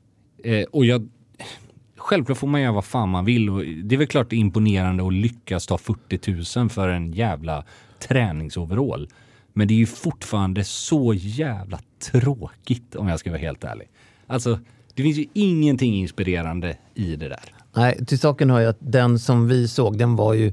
Eh, 0.50 0.64
och 0.64 0.84
jag, 0.84 1.08
självklart 1.96 2.38
får 2.38 2.46
man 2.46 2.60
göra 2.60 2.72
vad 2.72 2.84
fan 2.84 3.08
man 3.08 3.24
vill 3.24 3.50
och 3.50 3.64
det 3.64 3.94
är 3.94 3.98
väl 3.98 4.06
klart 4.06 4.32
imponerande 4.32 5.06
att 5.06 5.12
lyckas 5.12 5.66
ta 5.66 5.78
40 5.78 6.58
000 6.58 6.70
för 6.70 6.88
en 6.88 7.12
jävla 7.12 7.64
träningsoverall. 7.98 9.08
Men 9.52 9.68
det 9.68 9.74
är 9.74 9.78
ju 9.78 9.86
fortfarande 9.86 10.64
så 10.64 11.14
jävla 11.14 11.78
tråkigt 12.10 12.94
om 12.94 13.08
jag 13.08 13.20
ska 13.20 13.30
vara 13.30 13.40
helt 13.40 13.64
ärlig. 13.64 13.88
Alltså, 14.26 14.58
det 14.94 15.02
finns 15.02 15.18
ju 15.18 15.26
ingenting 15.32 15.94
inspirerande 15.94 16.76
i 16.94 17.16
det 17.16 17.28
där. 17.28 17.54
Nej, 17.74 18.06
till 18.06 18.18
saken 18.18 18.50
hör 18.50 18.60
jag 18.60 18.70
att 18.70 18.78
den 18.80 19.18
som 19.18 19.48
vi 19.48 19.68
såg, 19.68 19.98
den 19.98 20.16
var 20.16 20.34
ju, 20.34 20.52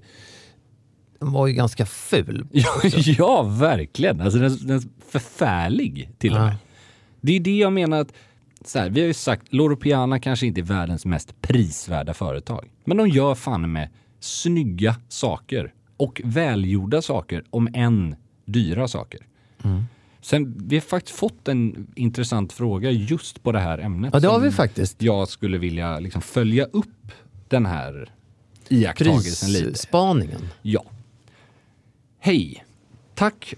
den 1.20 1.32
var 1.32 1.48
ju 1.48 1.54
ganska 1.54 1.86
ful. 1.86 2.48
Ja, 2.52 2.82
ja 3.18 3.44
verkligen. 3.44 4.22
Alltså 4.22 4.40
den, 4.40 4.58
den 4.68 4.78
är 4.78 4.84
förfärlig 5.10 6.10
till 6.18 6.34
och 6.34 6.40
med. 6.40 6.54
Ja. 6.54 6.58
Det 7.22 7.36
är 7.36 7.40
det 7.40 7.58
jag 7.58 7.74
menar 7.74 8.02
att, 8.02 8.14
så 8.66 8.80
här, 8.80 8.90
vi 8.90 9.00
har 9.00 9.08
ju 9.08 9.14
sagt, 9.14 9.54
Loro 9.54 9.76
Piana 9.76 10.20
kanske 10.20 10.46
inte 10.48 10.62
är 10.62 10.64
världens 10.64 11.06
mest 11.06 11.42
prisvärda 11.42 12.14
företag. 12.14 12.70
Men 12.86 12.98
de 12.98 13.10
gör 13.10 13.36
fan 13.36 13.72
med 13.72 13.90
snygga 14.20 14.96
saker 15.10 15.74
och 15.98 16.22
välgjorda 16.24 17.02
saker, 17.02 17.44
om 17.50 17.70
än 17.74 18.16
dyra 18.46 18.88
saker. 18.88 19.20
Mm. 19.64 19.84
Sen, 20.22 20.68
vi 20.68 20.76
har 20.76 20.82
faktiskt 20.82 21.18
fått 21.18 21.48
en 21.48 21.88
intressant 21.96 22.54
fråga 22.54 22.92
just 22.92 23.44
på 23.44 23.52
det 23.52 23.60
här 23.60 23.78
ämnet. 23.78 24.14
Ja, 24.14 24.20
det 24.20 24.28
har 24.28 24.40
vi 24.40 24.52
faktiskt. 24.52 25.02
Jag 25.02 25.30
skulle 25.30 25.58
vilja 25.58 26.00
liksom 26.00 26.22
följa 26.22 26.66
upp 26.66 27.12
den 27.48 27.66
här 27.66 28.12
iakttagelsen 28.70 29.52
lite. 29.52 29.66
Prisspaningen. 29.66 30.42
Ja. 30.62 30.84
Hej! 32.20 32.66
Tack 33.16 33.54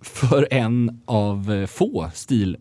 för 0.00 0.48
en 0.50 1.02
av 1.04 1.52
eh, 1.52 1.66
få 1.66 2.10
stil 2.14 2.56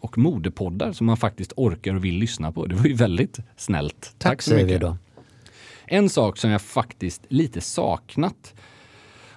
och 0.00 0.18
modepoddar 0.18 0.92
som 0.92 1.06
man 1.06 1.16
faktiskt 1.16 1.52
orkar 1.56 1.94
och 1.94 2.04
vill 2.04 2.14
lyssna 2.18 2.52
på. 2.52 2.66
Det 2.66 2.74
var 2.74 2.86
ju 2.86 2.94
väldigt 2.94 3.38
snällt. 3.56 4.14
Tack, 4.18 4.42
säger 4.42 4.64
vi 4.64 4.78
då. 4.78 4.96
En 5.86 6.08
sak 6.08 6.38
som 6.38 6.50
jag 6.50 6.62
faktiskt 6.62 7.22
lite 7.28 7.60
saknat 7.60 8.54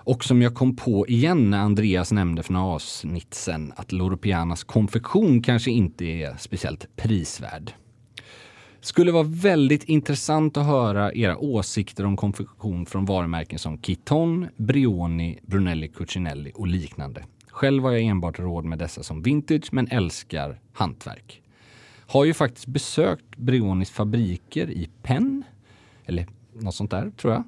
och 0.04 0.24
som 0.24 0.42
jag 0.42 0.56
kom 0.56 0.76
på 0.76 1.08
igen 1.08 1.50
när 1.50 1.60
Andreas 1.60 2.12
nämnde 2.12 2.44
för 2.44 2.54
några 2.54 2.66
avsnitt 2.66 3.34
sen 3.34 3.74
att 3.76 3.92
Loro 3.92 4.18
Pianas 4.18 4.64
konfektion 4.64 5.42
kanske 5.42 5.72
inte 5.72 6.06
är 6.06 6.38
speciellt 6.38 6.96
prisvärd. 6.96 7.74
Skulle 8.82 9.12
vara 9.12 9.24
väldigt 9.24 9.84
intressant 9.84 10.58
att 10.58 10.66
höra 10.66 11.14
era 11.14 11.38
åsikter 11.38 12.06
om 12.06 12.18
konfektion 12.18 12.86
från 12.86 13.06
varumärken 13.06 13.60
som 13.60 13.82
Kiton, 13.82 14.48
Brioni, 14.58 15.40
Brunelli 15.46 15.88
Cucinelli 15.88 16.52
och 16.56 16.68
liknande. 16.68 17.24
Själv 17.50 17.84
har 17.84 17.92
jag 17.92 18.02
enbart 18.02 18.40
råd 18.40 18.66
med 18.66 18.80
dessa 18.80 19.04
som 19.04 19.22
vintage 19.22 19.68
men 19.72 19.88
älskar 19.88 20.60
hantverk. 20.74 21.42
Har 22.08 22.26
ju 22.26 22.34
faktiskt 22.34 22.68
besökt 22.68 23.38
Brionis 23.38 23.90
fabriker 23.90 24.70
i 24.70 24.90
Penn, 25.02 25.44
eller 26.06 26.28
något 26.54 26.76
sånt 26.76 26.92
där 26.92 27.12
tror 27.18 27.34
jag. 27.34 27.44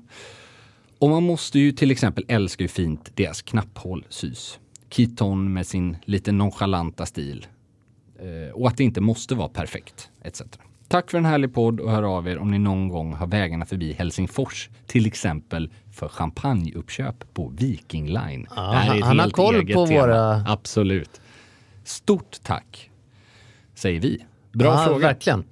Och 1.01 1.09
man 1.09 1.23
måste 1.23 1.59
ju 1.59 1.71
till 1.71 1.91
exempel 1.91 2.25
älska 2.27 2.63
hur 2.63 2.69
fint 2.69 3.11
deras 3.15 3.41
knapphål 3.41 4.05
sys. 4.09 4.59
Kiton 4.89 5.53
med 5.53 5.67
sin 5.67 5.97
lite 6.05 6.31
nonchalanta 6.31 7.05
stil. 7.05 7.45
Eh, 8.19 8.53
och 8.53 8.67
att 8.67 8.77
det 8.77 8.83
inte 8.83 9.01
måste 9.01 9.35
vara 9.35 9.49
perfekt, 9.49 10.09
etc. 10.23 10.41
Tack 10.87 11.11
för 11.11 11.17
en 11.17 11.25
härlig 11.25 11.53
podd 11.53 11.79
och 11.79 11.91
hör 11.91 12.03
av 12.03 12.27
er 12.27 12.37
om 12.37 12.51
ni 12.51 12.59
någon 12.59 12.87
gång 12.89 13.13
har 13.13 13.27
vägarna 13.27 13.65
förbi 13.65 13.93
Helsingfors. 13.93 14.69
Till 14.87 15.05
exempel 15.05 15.69
för 15.91 16.07
champagneuppköp 16.07 17.33
på 17.33 17.47
Viking 17.57 18.07
Line. 18.07 18.47
Är 18.57 18.97
ett 18.97 19.03
han 19.05 19.19
har 19.19 19.29
koll 19.29 19.73
på 19.73 19.87
tema. 19.87 20.01
våra- 20.01 20.43
Absolut. 20.47 21.21
Stort 21.83 22.37
tack, 22.43 22.89
säger 23.75 23.99
vi. 23.99 24.25
Bra 24.51 24.67
ja, 24.67 24.85
fråga. 24.85 25.07
Verkligen. 25.07 25.43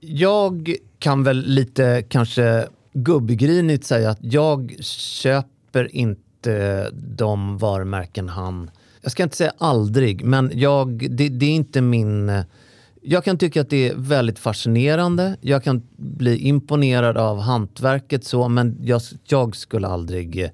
Jag 0.00 0.74
kan 0.98 1.24
väl 1.24 1.44
lite 1.46 2.04
kanske 2.08 2.68
gubbgrynigt 3.04 3.84
säga 3.84 4.10
att 4.10 4.18
jag 4.20 4.76
köper 4.84 5.96
inte 5.96 6.90
de 6.92 7.58
varumärken 7.58 8.28
han... 8.28 8.70
Jag 9.00 9.12
ska 9.12 9.22
inte 9.22 9.36
säga 9.36 9.52
aldrig, 9.58 10.24
men 10.24 10.50
jag, 10.54 11.10
det, 11.10 11.28
det 11.28 11.46
är 11.46 11.54
inte 11.54 11.80
min... 11.80 12.42
Jag 13.02 13.24
kan 13.24 13.38
tycka 13.38 13.60
att 13.60 13.70
det 13.70 13.88
är 13.88 13.94
väldigt 13.94 14.38
fascinerande. 14.38 15.36
Jag 15.40 15.64
kan 15.64 15.82
bli 15.96 16.36
imponerad 16.36 17.16
av 17.16 17.40
hantverket 17.40 18.24
så, 18.24 18.48
men 18.48 18.76
jag, 18.80 19.00
jag 19.24 19.56
skulle 19.56 19.86
aldrig 19.86 20.42
eh, 20.42 20.50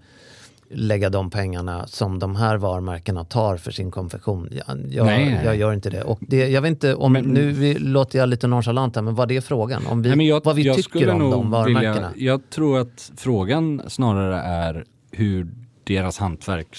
lägga 0.74 1.10
de 1.10 1.30
pengarna 1.30 1.86
som 1.86 2.18
de 2.18 2.36
här 2.36 2.56
varumärkena 2.56 3.24
tar 3.24 3.56
för 3.56 3.70
sin 3.70 3.90
konfektion. 3.90 4.48
Jag, 4.52 4.92
jag, 4.92 5.44
jag 5.44 5.56
gör 5.56 5.72
inte 5.72 5.90
det. 5.90 6.02
Och 6.02 6.18
det, 6.20 6.48
jag 6.48 6.62
vet 6.62 6.68
inte 6.70 6.94
om, 6.94 7.12
Men- 7.12 7.24
nu 7.24 7.50
vi, 7.50 7.78
låter 7.78 8.18
jag 8.18 8.28
lite 8.28 8.46
nonchalant 8.46 8.96
här, 8.96 9.02
men 9.02 9.14
vad 9.14 9.32
är 9.32 9.40
frågan? 9.40 9.86
Om 9.86 10.02
vi, 10.02 10.16
Nej, 10.16 10.28
jag, 10.28 10.44
vad 10.44 10.56
vi 10.56 10.74
tycker 10.74 11.10
om 11.10 11.30
de 11.30 11.50
varumärkena? 11.50 12.12
Vilja, 12.14 12.32
jag 12.32 12.50
tror 12.50 12.78
att 12.78 13.12
frågan 13.16 13.82
snarare 13.88 14.40
är 14.40 14.84
hur 15.10 15.48
deras 15.84 16.18
hantverk 16.18 16.76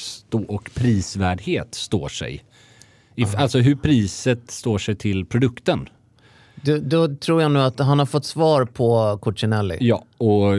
och 0.48 0.70
prisvärdhet 0.74 1.76
står 1.76 2.10
sig. 2.10 2.44
If, 3.16 3.36
alltså 3.36 3.60
hur 3.60 3.76
priset 3.76 4.52
står 4.52 4.78
sig 4.78 4.96
till 4.96 5.26
produkten. 5.26 5.90
Då, 6.56 6.78
då 6.78 7.16
tror 7.16 7.42
jag 7.42 7.52
nu 7.52 7.60
att 7.60 7.80
han 7.80 8.00
har 8.00 8.06
fått 8.06 8.26
svar 8.26 8.66
på 8.66 9.20
Cucinelli. 9.22 9.78
Ja, 9.80 10.04
och 10.18 10.54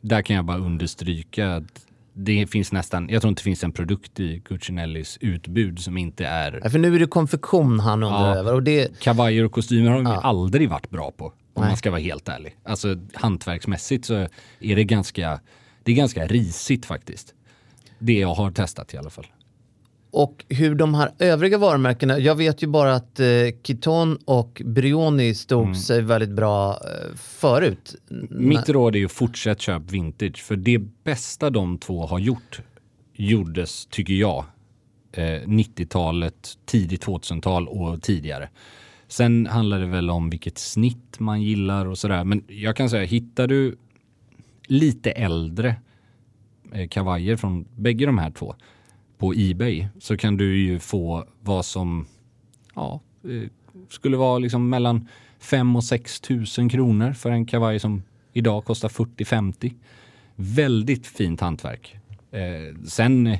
där 0.00 0.22
kan 0.22 0.36
jag 0.36 0.44
bara 0.44 0.58
understryka 0.58 1.54
att 1.54 1.86
det 2.14 2.46
finns 2.46 2.72
nästan, 2.72 3.08
jag 3.08 3.22
tror 3.22 3.28
inte 3.28 3.40
det 3.40 3.44
finns 3.44 3.64
en 3.64 3.72
produkt 3.72 4.20
i 4.20 4.40
Cucinellis 4.40 5.18
utbud 5.20 5.78
som 5.78 5.96
inte 5.98 6.26
är... 6.26 6.60
Ja, 6.64 6.70
för 6.70 6.78
nu 6.78 6.94
är 6.94 6.98
det 6.98 7.06
konfektion 7.06 7.80
han 7.80 8.02
undrar 8.02 8.28
Ja. 8.28 8.36
över. 8.36 8.54
Och 8.54 8.62
det, 8.62 9.00
Kavajer 9.00 9.44
och 9.44 9.52
kostymer 9.52 9.90
har 9.90 9.96
de 9.96 10.06
Ja. 10.06 10.20
aldrig 10.20 10.70
varit 10.70 10.90
bra 10.90 11.10
på. 11.10 11.24
Om 11.26 11.32
Nej. 11.62 11.68
man 11.68 11.76
ska 11.76 11.90
vara 11.90 12.00
helt 12.00 12.28
ärlig. 12.28 12.56
Alltså 12.64 12.96
hantverksmässigt 13.14 14.04
så 14.04 14.14
är 14.60 14.76
det 14.76 14.84
ganska, 14.84 15.40
det 15.82 15.92
är 15.92 15.96
ganska 15.96 16.26
risigt 16.26 16.86
faktiskt. 16.86 17.34
Det 17.98 18.18
jag 18.18 18.34
har 18.34 18.50
testat 18.50 18.94
i 18.94 18.96
alla 18.96 19.10
fall. 19.10 19.26
Och 20.14 20.44
hur 20.48 20.74
de 20.74 20.94
här 20.94 21.10
övriga 21.18 21.58
varumärkena, 21.58 22.18
jag 22.18 22.34
vet 22.34 22.62
ju 22.62 22.66
bara 22.66 22.94
att 22.94 23.20
eh, 23.20 23.26
Kiton 23.62 24.18
och 24.24 24.62
Brioni 24.64 25.34
stod 25.34 25.62
Mm. 25.62 25.74
sig 25.74 26.02
väldigt 26.02 26.30
bra 26.30 26.70
eh, 26.70 27.14
förut. 27.16 27.94
Mitt 28.30 28.68
råd 28.68 28.94
är 28.94 28.98
ju 28.98 29.08
fortsätt 29.08 29.60
köp 29.60 29.90
vintage. 29.90 30.42
För 30.42 30.56
det 30.56 30.78
bästa 31.04 31.50
de 31.50 31.78
två 31.78 32.06
har 32.06 32.18
gjort 32.18 32.60
gjordes, 33.12 33.86
tycker 33.86 34.14
jag, 34.14 34.44
eh, 35.12 35.40
90-talet, 35.46 36.58
tidigt 36.64 37.06
2000-tal 37.06 37.68
och 37.68 38.02
tidigare. 38.02 38.48
Sen 39.08 39.46
handlar 39.46 39.78
det 39.80 39.86
väl 39.86 40.10
om 40.10 40.30
vilket 40.30 40.58
snitt 40.58 41.20
man 41.20 41.42
gillar 41.42 41.86
och 41.86 41.98
sådär. 41.98 42.24
Men 42.24 42.44
jag 42.48 42.76
kan 42.76 42.90
säga, 42.90 43.04
hittar 43.04 43.46
du 43.46 43.76
lite 44.66 45.10
äldre 45.10 45.76
eh, 46.72 46.88
kavajer 46.88 47.36
från 47.36 47.64
bägge 47.76 48.06
de 48.06 48.18
här 48.18 48.30
två 48.30 48.54
på 49.24 49.34
Ebay 49.36 49.86
så 49.98 50.16
kan 50.16 50.36
du 50.36 50.58
ju 50.58 50.78
få 50.78 51.24
vad 51.40 51.64
som 51.64 52.06
ja, 52.74 53.00
eh, 53.24 53.48
skulle 53.88 54.16
vara 54.16 54.38
liksom 54.38 54.68
mellan 54.68 55.08
5 55.38 55.76
och 55.76 55.84
6 55.84 56.20
tusen 56.20 56.68
kronor 56.68 57.12
för 57.12 57.30
en 57.30 57.46
kavaj 57.46 57.78
som 57.78 58.02
idag 58.32 58.64
kostar 58.64 58.88
40-50. 58.88 59.74
Väldigt 60.36 61.06
fint 61.06 61.40
hantverk. 61.40 61.96
Eh, 62.30 62.78
sen, 62.86 63.26
eh, 63.26 63.38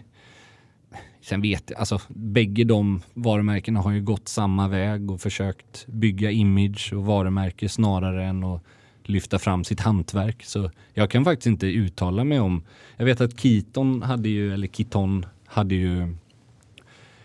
sen 1.21 1.43
vet 1.43 1.71
jag, 1.71 1.79
alltså 1.79 2.01
bägge 2.09 2.65
de 2.65 3.03
varumärkena 3.15 3.81
har 3.81 3.93
ju 3.93 4.03
gått 4.03 4.29
samma 4.29 4.69
väg 4.69 5.11
och 5.11 5.21
försökt 5.21 5.87
bygga 5.87 6.31
image 6.31 6.93
och 6.93 7.05
varumärke 7.05 7.69
snarare 7.69 8.25
än 8.25 8.45
att 8.45 8.63
lyfta 9.03 9.39
fram 9.39 9.65
sitt 9.65 9.81
hantverk. 9.81 10.45
Så 10.45 10.71
jag 10.95 11.11
kan 11.11 11.25
faktiskt 11.25 11.47
inte 11.47 11.67
uttala 11.67 12.25
mig 12.25 12.41
om, 12.41 12.63
jag 12.97 13.05
vet 13.05 13.21
att 13.21 13.41
Kiton 13.41 14.03
hade 14.03 14.29
ju, 14.29 14.55
eller 14.55 14.67
Kiton 14.67 15.27
hade 15.55 15.75
ju 15.75 16.15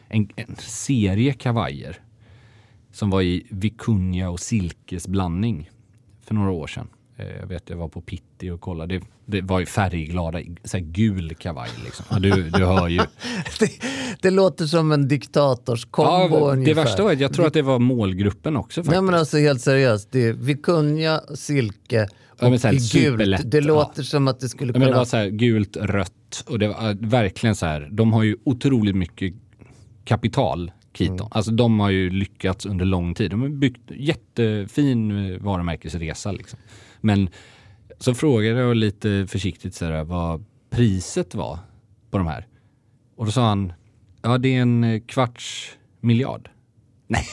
en, 0.08 0.30
en 0.36 0.56
serie 0.56 1.34
kavajer 1.34 1.98
som 2.92 3.10
var 3.10 3.22
i 3.22 3.48
vikunja 3.50 4.30
och 4.30 4.40
silkesblandning 4.40 5.70
för 6.22 6.36
några 6.36 6.52
år 6.52 6.68
sedan. 6.68 6.88
Eh, 7.18 7.28
jag 7.28 7.48
vet, 7.48 7.70
jag 7.70 7.78
var 7.78 7.88
på 7.88 8.02
Pitti 8.02 8.50
och 8.50 8.62
kollade. 8.62 9.00
Det, 9.00 9.06
det 9.32 9.42
var 9.42 9.60
ju 9.60 9.66
färgglada, 9.66 10.40
så 10.64 10.78
här 10.78 10.84
gul 10.86 11.36
kavaj 11.36 11.70
liksom. 11.84 12.06
Ja, 12.10 12.20
du, 12.20 12.50
du 12.50 12.66
hör 12.66 12.88
ju. 12.88 12.98
det, 13.60 13.72
det 14.22 14.30
låter 14.30 14.66
som 14.66 14.92
en 14.92 15.08
diktators-kombo 15.08 16.12
Ja, 16.40 16.46
det 16.46 16.52
ungefär. 16.52 16.74
värsta 16.84 17.04
var 17.04 17.12
att 17.14 17.20
jag 17.20 17.34
tror 17.34 17.48
att 17.48 17.54
det 17.54 17.62
var 17.62 17.80
målgruppen 17.80 18.58
också 18.58 18.82
faktiskt. 18.82 18.92
Nej 18.92 19.02
men 19.02 19.16
alltså 19.16 19.38
helt 19.38 19.62
seriöst, 19.62 20.08
det 20.12 20.28
är 20.28 20.34
vikunja, 20.34 21.22
silke 21.36 22.08
och 22.40 22.46
Ja, 22.46 22.50
gult. 22.72 22.84
superlätt, 22.84 23.52
Det 23.52 23.62
låter 23.62 24.02
ja. 24.02 24.06
som 24.06 24.28
att 24.28 24.40
det 24.40 24.50
skulle 24.50 24.74
Ja, 24.74 24.80
men 24.80 24.82
kunna... 24.82 24.92
det 24.92 24.98
var 24.98 25.06
så 25.06 25.18
här 25.18 25.28
gult, 25.30 25.78
rött 25.78 26.44
och 26.48 26.60
det 26.60 26.68
var 26.68 26.90
äh, 26.90 26.96
verkligen 27.00 27.56
så 27.56 27.66
här. 27.66 27.90
De 27.92 28.14
har 28.14 28.24
ju 28.24 28.38
otroligt 28.44 28.96
mycket 28.96 29.34
kapital. 30.06 30.72
Mm. 31.00 31.18
Alltså 31.32 31.52
de 31.52 31.80
har 31.80 31.90
ju 31.90 32.10
lyckats 32.10 32.66
under 32.66 32.86
lång 32.86 33.14
tid. 33.14 33.32
De 33.32 33.42
har 33.42 33.50
byggt 33.50 33.92
jättefin 33.92 35.32
eh, 35.34 35.40
varumärkesresa 35.42 36.32
liksom. 36.32 36.60
Men 37.02 37.30
så 38.00 38.14
frågade 38.14 38.60
jag 38.60 38.76
lite 38.76 39.26
försiktigt 39.30 39.76
så 39.76 39.86
här, 39.86 40.04
vad 40.04 40.46
priset 40.70 41.36
var 41.36 41.60
på 42.12 42.18
de 42.18 42.28
här. 42.28 42.48
Och 43.16 43.26
då 43.26 43.32
sa 43.32 43.48
han, 43.48 43.74
ja 44.22 44.38
det 44.38 44.56
är 44.56 44.62
en 44.62 44.84
eh, 44.84 45.00
kvarts 45.00 45.78
miljard. 46.02 46.50
Nej, 47.08 47.26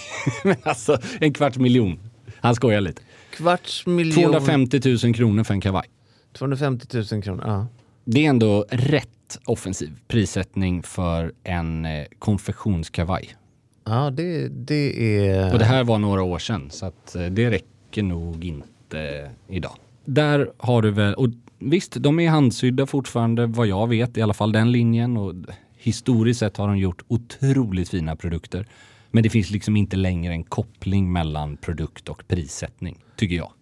men 0.45 0.57
alltså 0.62 0.99
en 1.21 1.33
kvarts 1.33 1.59
miljon. 1.59 1.99
Han 2.41 2.55
skojar 2.55 2.81
lite. 2.81 3.03
Kvarts 3.31 3.87
miljon... 3.87 4.25
250 4.25 4.81
000 5.05 5.14
kronor 5.14 5.45
för 5.45 5.55
en 5.55 5.61
kavaj. 5.61 5.87
250 6.33 7.05
000 7.12 7.23
kronor, 7.23 7.45
ja. 7.47 7.67
Det 8.05 8.27
är 8.27 8.31
ändå 8.31 8.67
rätt 8.71 9.39
offensiv 9.45 9.99
prissättning 10.09 10.83
för 10.83 11.33
en 11.45 11.85
eh, 11.85 12.07
konfektionskavaj. 12.19 13.37
Ja, 13.85 14.11
det, 14.11 14.49
det 14.49 15.19
är... 15.27 15.53
Och 15.53 15.59
det 15.59 15.64
här 15.64 15.85
var 15.85 15.99
några 15.99 16.23
år 16.23 16.39
sedan 16.39 16.71
så 16.71 16.87
att 16.87 17.14
eh, 17.14 17.27
det 17.27 17.51
räcker 17.51 18.03
nog 18.03 18.45
inte 18.45 19.31
idag. 19.49 19.77
Där 20.07 20.53
har 20.59 20.83
du 20.83 20.91
väl, 20.91 21.15
och 21.15 21.29
visst 21.59 21.95
de 22.01 22.21
är 22.21 22.31
handsydda 22.31 22.87
fortfarande 22.87 23.47
vad 23.47 23.67
jag 23.67 23.89
vet, 23.89 24.17
i 24.17 24.23
alla 24.23 24.35
fall 24.35 24.53
den 24.53 24.73
linjen 24.73 25.17
och 25.17 25.35
historiskt 25.77 26.41
sett 26.41 26.57
har 26.57 26.69
de 26.69 26.79
gjort 26.79 27.03
otroligt 27.09 27.89
fina 27.89 28.17
produkter. 28.17 28.67
Men 29.11 29.23
det 29.23 29.31
finns 29.31 29.51
liksom 29.51 29.77
inte 29.77 29.97
längre 29.97 30.33
en 30.33 30.45
koppling 30.45 31.13
mellan 31.13 31.57
produkt 31.57 32.09
och 32.09 32.29
prissättning, 32.29 32.99
tycker 33.17 33.37
jag. 33.37 33.53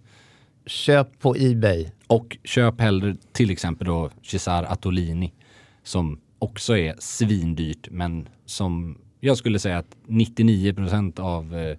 Köp 0.66 1.18
på 1.18 1.36
Ebay. 1.38 1.86
Och 2.06 2.36
köp 2.44 2.80
hellre 2.80 3.16
till 3.32 3.50
exempel 3.50 3.86
då 3.86 4.10
Cesar 4.22 4.62
Attolini 4.62 5.32
som 5.82 6.20
också 6.38 6.76
är 6.76 6.94
svindyrt 6.98 7.88
men 7.90 8.28
som 8.46 8.98
jag 9.20 9.36
skulle 9.36 9.58
säga 9.58 9.78
att 9.78 9.96
99% 10.06 11.20
av 11.20 11.56
eh, 11.56 11.76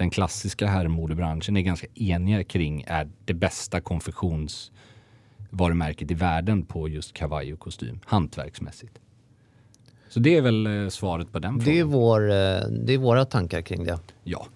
den 0.00 0.10
klassiska 0.10 0.66
herrmodebranschen 0.66 1.56
är 1.56 1.60
ganska 1.60 1.86
eniga 1.94 2.44
kring 2.44 2.84
är 2.86 3.08
det 3.24 3.34
bästa 3.34 3.80
konfektionsvarumärket 3.80 6.10
i 6.10 6.14
världen 6.14 6.64
på 6.64 6.88
just 6.88 7.12
kavaj 7.14 7.52
och 7.52 7.58
kostym, 7.60 8.00
hantverksmässigt. 8.06 8.98
Så 10.08 10.20
det 10.20 10.36
är 10.36 10.42
väl 10.42 10.66
eh, 10.66 10.88
svaret 10.88 11.32
på 11.32 11.38
den 11.38 11.58
Det 11.58 11.70
är, 11.70 11.74
frågan. 11.82 11.88
vår, 11.90 12.30
eh, 12.30 12.36
det 12.84 12.94
är 12.94 12.98
våra 12.98 13.24
tankar 13.24 13.62
kring 13.62 13.84
det. 13.84 13.98
Ja. 14.24 14.46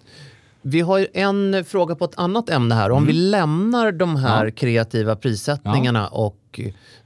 Vi 0.61 0.81
har 0.81 1.07
en 1.13 1.65
fråga 1.65 1.95
på 1.95 2.05
ett 2.05 2.17
annat 2.17 2.49
ämne 2.49 2.75
här. 2.75 2.91
Om 2.91 3.05
vi 3.05 3.13
lämnar 3.13 3.91
de 3.91 4.15
här 4.15 4.35
Mm. 4.41 4.47
Ja. 4.47 4.51
kreativa 4.55 5.15
prissättningarna 5.15 6.07
och 6.07 6.59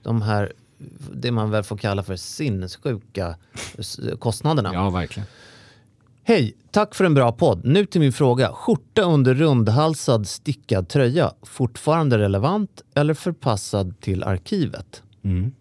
de 0.03 0.21
här, 0.21 0.53
det 1.13 1.31
man 1.31 1.51
väl 1.51 1.63
får 1.63 1.77
kalla 1.77 2.03
för 2.03 2.15
sinnessjuka 2.15 3.35
kostnaderna. 4.19 4.69
Ja, 4.73 4.89
verkligen. 4.89 5.27
Hej, 6.29 6.53
tack 6.71 6.95
för 6.95 7.05
en 7.05 7.13
bra 7.13 7.31
podd. 7.31 7.61
Nu 7.65 7.85
till 7.85 8.01
min 8.01 8.13
fråga. 8.13 8.51
Skjorta 8.51 9.01
under 9.01 9.33
rundhalsad 9.33 10.27
stickad 10.27 10.89
tröja, 10.89 11.33
fortfarande 11.43 12.17
relevant 12.17 12.81
eller 12.95 13.13
förpassad 13.13 13.99
till 13.99 14.23
arkivet? 14.23 15.03
Mm. 15.23 15.51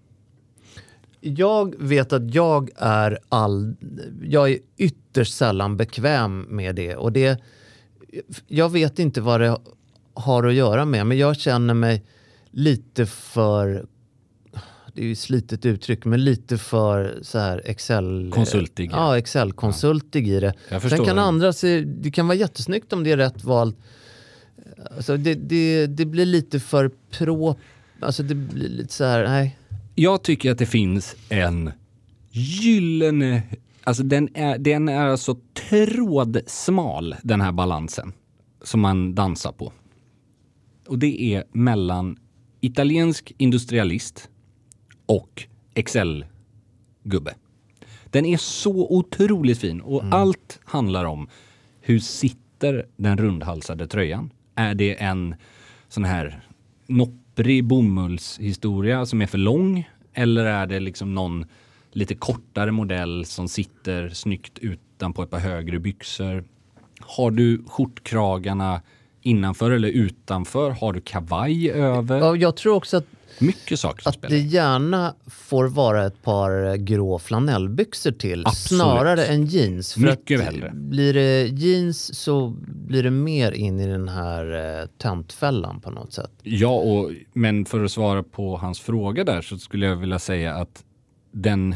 Jag 1.21 1.75
vet 1.79 2.13
att 2.13 2.35
jag 2.35 2.71
är, 2.77 3.19
all, 3.29 3.77
jag 4.23 4.51
är 4.51 4.59
ytterst 4.77 5.37
sällan 5.37 5.77
bekväm 5.77 6.41
med 6.41 6.75
det. 6.75 6.97
Och 6.97 7.13
det. 7.13 7.43
Jag 8.47 8.69
vet 8.69 8.99
inte 8.99 9.21
vad 9.21 9.41
det 9.41 9.59
har 10.15 10.45
att 10.45 10.55
göra 10.55 10.85
med, 10.85 11.07
men 11.07 11.19
jag 11.19 11.37
känner 11.37 11.75
mig 11.75 12.05
lite 12.51 13.07
för 13.07 13.87
det 14.99 15.05
är 15.05 15.09
ju 15.09 15.15
slitet 15.15 15.67
uttryck, 15.67 16.05
men 16.05 16.25
lite 16.25 16.59
för 16.59 17.19
så 17.23 17.39
här 17.39 17.63
Excel... 17.65 18.31
Konsultig. 18.35 18.91
Ja, 18.93 19.19
Excel-konsultig 19.19 20.29
i 20.29 20.41
det. 20.41 20.55
Jag 20.69 20.83
förstår 20.83 20.97
Sen 20.97 21.07
kan 21.07 21.17
det. 21.17 21.23
andra 21.23 21.53
se, 21.53 21.81
det 21.81 22.11
kan 22.11 22.27
vara 22.27 22.37
jättesnyggt 22.37 22.93
om 22.93 23.05
det 23.05 23.11
är 23.11 23.17
rätt 23.17 23.45
val. 23.45 23.75
Alltså 24.97 25.17
det, 25.17 25.35
det, 25.35 25.87
det 25.87 26.05
blir 26.05 26.27
lite 26.27 26.61
för 26.61 26.91
pro... 27.11 27.57
Alltså 28.01 28.23
det 28.23 28.35
blir 28.35 28.69
lite 28.69 28.93
så 28.93 29.05
här, 29.05 29.25
nej. 29.25 29.59
Jag 29.95 30.23
tycker 30.23 30.51
att 30.51 30.59
det 30.59 30.67
finns 30.67 31.17
en 31.29 31.71
gyllene... 32.31 33.43
Alltså 33.85 34.03
den 34.03 34.29
är, 34.35 34.59
den 34.59 34.89
är 34.89 35.07
alltså 35.07 35.37
trådsmal, 35.69 37.17
den 37.23 37.41
här 37.41 37.53
balansen, 37.53 38.13
som 38.63 38.81
man 38.81 39.15
dansar 39.15 39.53
på. 39.53 39.73
Och 40.87 40.99
det 40.99 41.23
är 41.23 41.45
mellan 41.53 42.17
italiensk 42.61 43.33
industrialist 43.39 44.29
och 45.09 45.47
Excel-gubbe. 45.75 47.35
Den 48.05 48.27
är 48.27 48.37
så 48.37 48.87
otroligt 48.91 49.59
fin 49.59 49.81
och 49.81 50.05
allt 50.11 50.61
handlar 50.65 51.05
om 51.05 51.29
hur 51.81 51.99
sitter 51.99 52.87
den 52.97 53.19
rundhalsade 53.19 53.87
tröjan? 53.87 54.31
Är 54.55 54.75
det 54.75 55.03
en 55.03 55.35
sån 55.89 56.05
här 56.05 56.41
nopprig 56.87 57.65
bomullshistoria 57.65 59.07
som 59.07 59.23
är 59.23 59.27
för 59.27 59.39
lång? 59.39 59.89
Eller 60.13 60.45
är 60.45 60.67
det 60.67 60.81
liksom 60.81 61.15
någon 61.15 61.47
lite 61.93 62.15
kortare 62.15 62.73
modell 62.73 63.25
som 63.25 63.49
sitter 63.49 64.09
snyggt 64.09 64.59
utan 64.59 65.13
på 65.13 65.23
ett 65.23 65.31
par 65.31 65.39
högre 65.39 65.79
byxor? 65.79 66.45
Har 67.01 67.31
du 67.31 67.65
skjortkragarna 67.67 68.83
innanför 69.23 69.71
eller 69.71 69.89
utanför? 69.89 70.71
Har 70.71 70.93
du 70.93 71.01
kavaj 71.01 71.71
över? 71.71 72.19
Ja, 72.19 72.37
jag 72.37 72.57
tror 72.57 72.75
också 72.75 72.97
att 72.97 73.07
Mycket 73.41 73.81
saker 73.81 74.03
som 74.03 74.11
att 74.11 74.17
spelar 74.17 74.37
det 74.37 74.41
gärna 74.41 75.15
får 75.27 75.65
vara 75.65 76.07
ett 76.07 76.23
par 76.23 76.77
grå 76.77 77.19
flanellbyxor 77.19 78.11
till 78.11 78.47
Absolut. 78.47 78.81
snarare 78.81 79.27
än 79.27 79.47
jeans. 79.47 79.95
För 79.95 80.01
Mycket 80.01 80.41
att 80.41 80.47
hellre. 80.47 80.71
Blir 80.75 81.15
det 81.15 81.47
jeans 81.47 82.15
så 82.15 82.49
blir 82.67 83.03
det 83.03 83.11
mer 83.11 83.53
in 83.53 83.81
i 83.81 83.87
den 83.87 84.09
här 84.09 84.79
eh, 84.81 84.87
tantfällan 84.99 85.81
på 85.81 85.91
något 85.91 86.13
sätt. 86.13 86.31
Ja, 86.43 86.71
och, 86.71 87.11
men 87.33 87.65
för 87.65 87.85
att 87.85 87.91
svara 87.91 88.23
på 88.23 88.57
hans 88.57 88.81
fråga 88.81 89.25
där 89.25 89.43
så 89.43 89.59
skulle 89.59 89.87
jag 89.87 89.97
vilja 89.97 90.19
säga 90.19 90.55
att 90.55 90.85
den 91.33 91.75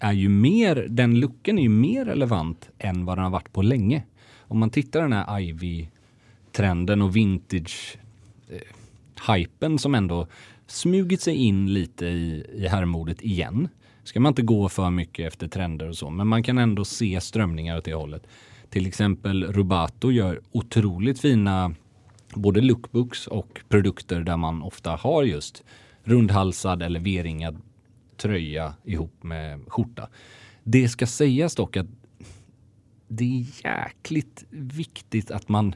är 0.00 0.12
ju 0.12 0.28
mer, 0.28 0.86
den 0.90 1.20
looken 1.20 1.58
är 1.58 1.62
ju 1.62 1.68
mer 1.68 2.04
relevant 2.04 2.68
än 2.78 3.04
vad 3.04 3.18
den 3.18 3.24
har 3.24 3.30
varit 3.30 3.52
på 3.52 3.62
länge. 3.62 4.02
Om 4.40 4.58
man 4.58 4.70
tittar 4.70 5.00
den 5.00 5.12
här 5.12 5.40
Ivy-trenden 5.40 7.02
och 7.02 7.16
vintage-hypen 7.16 9.78
som 9.78 9.94
ändå 9.94 10.26
smugit 10.66 11.20
sig 11.20 11.34
in 11.34 11.72
lite 11.72 12.06
i, 12.06 12.46
i 12.54 12.66
herrmodet 12.68 13.22
igen. 13.22 13.68
Ska 14.04 14.20
man 14.20 14.30
inte 14.30 14.42
gå 14.42 14.68
för 14.68 14.90
mycket 14.90 15.26
efter 15.26 15.48
trender 15.48 15.88
och 15.88 15.96
så, 15.96 16.10
men 16.10 16.28
man 16.28 16.42
kan 16.42 16.58
ändå 16.58 16.84
se 16.84 17.20
strömningar 17.20 17.78
åt 17.78 17.84
det 17.84 17.94
hållet. 17.94 18.26
Till 18.70 18.86
exempel 18.86 19.44
Rubato 19.44 20.10
gör 20.10 20.40
otroligt 20.52 21.20
fina 21.20 21.74
både 22.34 22.60
lookbooks 22.60 23.26
och 23.26 23.60
produkter 23.68 24.20
där 24.20 24.36
man 24.36 24.62
ofta 24.62 24.90
har 24.90 25.22
just 25.22 25.64
rundhalsad 26.04 26.82
eller 26.82 27.00
V-ringad 27.00 27.62
tröja 28.16 28.74
ihop 28.84 29.22
med 29.22 29.60
skjorta. 29.66 30.08
Det 30.62 30.88
ska 30.88 31.06
sägas 31.06 31.54
dock 31.54 31.76
att 31.76 31.86
det 33.08 33.24
är 33.24 33.46
jäkligt 33.64 34.44
viktigt 34.50 35.30
att 35.30 35.48
man 35.48 35.74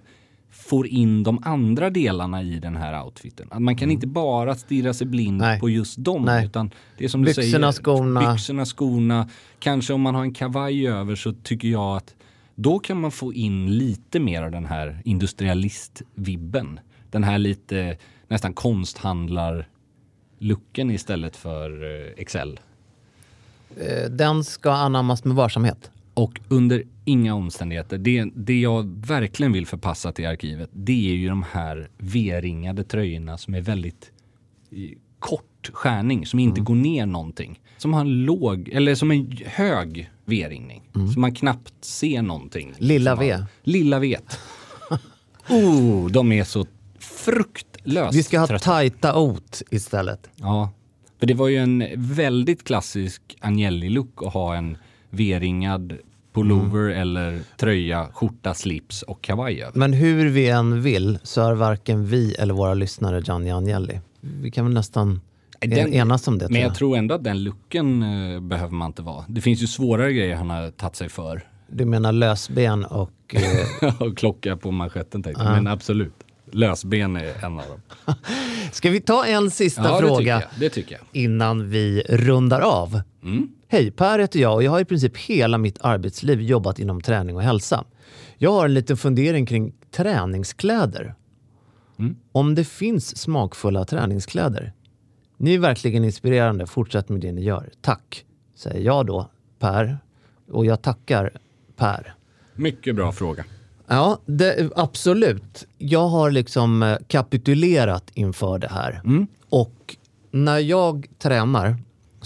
får 0.51 0.87
in 0.87 1.23
de 1.23 1.43
andra 1.45 1.91
delarna 1.91 2.43
i 2.43 2.59
den 2.59 2.77
här 2.77 3.05
outfiten. 3.05 3.49
Att 3.51 3.63
man 3.63 3.77
kan 3.77 3.91
inte 3.91 4.07
bara 4.07 4.55
stirra 4.55 4.95
sig 4.95 5.07
blind 5.07 5.43
Mm. 5.43 5.51
Nej. 5.51 5.61
på 5.61 5.71
just 5.71 6.05
dem. 6.05 6.23
Nej. 6.23 6.47
Utan 6.47 6.71
det 6.99 7.05
är 7.05 7.09
som 7.09 7.21
du 7.23 7.27
Byxorna, 7.27 7.73
säger, 7.73 7.83
skorna. 7.83 8.33
byxorna, 8.33 8.65
skorna. 8.67 9.29
Kanske 9.59 9.93
om 9.93 10.01
man 10.01 10.15
har 10.15 10.23
en 10.23 10.35
kavaj 10.35 10.89
över 10.89 11.17
så 11.17 11.33
tycker 11.33 11.69
jag 11.69 11.97
att 11.97 12.15
då 12.55 12.79
kan 12.79 13.01
man 13.01 13.11
få 13.11 13.35
in 13.35 13.79
lite 13.79 14.21
mer 14.21 14.43
av 14.43 14.51
den 14.51 14.67
här 14.67 15.03
industrialistvibben. 15.05 16.81
Den 17.11 17.25
här 17.25 17.39
lite 17.39 17.97
nästan 18.29 18.55
konsthandlar-looken 18.55 20.91
istället 20.91 21.37
för 21.37 21.71
eh, 21.85 22.13
Excel. 22.17 22.61
Eh, 23.77 24.11
Den 24.11 24.45
ska 24.45 24.73
anammas 24.73 25.25
med 25.25 25.37
varsamhet. 25.37 25.91
Och 26.19 26.41
under 26.49 26.83
inga 27.05 27.35
omständigheter, 27.35 27.99
det, 27.99 28.25
det 28.37 28.61
jag 28.61 29.07
verkligen 29.07 29.53
vill 29.53 29.67
förpassa 29.67 30.13
till 30.13 30.27
arkivet, 30.27 30.71
det 30.73 31.11
är 31.11 31.15
ju 31.15 31.29
de 31.29 31.45
här 31.53 31.89
V-ringade 31.99 32.85
tröjorna 32.85 33.39
som 33.39 33.55
är 33.55 33.61
väldigt 33.61 34.11
eh, 34.71 34.79
kort 35.19 35.71
skärning, 35.73 36.27
som 36.27 36.39
Mm. 36.39 36.49
inte 36.49 36.61
går 36.61 36.75
ner 36.75 37.07
någonting. 37.07 37.61
Som 37.77 37.95
har 37.95 38.01
en 38.01 38.25
låg, 38.25 38.69
eller 38.69 38.95
som 38.95 39.11
en 39.11 39.39
hög 39.47 40.11
V-ringning. 40.25 40.83
Så 41.15 41.21
man 41.21 41.35
knappt 41.35 41.85
ser 41.85 42.23
någonting. 42.23 42.65
Mm. 42.69 42.77
Lilla 42.79 43.15
V. 43.17 43.31
har- 43.33 43.45
Lilla 43.63 43.99
V. 43.99 44.17
oh, 45.49 46.11
de 46.11 46.33
är 46.33 46.45
så 46.45 46.67
fruktlöst 46.99 48.17
Vi 48.19 48.23
ska 48.23 48.39
ha 48.39 48.47
trötta. 48.47 48.65
tajta 48.65 49.19
ot 49.19 49.63
istället. 49.71 50.31
Ja, 50.37 50.71
för 51.19 51.27
det 51.27 51.35
var 51.35 51.49
ju 51.49 51.57
en 51.57 51.85
väldigt 51.97 52.65
klassisk 52.65 53.23
Agnelli-look 53.41 54.23
att 54.23 54.33
ha 54.33 54.57
en 54.57 54.77
V-ringad 55.11 55.97
pullover 56.33 56.81
Mm. 56.91 56.99
eller 57.01 57.41
tröja, 57.57 58.09
skjorta, 58.13 58.55
slips 58.55 59.03
och 59.03 59.23
kavaj 59.23 59.63
över. 59.63 59.79
Men 59.79 59.93
hur 59.93 60.29
vi 60.29 60.49
än 60.49 60.83
vill 60.83 61.19
så 61.23 61.41
är 61.43 61.55
varken 61.55 62.07
vi 62.07 62.35
eller 62.35 62.55
våra 62.55 62.75
lyssnare 62.75 63.21
Gianni 63.21 63.53
Agnelli. 63.53 64.01
Vi 64.21 64.51
kan 64.51 64.65
väl 64.65 64.75
nästan 64.75 65.21
Den- 65.61 65.95
enas 65.95 66.29
om 66.29 66.39
det. 66.39 66.49
Men 66.51 66.61
jag 66.61 66.75
tror 66.75 66.97
ändå 66.97 67.15
att 67.15 67.25
den 67.25 67.45
looken 67.45 68.03
eh, 68.03 68.41
behöver 68.41 68.73
man 68.75 68.87
inte 68.87 69.03
vara. 69.03 69.25
Det 69.29 69.41
finns 69.41 69.63
ju 69.63 69.67
svårare 69.67 70.13
grejer 70.13 70.37
han 70.37 70.51
har 70.51 70.71
tagit 70.71 70.97
sig 70.97 71.09
för. 71.09 71.43
Du 71.71 71.85
menar 71.85 72.13
lösben 72.13 72.85
och... 72.85 73.35
Eh, 73.83 73.95
och 74.03 74.19
klocka 74.19 74.57
på 74.57 74.71
manschetten 74.71 75.23
tänkte 75.23 75.43
jag. 75.43 75.51
Ja. 75.53 75.57
Men 75.57 75.67
absolut. 75.67 76.15
Lösben 76.51 77.17
är 77.17 77.45
en 77.45 77.59
av 77.59 77.65
dem. 77.69 78.15
ska 78.73 78.91
vi 78.91 79.01
ta 79.01 79.25
en 79.27 79.51
sista 79.51 79.83
Ja, 79.83 79.89
det 79.89 79.97
tycker 79.99 80.09
fråga 80.09 80.31
jag. 80.33 80.43
Det 80.61 80.69
tycker 80.71 80.93
jag. 80.95 81.23
innan 81.23 81.71
vi 81.71 82.03
rundar 82.09 82.61
av? 82.61 83.01
Mm. 83.23 83.49
Hej, 83.71 83.91
Per 83.91 84.19
heter 84.19 84.41
jag 84.41 84.55
och 84.55 84.63
jag 84.63 84.71
har 84.71 84.81
i 84.81 84.85
princip 84.85 85.17
hela 85.17 85.59
mitt 85.59 85.79
arbetsliv 85.81 86.41
jobbat 86.41 86.79
inom 86.79 87.01
träning 87.01 87.37
och 87.37 87.43
hälsa. 87.43 87.85
Jag 88.39 88.53
har 88.53 88.65
en 88.65 88.75
liten 88.75 88.97
fundering 88.97 89.47
kring 89.47 89.73
träningskläder. 89.91 91.15
Mm. 91.99 92.17
Om 92.33 92.55
det 92.55 92.65
finns 92.65 93.19
smakfulla 93.19 93.85
träningskläder. 93.85 94.73
Ni 95.37 95.55
är 95.55 95.59
verkligen 95.59 96.05
inspirerande. 96.05 96.67
Fortsätt 96.67 97.09
med 97.09 97.21
det 97.21 97.33
ni 97.33 97.43
gör. 97.43 97.71
Tack, 97.81 98.25
säger 98.55 98.81
jag 98.81 99.07
då, 99.07 99.31
Per. 99.59 99.99
Och 100.53 100.67
jag 100.67 100.83
tackar 100.83 101.33
Per. 101.77 102.15
Mycket 102.55 102.97
bra 102.97 103.13
fråga. 103.13 103.45
Ja, 103.87 104.19
det, 104.27 104.71
absolut. 104.77 105.67
Jag 105.79 106.09
har 106.09 106.31
liksom 106.31 106.83
eh, 106.83 106.97
kapitulerat 107.07 108.11
inför 108.15 108.59
det 108.59 108.69
här. 108.69 109.01
Och 109.49 109.97
när 110.31 110.59
jag 110.59 111.07
tränar 111.19 111.77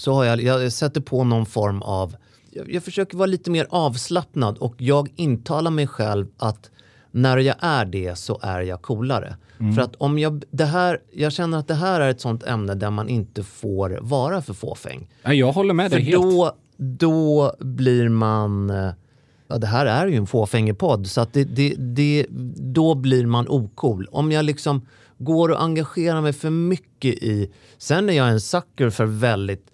så 0.02 0.12
har 0.12 0.24
jag, 0.24 0.42
jag 0.42 0.72
sätter 0.72 1.00
på 1.00 1.24
någon 1.24 1.46
form 1.46 1.82
av... 1.82 2.16
Jag, 2.50 2.72
jag 2.72 2.82
försöker 2.82 3.16
vara 3.16 3.26
lite 3.26 3.50
mer 3.50 3.66
avslappnad 3.70 4.58
och 4.58 4.74
jag 4.78 5.08
intalar 5.16 5.70
mig 5.70 5.86
själv 5.86 6.26
att 6.38 6.70
när 7.10 7.38
jag 7.38 7.56
är 7.60 7.84
det 7.84 8.18
så 8.18 8.38
är 8.42 8.60
jag 8.60 8.82
coolare. 8.82 9.36
Mm. 9.60 9.74
För 9.74 9.82
att 9.82 9.94
om 9.96 10.18
jag, 10.18 10.44
det 10.50 10.64
här, 10.64 10.98
jag 11.12 11.32
känner 11.32 11.58
att 11.58 11.68
det 11.68 11.74
här 11.74 12.00
är 12.00 12.10
ett 12.10 12.20
sånt 12.20 12.46
ämne 12.46 12.74
där 12.74 12.90
man 12.90 13.08
inte 13.08 13.42
får 13.42 13.98
vara 14.02 14.42
för 14.42 14.54
fåfäng. 14.54 15.08
Ja, 15.22 15.32
jag 15.32 15.52
håller 15.52 15.74
med 15.74 15.90
För 15.90 15.96
dig 15.96 16.06
helt. 16.06 16.22
då, 16.22 16.52
då 16.76 17.52
blir 17.58 18.08
man... 18.08 18.72
Ja, 19.48 19.58
det 19.58 19.66
här 19.66 19.86
är 19.86 20.06
ju 20.06 20.16
en 20.16 20.26
fåfängepodd, 20.26 21.06
så 21.06 21.20
att 21.20 21.32
det, 21.32 21.44
det, 21.44 21.74
det, 21.78 22.26
då 22.56 22.94
blir 22.94 23.26
man 23.26 23.48
ocool. 23.48 24.08
Om 24.10 24.32
jag 24.32 24.44
liksom 24.44 24.86
går 25.18 25.48
och 25.48 25.62
engagerar 25.62 26.20
mig 26.20 26.32
för 26.32 26.50
mycket 26.50 27.14
i... 27.14 27.52
Sen 27.78 28.08
är 28.08 28.12
jag 28.12 28.28
en 28.28 28.40
sucker 28.40 28.90
för 28.90 29.04
väldigt 29.04 29.72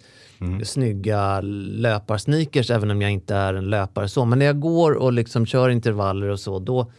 snygga 0.63 1.41
löparsneakers, 1.41 2.71
även 2.71 2.91
om 2.91 3.01
jag 3.01 3.11
inte 3.11 3.35
är 3.35 3.53
en 3.53 3.69
löpare 3.69 4.09
så. 4.09 4.25
Men 4.25 4.39
när 4.39 4.45
jag 4.45 4.59
går 4.59 4.91
och 4.91 5.13
liksom 5.13 5.45
kör 5.45 5.69
intervaller 5.69 6.27
och 6.27 6.39
så, 6.39 6.59
då, 6.59 6.91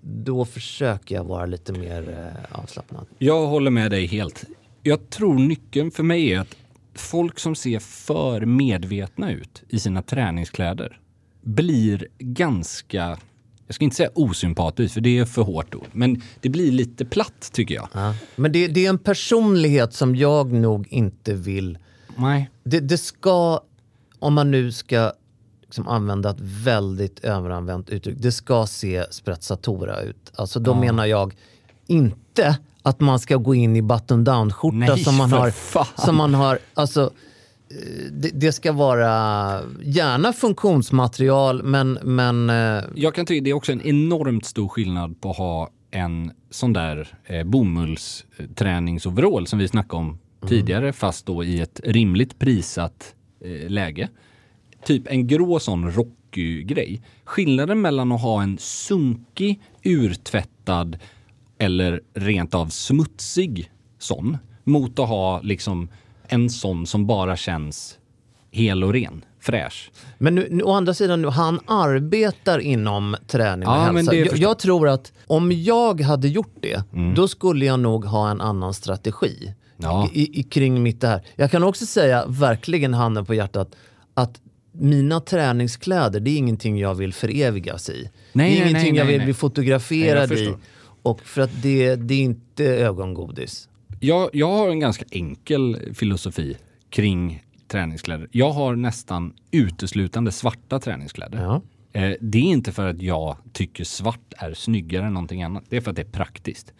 då 0.00 0.44
försöker 0.44 1.14
jag 1.14 1.24
vara 1.24 1.46
lite 1.46 1.72
mer 1.72 2.08
eh, 2.08 2.58
avslappnad. 2.58 3.06
Jag 3.18 3.46
håller 3.46 3.70
med 3.70 3.90
dig 3.90 4.06
helt. 4.06 4.44
Jag 4.82 5.10
tror 5.10 5.34
nyckeln 5.34 5.90
för 5.90 6.02
mig 6.02 6.32
är 6.32 6.40
att 6.40 6.56
folk 6.94 7.38
som 7.38 7.54
ser 7.54 7.78
för 7.78 8.40
medvetna 8.40 9.32
ut 9.32 9.62
i 9.68 9.78
sina 9.78 10.02
träningskläder 10.02 11.00
blir 11.42 12.06
ganska, 12.18 13.18
jag 13.66 13.74
ska 13.74 13.84
inte 13.84 13.96
säga 13.96 14.10
osympatiskt 14.14 14.94
för 14.94 15.00
det 15.00 15.18
är 15.18 15.24
för 15.24 15.42
hårt 15.42 15.74
ord, 15.74 15.86
men 15.92 16.22
det 16.40 16.48
blir 16.48 16.72
lite 16.72 17.04
platt 17.04 17.50
tycker 17.52 17.74
jag. 17.74 17.88
Ja. 17.92 18.14
Men 18.36 18.52
det, 18.52 18.68
det 18.68 18.86
är 18.86 18.90
en 18.90 18.98
personlighet 18.98 19.94
som 19.94 20.16
jag 20.16 20.52
nog 20.52 20.86
inte 20.90 21.34
vill... 21.34 21.78
Nej. 22.20 22.50
Det, 22.64 22.80
det 22.80 22.98
ska, 22.98 23.60
om 24.18 24.34
man 24.34 24.50
nu 24.50 24.72
ska 24.72 25.12
liksom 25.62 25.88
använda 25.88 26.30
ett 26.30 26.40
väldigt 26.40 27.24
överanvänt 27.24 27.90
uttryck, 27.90 28.18
det 28.18 28.32
ska 28.32 28.66
se 28.66 29.04
sprezzatura 29.10 30.00
ut. 30.00 30.32
Alltså 30.34 30.60
då 30.60 30.70
Ja. 30.70 30.80
menar 30.80 31.06
jag 31.06 31.34
inte 31.86 32.58
att 32.82 33.00
man 33.00 33.18
ska 33.18 33.36
gå 33.36 33.54
in 33.54 33.76
i 33.76 33.82
button 33.82 34.24
down-skjorta 34.24 34.96
som 34.96 35.16
man 35.16 35.32
har. 35.32 35.50
fan. 35.50 35.86
Som 35.96 36.16
man 36.16 36.34
har 36.34 36.58
alltså, 36.74 37.10
det, 38.12 38.30
det 38.34 38.52
ska 38.52 38.72
vara 38.72 39.60
gärna 39.82 40.32
funktionsmaterial 40.32 41.62
men, 41.62 41.98
men 42.02 42.50
eh, 42.50 42.84
Jag 42.94 43.14
kan 43.14 43.26
tycka 43.26 43.44
det 43.44 43.50
är 43.50 43.54
också 43.54 43.72
en 43.72 43.82
enormt 43.82 44.44
stor 44.44 44.68
skillnad 44.68 45.20
på 45.20 45.30
att 45.30 45.36
ha 45.36 45.70
en 45.90 46.32
sån 46.50 46.72
där 46.72 47.18
eh, 47.24 47.44
bomullsträningsoverall 47.44 49.46
som 49.46 49.58
vi 49.58 49.68
snackade 49.68 50.00
om 50.02 50.18
tidigare 50.48 50.92
fast 50.92 51.26
då 51.26 51.44
i 51.44 51.60
ett 51.60 51.80
rimligt 51.84 52.38
prissatt 52.38 53.14
eh, 53.44 53.68
läge. 53.70 54.08
Typ 54.84 55.02
en 55.06 55.26
grå 55.26 55.58
sån 55.60 55.90
Rocky-grej. 55.92 57.02
Skillnaden 57.24 57.80
mellan 57.80 58.12
att 58.12 58.22
ha 58.22 58.42
en 58.42 58.58
sunkig, 58.58 59.60
urtvättad 59.82 60.98
eller 61.58 62.00
rent 62.14 62.54
av 62.54 62.66
smutsig 62.66 63.70
sån 63.98 64.38
mot 64.64 64.98
att 64.98 65.08
ha 65.08 65.40
liksom 65.42 65.88
en 66.28 66.50
sån 66.50 66.86
som 66.86 67.06
bara 67.06 67.36
känns 67.36 67.98
hel 68.50 68.84
och 68.84 68.92
ren, 68.92 69.24
fräsch. 69.40 69.90
Men 70.18 70.34
nu, 70.34 70.48
nu, 70.50 70.62
å 70.62 70.72
andra 70.72 70.94
sidan, 70.94 71.22
nu, 71.22 71.28
han 71.28 71.60
arbetar 71.66 72.58
inom 72.58 73.16
träning 73.26 73.68
och 73.68 73.74
Ja, 73.74 73.78
hälsa. 73.80 74.14
Jag, 74.14 74.36
jag 74.36 74.58
tror 74.58 74.88
att 74.88 75.12
om 75.26 75.52
jag 75.52 76.00
hade 76.00 76.28
gjort 76.28 76.54
det, 76.60 76.84
Mm. 76.92 77.14
då 77.14 77.28
skulle 77.28 77.64
jag 77.64 77.80
nog 77.80 78.04
ha 78.04 78.30
en 78.30 78.40
annan 78.40 78.74
strategi 78.74 79.54
Ja. 79.82 80.10
i, 80.12 80.40
i, 80.40 80.42
kring 80.42 80.82
mitt 80.82 81.00
det 81.00 81.08
här. 81.08 81.22
Jag 81.36 81.50
kan 81.50 81.62
också 81.62 81.86
säga, 81.86 82.26
verkligen 82.26 82.94
handen 82.94 83.26
på 83.26 83.34
hjärtat, 83.34 83.76
att 84.14 84.40
mina 84.72 85.20
träningskläder, 85.20 86.20
det 86.20 86.30
är 86.30 86.36
ingenting 86.36 86.78
jag 86.78 86.94
vill 86.94 87.12
förevigas 87.12 87.90
i. 87.90 88.10
Nej, 88.32 88.50
det 88.50 88.56
är 88.56 88.60
nej, 88.60 88.70
ingenting 88.70 88.92
nej, 88.92 88.98
jag 88.98 89.06
vill 89.06 89.22
bli 89.22 89.34
fotograferad 89.34 90.32
i. 90.32 90.54
Och 91.02 91.20
för 91.20 91.40
att 91.42 91.62
det, 91.62 91.96
det 91.96 92.14
är 92.14 92.22
inte 92.22 92.64
ögongodis. 92.64 93.68
Jag, 94.00 94.30
jag 94.32 94.50
har 94.50 94.68
en 94.68 94.80
ganska 94.80 95.04
enkel 95.10 95.78
filosofi 95.94 96.56
kring 96.90 97.42
träningskläder. 97.68 98.28
Jag 98.32 98.50
har 98.50 98.76
nästan 98.76 99.32
uteslutande 99.50 100.32
svarta 100.32 100.80
träningskläder. 100.80 101.42
Ja. 101.42 101.62
Eh, 101.92 102.14
det 102.20 102.38
är 102.38 102.42
inte 102.42 102.72
för 102.72 102.86
att 102.86 103.02
jag 103.02 103.36
tycker 103.52 103.84
svart 103.84 104.32
är 104.38 104.54
snyggare 104.54 105.06
än 105.06 105.12
någonting 105.12 105.42
annat. 105.42 105.64
Det 105.68 105.76
är 105.76 105.80
för 105.80 105.90
att 105.90 105.96
det 105.96 106.02
är 106.02 106.12
praktiskt. 106.12 106.72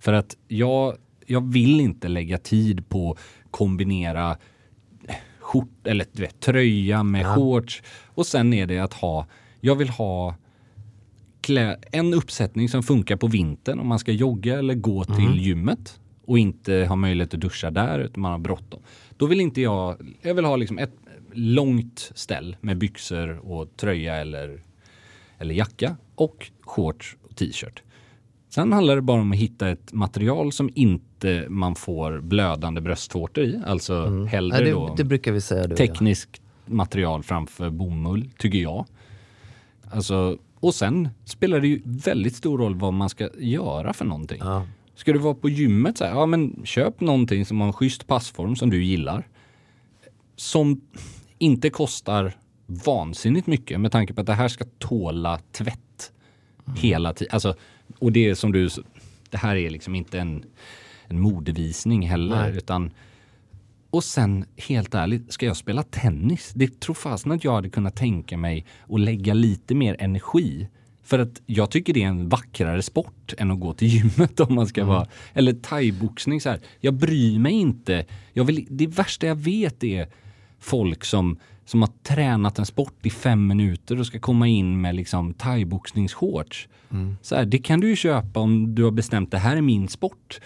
För 0.00 0.12
att 0.12 0.36
jag, 0.48 0.96
jag 1.26 1.52
vill 1.52 1.80
inte 1.80 2.08
lägga 2.08 2.38
tid 2.38 2.88
på 2.88 3.10
att 3.10 3.18
kombinera 3.50 4.36
skjort, 5.40 5.86
eller 5.86 6.06
vet, 6.12 6.40
tröja 6.40 7.02
med 7.02 7.22
Ja. 7.22 7.34
shorts. 7.34 7.82
Och 8.06 8.26
sen 8.26 8.52
är 8.54 8.66
det 8.66 8.78
att 8.78 8.92
ha, 8.94 9.26
jag 9.60 9.74
vill 9.76 9.88
ha 9.88 10.34
klä, 11.40 11.76
en 11.92 12.14
uppsättning 12.14 12.68
som 12.68 12.82
funkar 12.82 13.16
på 13.16 13.26
vintern 13.26 13.80
om 13.80 13.86
man 13.86 13.98
ska 13.98 14.12
jogga 14.12 14.58
eller 14.58 14.74
gå 14.74 15.04
till 15.04 15.14
Mm. 15.14 15.38
gymmet 15.38 16.00
och 16.24 16.38
inte 16.38 16.74
ha 16.88 16.96
möjlighet 16.96 17.34
att 17.34 17.40
duscha 17.40 17.70
där 17.70 17.98
utan 17.98 18.20
man 18.20 18.32
har 18.32 18.38
bråttom. 18.38 18.80
Då 19.16 19.26
vill 19.26 19.40
inte 19.40 19.60
jag, 19.60 19.96
jag 20.22 20.34
vill 20.34 20.44
ha 20.44 20.56
liksom 20.56 20.78
ett 20.78 20.92
långt 21.32 22.12
ställ 22.14 22.56
med 22.60 22.78
byxor 22.78 23.28
och 23.50 23.76
tröja 23.76 24.14
eller, 24.16 24.62
eller 25.38 25.54
jacka 25.54 25.96
och 26.14 26.50
shorts 26.60 27.16
och 27.22 27.36
t-shirt. 27.36 27.82
Sen 28.56 28.72
handlar 28.72 28.96
det 28.96 29.02
bara 29.02 29.20
om 29.20 29.32
att 29.32 29.38
hitta 29.38 29.68
ett 29.68 29.92
material 29.92 30.52
som 30.52 30.70
inte 30.74 31.46
man 31.48 31.74
får 31.74 32.20
blödande 32.20 32.80
bröstvårtor 32.80 33.44
i. 33.44 33.62
Alltså 33.66 34.24
hellre 34.24 34.58
Nej, 34.58 34.70
då 34.70 34.88
det, 34.88 34.94
det 34.96 35.04
brukar 35.04 35.32
vi 35.32 35.40
säga 35.40 35.68
tekniskt 35.68 36.40
material 36.66 37.22
framför 37.22 37.70
bomull, 37.70 38.30
tycker 38.38 38.58
jag. 38.58 38.86
Alltså, 39.90 40.38
och 40.60 40.74
sen 40.74 41.08
spelar 41.24 41.60
det 41.60 41.68
ju 41.68 41.82
väldigt 41.84 42.36
stor 42.36 42.58
roll 42.58 42.74
vad 42.74 42.94
man 42.94 43.08
ska 43.08 43.28
göra 43.38 43.92
för 43.92 44.04
någonting. 44.04 44.38
Ja. 44.40 44.66
Ska 44.94 45.12
du 45.12 45.18
vara 45.18 45.34
på 45.34 45.48
gymmet, 45.48 45.98
så 45.98 46.04
här, 46.04 46.12
ja 46.12 46.26
men 46.26 46.60
köp 46.64 47.00
någonting 47.00 47.46
som 47.46 47.60
har 47.60 47.66
en 47.66 47.72
schysst 47.72 48.06
passform 48.06 48.56
som 48.56 48.70
du 48.70 48.84
gillar. 48.84 49.28
Som 50.36 50.80
inte 51.38 51.70
kostar 51.70 52.32
vansinnigt 52.66 53.46
mycket 53.46 53.80
med 53.80 53.92
tanke 53.92 54.14
på 54.14 54.20
att 54.20 54.26
det 54.26 54.34
här 54.34 54.48
ska 54.48 54.64
tåla 54.78 55.38
tvätt 55.52 56.12
hela 56.76 57.12
tiden. 57.12 57.34
Alltså, 57.34 57.54
och 57.98 58.12
det 58.12 58.28
är 58.28 58.34
som 58.34 58.52
du, 58.52 58.68
det 59.30 59.38
här 59.38 59.56
är 59.56 59.70
liksom 59.70 59.94
inte 59.94 60.18
en, 60.18 60.44
en 61.06 61.20
modevisning 61.20 62.08
heller 62.08 62.42
Nej. 62.42 62.56
utan 62.56 62.90
och 63.90 64.04
sen, 64.04 64.44
helt 64.56 64.94
ärligt, 64.94 65.32
ska 65.32 65.46
jag 65.46 65.56
spela 65.56 65.82
tennis? 65.82 66.52
Det 66.54 66.80
tror 66.80 66.94
fasen 66.94 67.32
att 67.32 67.44
jag 67.44 67.54
hade 67.54 67.70
kunnat 67.70 67.96
tänka 67.96 68.36
mig 68.36 68.66
att 68.88 69.00
lägga 69.00 69.34
lite 69.34 69.74
mer 69.74 69.96
energi. 69.98 70.68
För 71.02 71.18
att 71.18 71.42
jag 71.46 71.70
tycker 71.70 71.94
det 71.94 72.02
är 72.02 72.08
en 72.08 72.28
vackrare 72.28 72.82
sport 72.82 73.34
än 73.38 73.50
att 73.50 73.60
gå 73.60 73.74
till 73.74 73.88
gymmet 73.88 74.40
om 74.40 74.54
man 74.54 74.66
ska 74.66 74.84
vara... 74.84 75.06
Eller 75.34 75.52
thaiboxning 75.52 76.40
så 76.40 76.48
här. 76.48 76.60
Jag 76.80 76.94
bryr 76.94 77.38
mig 77.38 77.52
inte. 77.52 78.06
Jag 78.32 78.44
vill, 78.44 78.66
det 78.70 78.86
värsta 78.86 79.26
jag 79.26 79.36
vet 79.36 79.84
är 79.84 80.08
folk 80.60 81.04
som, 81.04 81.38
som 81.64 81.82
har 81.82 81.90
tränat 82.02 82.58
en 82.58 82.66
sport 82.66 83.06
i 83.06 83.10
fem 83.10 83.46
minuter 83.46 84.00
och 84.00 84.06
ska 84.06 84.18
komma 84.18 84.48
in 84.48 84.80
med 84.80 84.94
liksom 84.94 85.34
thaiboxningsshorts. 85.34 86.68
Så 87.22 87.36
här, 87.36 87.44
det 87.44 87.58
kan 87.58 87.80
du 87.80 87.88
ju 87.88 87.96
köpa 87.96 88.40
om 88.40 88.74
du 88.74 88.84
har 88.84 88.90
bestämt 88.90 89.30
det 89.30 89.38
här 89.38 89.56
är 89.56 89.60
min 89.60 89.88
sport. 89.88 90.40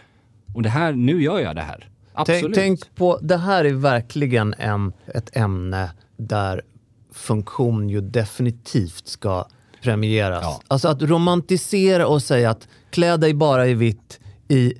Och 0.54 0.62
det 0.62 0.68
här, 0.68 0.92
nu 0.92 1.22
gör 1.22 1.38
jag 1.38 1.56
det 1.56 1.62
här. 1.62 1.90
Absolut. 2.12 2.42
Tänk, 2.42 2.54
tänk 2.54 2.94
på, 2.94 3.18
det 3.22 3.36
här 3.36 3.64
är 3.64 3.72
verkligen 3.72 4.54
en, 4.58 4.92
ett 5.14 5.36
ämne 5.36 5.90
där 6.16 6.62
funktion 7.12 7.88
ju 7.88 8.00
definitivt 8.00 9.08
ska 9.08 9.44
premieras. 9.82 10.42
Ja. 10.42 10.60
Alltså 10.68 10.88
att 10.88 11.02
romantisera 11.02 12.06
och 12.06 12.22
säga 12.22 12.50
att 12.50 12.68
klä 12.90 13.16
dig 13.16 13.34
bara 13.34 13.66
i 13.66 13.74
vitt 13.74 14.20
i 14.48 14.74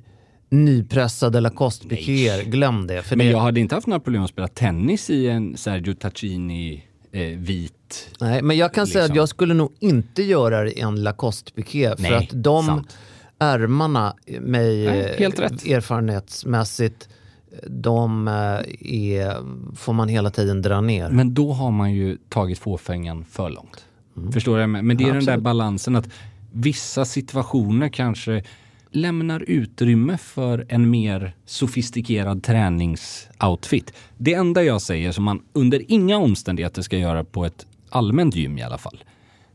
nypressade 0.51 1.39
Lacoste-pikéer, 1.39 2.43
glöm 2.43 2.87
det. 2.87 3.01
För 3.01 3.15
Men 3.15 3.25
det 3.25 3.31
jag 3.31 3.39
hade 3.39 3.59
inte 3.59 3.75
haft 3.75 3.87
några 3.87 3.99
problem 3.99 4.23
att 4.23 4.29
spela 4.29 4.47
tennis 4.47 5.09
i 5.09 5.27
en 5.27 5.57
Sergio 5.57 5.93
Tacchini 5.93 6.83
eh, 7.11 7.21
vit. 7.21 8.09
nej, 8.21 8.41
men 8.41 8.57
jag 8.57 8.73
kan 8.73 8.87
säga 8.87 9.03
att 9.03 9.09
liksom. 9.09 9.17
jag 9.17 9.29
skulle 9.29 9.53
nog 9.53 9.71
inte 9.79 10.23
göra 10.23 10.63
det 10.63 10.71
i 10.71 10.79
en 10.81 11.03
Lacoste-piké 11.03 11.95
för 11.97 12.13
att 12.13 12.29
de 12.33 12.65
sant. 12.65 12.97
ärmarna, 13.39 14.15
mig 14.41 14.85
Nej, 14.85 15.15
helt 15.19 15.39
eh, 15.39 15.41
rätt. 15.41 15.65
erfarenhetsmässigt, 15.67 17.09
de 17.67 18.27
eh, 18.27 18.33
är, 18.93 19.35
får 19.75 19.93
man 19.93 20.09
hela 20.09 20.29
tiden 20.29 20.61
dra 20.61 20.81
ner. 20.81 21.09
Men 21.09 21.33
då 21.33 21.53
har 21.53 21.71
man 21.71 21.93
ju 21.93 22.17
tagit 22.29 22.59
fåfängan 22.59 23.25
för 23.25 23.49
långt. 23.49 23.85
Förstår 24.33 24.57
du? 24.59 24.67
Men 24.67 24.97
det 24.97 25.03
är 25.03 25.07
Ja, 25.07 25.13
den 25.13 25.25
där 25.25 25.31
absolut. 25.33 25.43
balansen 25.43 25.95
att 25.95 26.09
vissa 26.51 27.05
situationer 27.05 27.89
kanske 27.89 28.43
lämnar 28.91 29.43
utrymme 29.47 30.17
för 30.17 30.65
en 30.69 30.89
mer 30.89 31.35
sofistikerad 31.45 32.43
träningsoutfit. 32.43 33.93
Det 34.17 34.33
enda 34.33 34.63
jag 34.63 34.81
säger 34.81 35.11
som 35.11 35.23
man 35.23 35.41
under 35.53 35.91
inga 35.91 36.17
omständigheter 36.17 36.81
ska 36.81 36.97
göra 36.97 37.23
på 37.23 37.45
ett 37.45 37.65
allmänt 37.89 38.35
gym 38.35 38.57
i 38.57 38.63
alla 38.63 38.77
fall. 38.77 39.03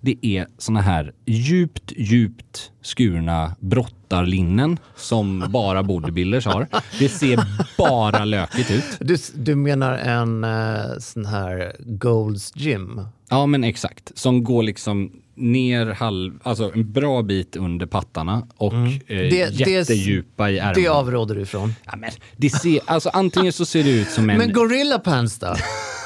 Det 0.01 0.27
är 0.27 0.47
såna 0.59 0.81
här 0.81 1.13
djupt, 1.25 1.93
djupt 1.97 2.71
skurna 2.83 3.57
brottarlinnen 3.61 4.79
som 4.97 5.45
bara 5.49 5.83
bodybuilders 5.83 6.47
har. 6.47 6.67
Det 6.99 7.09
ser 7.09 7.41
bara 7.79 8.25
lökigt 8.25 8.71
ut. 8.71 8.85
Du, 9.01 9.17
du 9.35 9.55
menar 9.55 9.93
en 9.93 10.45
eh, 10.45 10.99
sån 10.99 11.27
här 11.27 11.77
Golds 11.79 12.53
Gym? 12.57 13.01
Ja 13.29 13.47
men 13.47 13.65
exakt. 13.65 14.13
Som 14.19 14.45
går 14.45 14.63
liksom 14.63 15.13
ner 15.37 15.87
halv, 15.87 16.39
alltså 16.43 16.73
en 16.75 16.93
bra 16.93 17.23
bit 17.23 17.57
under 17.57 17.87
pattarna 17.87 18.47
och 18.57 18.73
eh, 18.75 18.79
Mm. 18.81 18.99
Det- 19.09 19.29
det- 19.29 19.51
jättedjupa 19.71 20.51
i 20.51 20.59
ärmarna. 20.59 20.75
Det 20.75 20.89
avråder 20.89 21.35
du 21.35 21.41
ifrån. 21.41 21.73
Ja, 21.85 21.97
men 21.97 22.11
det 22.37 22.51
ser, 22.51 22.81
alltså 22.85 23.09
antingen 23.13 23.53
så 23.53 23.65
ser 23.67 23.85
det 23.85 23.91
ut 23.91 24.09
som 24.09 24.31
en... 24.31 24.39
Men 24.39 24.53
Gorilla 24.53 24.99
Pants 24.99 25.39
då? 25.39 25.55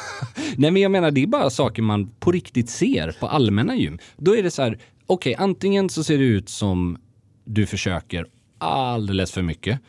Nej 0.57 0.71
men 0.71 0.83
jag 0.83 0.91
menar 0.93 1.11
det 1.11 1.23
är 1.23 1.27
bara 1.27 1.51
saker 1.51 1.83
man 1.83 2.09
på 2.21 2.33
riktigt 2.33 2.71
ser 2.71 3.17
på 3.21 3.27
allmänna 3.29 3.77
gym. 3.77 3.99
Då 4.17 4.37
är 4.37 4.43
det 4.43 4.51
så 4.51 4.63
här, 4.63 4.79
okej 5.07 5.35
antingen 5.39 5.89
så 5.89 6.05
ser 6.05 6.19
det 6.19 6.25
ut 6.25 6.49
som 6.49 6.99
du 7.45 7.67
försöker 7.67 8.27
alldeles 8.59 9.33
för 9.33 9.43
mycket. 9.43 9.81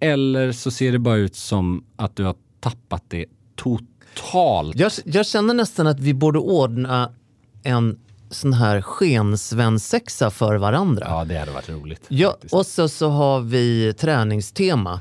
Eller 0.00 0.52
så 0.52 0.70
ser 0.70 0.92
det 0.92 0.98
bara 0.98 1.16
ut 1.16 1.36
som 1.36 1.84
att 1.96 2.16
du 2.16 2.24
har 2.24 2.34
tappat 2.60 3.04
det 3.08 3.24
totalt. 3.56 4.76
Jag, 4.78 4.92
jag 5.04 5.26
känner 5.26 5.54
nästan 5.54 5.86
att 5.86 6.00
vi 6.00 6.14
borde 6.14 6.38
ordna 6.38 7.12
en 7.62 7.98
sån 8.30 8.52
här 8.52 8.82
skensvensexa 8.82 10.30
för 10.30 10.56
varandra. 10.56 11.06
Ja 11.08 11.24
det 11.24 11.38
hade 11.38 11.50
varit 11.52 11.68
roligt. 11.68 12.04
Ja, 12.08 12.36
och 12.52 12.66
så, 12.66 12.88
så 12.88 13.08
har 13.08 13.40
vi 13.40 13.94
träningstema. 13.98 15.00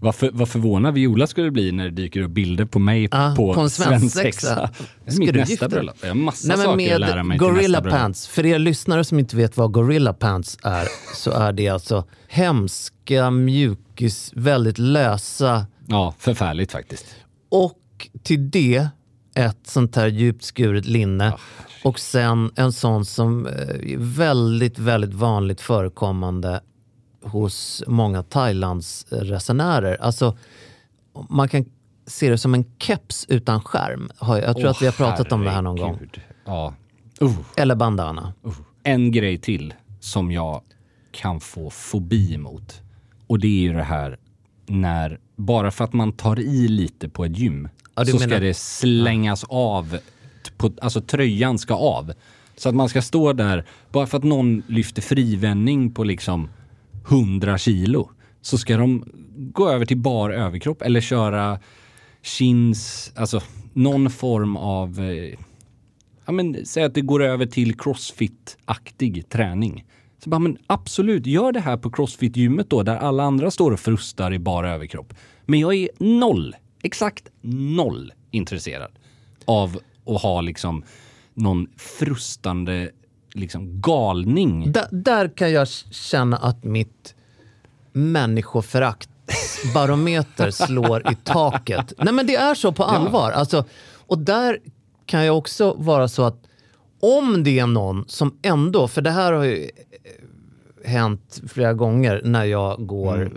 Vad, 0.00 0.14
för, 0.14 0.30
vad 0.32 0.48
förvånad 0.48 0.94
Viola 0.94 1.26
skulle 1.26 1.50
bli 1.50 1.72
när 1.72 1.84
det 1.84 1.90
dyker 1.90 2.20
upp 2.22 2.30
bilder 2.30 2.64
på 2.64 2.78
mig 2.78 3.08
Ah, 3.10 3.34
på, 3.36 3.54
på 3.54 3.60
en 3.60 3.70
svensexa. 3.70 4.70
Det 5.04 5.12
är 5.12 5.18
mitt 5.18 5.34
nästa 5.34 5.68
bröllop. 5.68 5.96
Jag 6.00 6.08
har 6.08 6.14
massa 6.14 6.48
Nej, 6.48 6.56
saker 6.64 6.94
att 6.94 7.00
lära 7.00 7.14
med 7.14 7.26
mig 7.26 7.38
till 7.38 7.46
Gorilla 7.48 7.68
nästa 7.68 7.80
bröllop. 7.80 8.00
Pants, 8.00 8.26
för 8.28 8.46
er 8.46 8.58
lyssnare 8.58 9.04
som 9.04 9.18
inte 9.18 9.36
vet 9.36 9.56
vad 9.56 9.72
Gorilla 9.72 10.12
Pants 10.12 10.58
är, 10.62 10.88
så 11.14 11.30
är 11.30 11.52
det 11.52 11.68
alltså 11.68 12.04
hemska, 12.28 13.30
mjukis, 13.30 14.30
väldigt 14.34 14.78
lösa 14.78 15.66
Ja, 15.86 16.14
förfärligt 16.18 16.72
faktiskt. 16.72 17.06
och 17.48 18.08
till 18.22 18.50
det 18.50 18.88
ett 19.34 19.66
sånt 19.66 19.96
här 19.96 20.06
djupt 20.06 20.44
skuret 20.44 20.86
linne. 20.86 21.34
Och 21.84 21.98
sen 21.98 22.50
en 22.54 22.72
sån 22.72 23.04
som 23.04 23.46
eh, 23.46 23.52
är 23.92 23.96
väldigt, 23.98 24.78
väldigt 24.78 25.14
vanligt 25.14 25.60
förekommande 25.60 26.60
hos 27.22 27.82
många 27.86 28.22
Thailandsresenärer. 28.22 29.96
Alltså, 30.00 30.36
man 31.28 31.48
kan 31.48 31.64
se 32.06 32.30
det 32.30 32.38
som 32.38 32.54
en 32.54 32.64
keps 32.78 33.26
utan 33.28 33.60
skärm. 33.60 34.10
Jag 34.20 34.56
tror 34.56 34.64
Åh, 34.64 34.70
att 34.70 34.82
vi 34.82 34.86
har 34.86 34.92
pratat 34.92 35.32
om 35.32 35.44
det 35.44 35.50
här 35.50 35.62
någon 35.62 35.76
gång. 35.76 35.98
Ja. 36.44 36.74
Uh, 37.22 37.38
Eller 37.56 37.74
bandana. 37.74 38.32
uh. 38.46 38.52
En 38.82 39.12
grej 39.12 39.38
till 39.38 39.74
som 40.00 40.32
jag 40.32 40.62
kan 41.10 41.40
få 41.40 41.70
fobi 41.70 42.34
emot. 42.34 42.80
Och 43.26 43.38
det 43.38 43.46
är 43.46 43.62
ju 43.62 43.72
det 43.72 43.82
här 43.82 44.18
när, 44.66 45.20
bara 45.44 45.70
för 45.70 45.84
att 45.84 45.92
man 45.92 46.12
tar 46.12 46.38
i 46.40 46.68
lite 46.68 47.08
på 47.08 47.24
ett 47.24 47.38
gym, 47.38 47.68
Ja, 47.94 48.04
så 48.04 48.18
ska 48.18 48.28
menar- 48.28 48.40
det 48.40 48.54
slängas 48.54 49.44
av. 49.48 49.98
På, 50.56 50.72
alltså 50.80 51.00
tröjan 51.00 51.58
ska 51.58 51.74
av. 51.74 52.12
Så 52.56 52.68
att 52.68 52.74
man 52.74 52.88
ska 52.88 53.02
stå 53.02 53.32
där, 53.32 53.64
bara 53.92 54.06
för 54.06 54.18
att 54.18 54.24
någon 54.24 54.62
lyfter 54.66 55.02
frivändning 55.02 55.90
på 55.94 56.04
liksom 56.04 56.48
100 57.08 57.58
kilo, 57.58 58.10
så 58.40 58.58
ska 58.58 58.76
de 58.76 59.04
gå 59.36 59.68
över 59.70 59.86
till 59.86 59.96
bar 59.96 60.30
överkropp 60.30 60.82
eller 60.82 61.00
köra 61.00 61.58
chins, 62.22 63.12
alltså 63.16 63.40
någon 63.72 64.10
form 64.10 64.56
av 64.56 65.00
eh, 65.00 65.38
ja, 66.26 66.32
men, 66.32 66.66
säg 66.66 66.84
att 66.84 66.94
det 66.94 67.00
går 67.00 67.22
över 67.22 67.46
till 67.46 67.74
crossfit-aktig 67.74 69.28
träning. 69.28 69.84
Så 70.24 70.30
bara, 70.30 70.38
men 70.38 70.58
absolut, 70.66 71.26
gör 71.26 71.52
det 71.52 71.60
här 71.60 71.76
på 71.76 71.90
crossfit-gymmet 71.90 72.70
då, 72.70 72.82
där 72.82 72.96
alla 72.96 73.22
andra 73.22 73.50
står 73.50 73.70
och 73.70 73.80
frustar 73.80 74.32
i 74.32 74.38
bara 74.38 74.70
överkropp. 74.74 75.14
Men 75.44 75.60
jag 75.60 75.74
är 75.74 75.88
noll, 75.98 76.56
exakt 76.82 77.28
noll 77.76 78.12
intresserad 78.30 78.90
av 79.44 79.78
att 80.06 80.22
ha 80.22 80.40
liksom 80.40 80.84
någon 81.34 81.66
frustande 81.76 82.90
liksom 83.34 83.80
galning. 83.80 84.72
Där, 84.72 84.86
där 84.90 85.28
kan 85.28 85.52
jag 85.52 85.68
känna 85.68 86.36
att 86.36 86.64
mitt 86.64 87.14
människoförakt 87.92 89.08
barometer 89.74 90.50
slår 90.66 91.12
i 91.12 91.14
taket. 91.24 91.92
Nej 91.98 92.14
men 92.14 92.26
det 92.26 92.36
är 92.36 92.54
så 92.54 92.72
på 92.72 92.84
allvar. 92.84 93.30
Alltså, 93.30 93.64
och 94.06 94.18
där 94.18 94.58
kan 95.06 95.24
jag 95.24 95.38
också 95.38 95.74
vara 95.78 96.08
så 96.08 96.22
att 96.22 96.46
om 97.00 97.44
det 97.44 97.58
är 97.58 97.66
någon 97.66 98.04
som 98.08 98.38
ändå, 98.42 98.88
för 98.88 99.02
det 99.02 99.10
här 99.10 99.32
har 99.32 99.44
ju 99.44 99.62
eh, 99.64 100.88
hänt 100.90 101.40
flera 101.48 101.72
gånger 101.74 102.20
när 102.24 102.44
jag 102.44 102.86
går 102.86 103.16
Mm. 103.16 103.32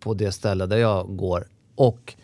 På 0.00 0.14
det 0.14 0.32
ställe 0.32 0.66
där 0.66 0.76
jag 0.76 1.16
går 1.16 1.44
och 1.74 2.14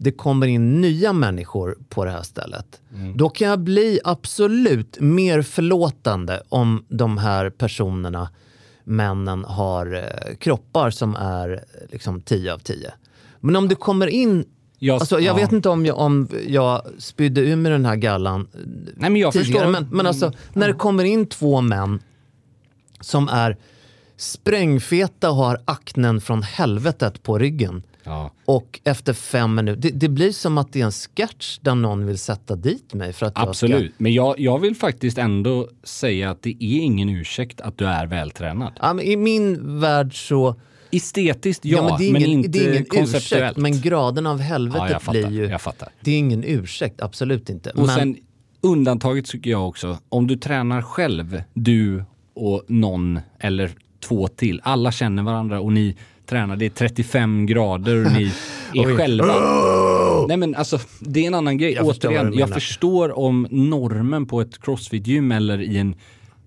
det 0.00 0.12
kommer 0.12 0.46
in 0.46 0.80
nya 0.80 1.12
människor 1.12 1.78
på 1.88 2.04
det 2.04 2.10
här 2.10 2.22
stället. 2.22 2.80
Då 3.14 3.28
kan 3.28 3.48
jag 3.48 3.60
bli 3.60 4.00
absolut 4.04 5.00
mer 5.00 5.42
förlåtande 5.42 6.42
om 6.48 6.84
de 6.88 7.18
här 7.18 7.50
personerna, 7.50 8.28
männen, 8.84 9.44
har 9.44 9.94
eh, 9.94 10.36
kroppar 10.36 10.90
som 10.90 11.14
är 11.16 11.52
eh, 11.52 11.58
liksom 11.92 12.20
10 12.20 12.52
av 12.54 12.58
10. 12.58 12.92
Men 13.40 13.56
om 13.56 13.68
det 13.68 13.74
kommer 13.74 14.06
in 14.06 14.44
Jag- 14.78 14.94
alltså, 14.94 15.14
jag 15.20 15.24
ja. 15.24 15.34
vet 15.34 15.52
inte 15.52 15.68
om 15.68 15.86
jag, 15.86 15.98
om 15.98 16.28
jag 16.46 16.82
spydde 16.98 17.40
ur 17.40 17.56
med 17.56 17.72
den 17.72 17.84
här 17.84 17.96
gallan 17.96 18.48
Nej, 18.96 19.10
men 19.10 19.16
jag 19.16 19.32
tidigare, 19.32 19.64
förstår. 19.66 19.70
men, 19.72 19.88
men 19.96 20.06
alltså 20.06 20.32
när 20.52 20.68
det 20.68 20.74
kommer 20.74 21.04
in 21.04 21.26
två 21.26 21.60
män 21.60 22.02
som 23.00 23.28
är 23.28 23.56
sprängfeta 24.18 25.30
och 25.30 25.36
har 25.36 25.58
aknen 25.64 26.20
från 26.20 26.42
helvetet 26.42 27.22
på 27.22 27.38
ryggen. 27.38 27.82
Ja. 28.04 28.30
Och 28.44 28.80
efter 28.84 29.12
fem 29.12 29.54
minuter, 29.54 29.80
det, 29.80 29.90
det 29.90 30.08
blir 30.08 30.32
som 30.32 30.58
att 30.58 30.72
det 30.72 30.80
är 30.80 30.84
en 30.84 30.92
sketch 30.92 31.58
där 31.58 31.74
någon 31.74 32.06
vill 32.06 32.18
sätta 32.18 32.56
dit 32.56 32.94
mig 32.94 33.12
för 33.12 33.26
att 33.26 33.32
jag 33.36 33.48
Absolut, 33.48 33.94
ska... 33.94 34.02
men 34.02 34.12
jag, 34.12 34.40
jag 34.40 34.58
vill 34.58 34.76
faktiskt 34.76 35.18
ändå 35.18 35.68
säga 35.82 36.30
att 36.30 36.42
det 36.42 36.50
är 36.50 36.80
ingen 36.80 37.08
ursäkt 37.08 37.60
att 37.60 37.78
du 37.78 37.86
är 37.86 38.06
vältränad. 38.06 38.72
Ja, 38.80 38.92
men 38.92 39.04
I 39.04 39.16
min 39.16 39.80
värld 39.80 40.28
så... 40.28 40.60
Estetiskt 40.90 41.64
ja, 41.64 41.82
men 41.82 41.92
är 42.08 42.12
men 42.12 42.22
ingen, 42.22 42.30
inte 42.38 42.48
det 42.48 42.64
är 42.66 42.72
ingen 42.72 42.84
konceptuellt. 42.84 43.44
ursäkt. 43.44 43.56
Men 43.56 43.80
graden 43.80 44.26
av 44.26 44.38
Ja, 44.38 44.44
helvetet 44.44 44.90
jag 44.90 45.02
fattar, 45.02 45.28
blir 45.28 45.30
ju... 45.30 45.46
jag 45.46 45.60
fattar. 45.60 45.88
Det 46.00 46.10
är 46.10 46.18
ingen 46.18 46.44
ursäkt, 46.44 47.02
absolut 47.02 47.50
inte. 47.50 47.70
Och 47.70 47.86
men, 47.86 47.88
sen 47.96 48.16
undantaget 48.60 49.26
tycker 49.26 49.50
jag 49.50 49.68
också, 49.68 49.98
om 50.08 50.26
du 50.26 50.36
tränar 50.36 50.82
själv, 50.82 51.42
du 51.54 52.04
och 52.34 52.64
någon 52.68 53.20
eller 53.38 53.74
två 54.00 54.28
till, 54.28 54.60
alla 54.64 54.92
känner 54.92 55.22
varandra 55.22 55.60
och 55.60 55.72
ni 55.72 55.96
tränar, 56.26 56.56
det 56.56 56.64
är 56.66 56.70
35 56.70 57.46
grader 57.46 58.06
och 58.06 58.12
ni 58.12 58.24
är 58.74 58.96
själva. 58.96 59.34
Nej 60.28 60.36
men 60.36 60.54
alltså, 60.54 60.78
det 61.00 61.20
är 61.20 61.26
en 61.26 61.34
annan 61.34 61.58
grej. 61.58 61.72
Jag 61.72 61.86
förstår 61.86 62.08
Återigen, 62.08 62.30
du 62.30 62.38
jag 62.38 62.50
förstår 62.50 63.18
om 63.18 63.46
normen 63.50 64.26
på 64.26 64.40
ett 64.40 64.60
crossfit-gym 64.60 65.32
eller 65.32 65.60
i 65.60 65.78
en, 65.78 65.94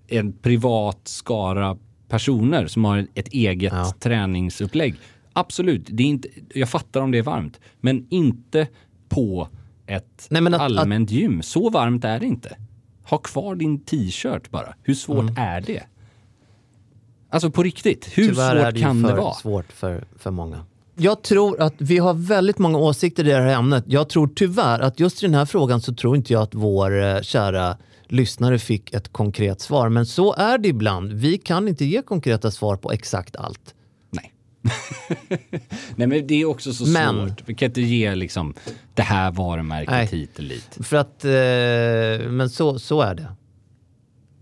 en 0.08 0.32
privat 0.32 1.00
skara 1.04 1.76
personer 2.08 2.66
som 2.66 2.84
har 2.84 3.06
ett 3.14 3.28
eget 3.28 3.72
Ja. 3.72 3.92
träningsupplägg. 4.00 4.94
Absolut, 5.32 5.86
det 5.90 6.02
är 6.02 6.06
inte, 6.06 6.28
jag 6.54 6.68
fattar 6.68 7.00
om 7.00 7.10
det 7.10 7.18
är 7.18 7.22
varmt. 7.22 7.60
Men 7.80 8.06
inte 8.10 8.68
på 9.08 9.48
ett 9.86 10.26
Nej, 10.30 10.46
att- 10.46 10.60
allmänt 10.60 11.10
gym. 11.10 11.42
Så 11.42 11.70
varmt 11.70 12.04
är 12.04 12.20
det 12.20 12.26
inte. 12.26 12.56
Ha 13.04 13.18
kvar 13.18 13.54
din 13.54 13.80
t-shirt 13.80 14.50
bara. 14.50 14.74
Hur 14.82 14.94
svårt 14.94 15.20
Mm. 15.22 15.34
är 15.36 15.60
det? 15.60 15.82
Alltså 17.32 17.50
på 17.50 17.62
riktigt, 17.62 18.08
hur 18.14 18.28
Tyvärr 18.28 18.54
svårt 18.56 18.66
är 18.66 18.72
det 18.72 18.78
ju 18.78 18.84
kan 18.84 19.02
för 19.02 19.08
det 19.16 19.20
vara? 19.22 19.34
svårt 19.34 19.72
för, 19.72 20.04
för 20.18 20.30
många. 20.30 20.64
Jag 20.96 21.22
tror 21.22 21.60
att 21.60 21.74
vi 21.78 21.98
har 21.98 22.14
väldigt 22.14 22.58
många 22.58 22.78
åsikter 22.78 23.24
i 23.24 23.28
det 23.28 23.34
här 23.34 23.46
ämnet. 23.58 23.84
Jag 23.86 24.08
tror 24.08 24.30
tyvärr 24.34 24.80
att 24.80 25.00
just 25.00 25.22
i 25.22 25.26
den 25.26 25.34
här 25.34 25.44
frågan 25.44 25.80
så 25.80 25.94
tror 25.94 26.16
inte 26.16 26.32
jag 26.32 26.42
att 26.42 26.54
vår 26.54 27.02
eh, 27.02 27.20
kära 27.20 27.76
lyssnare 28.08 28.58
fick 28.58 28.94
ett 28.94 29.12
konkret 29.12 29.60
svar. 29.60 29.88
Men 29.88 30.06
så 30.06 30.34
är 30.34 30.58
det 30.58 30.68
ibland. 30.68 31.12
Vi 31.12 31.38
kan 31.38 31.68
inte 31.68 31.84
ge 31.84 32.02
konkreta 32.02 32.50
svar 32.50 32.76
på 32.76 32.92
exakt 32.92 33.36
allt. 33.36 33.74
Nej. 34.10 34.32
Nej 35.96 36.06
men 36.06 36.26
det 36.26 36.34
är 36.40 36.44
också 36.44 36.72
så 36.72 36.86
Men- 36.86 37.28
svårt. 37.28 37.42
Vi 37.48 37.54
kan 37.54 37.66
inte 37.66 37.80
ge 37.82 38.14
liksom 38.14 38.54
det 38.94 39.02
här 39.02 39.30
varumärket 39.30 39.90
Nej. 39.90 40.06
hit 40.06 40.38
eller 40.38 40.48
dit. 40.54 40.78
För 40.86 40.96
att, 40.96 41.24
eh, 41.24 42.30
men 42.30 42.50
så, 42.50 42.78
så 42.78 43.00
är 43.00 43.14
det. 43.14 43.26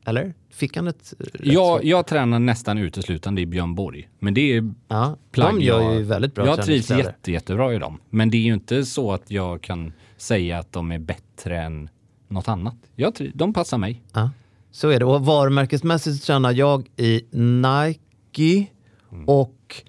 Eller? 0.06 0.34
Fick 0.60 0.76
han 0.76 0.86
ett 0.88 1.14
Jag, 1.42 1.54
svar? 1.66 1.80
jag 1.82 2.06
tränar 2.06 2.38
nästan 2.38 2.78
uteslutande 2.78 3.40
i 3.42 3.46
Björn 3.46 3.74
Borg. 3.74 4.08
Men 4.18 4.34
det 4.34 4.40
är 4.56 4.72
Ja, 4.88 5.16
plagg 5.32 5.54
de 5.54 5.60
gör 5.64 5.80
jag, 5.82 5.94
ju 5.94 6.02
väldigt 6.02 6.34
bra 6.34 6.46
Jag 6.46 6.62
trivs 6.64 6.90
jätte, 6.90 7.32
jättebra 7.32 7.74
i 7.74 7.78
dem. 7.78 8.00
Men 8.10 8.30
det 8.30 8.36
är 8.36 8.42
ju 8.42 8.54
inte 8.54 8.84
så 8.84 9.12
att 9.12 9.30
jag 9.30 9.62
kan 9.62 9.92
säga 10.16 10.58
att 10.58 10.72
de 10.72 10.92
är 10.92 10.98
bättre 10.98 11.62
än 11.62 11.88
något 12.28 12.48
annat. 12.48 12.74
Jag 12.96 13.12
tri- 13.14 13.30
de 13.34 13.52
passar 13.52 13.78
mig. 13.78 14.02
Ja, 14.12 14.30
så 14.70 14.88
är 14.88 14.98
det. 14.98 15.04
Och 15.04 15.24
varumärkesmässigt 15.26 16.24
tränar 16.26 16.52
jag 16.52 16.88
i 16.96 17.22
Nike 17.36 18.66
och 19.26 19.82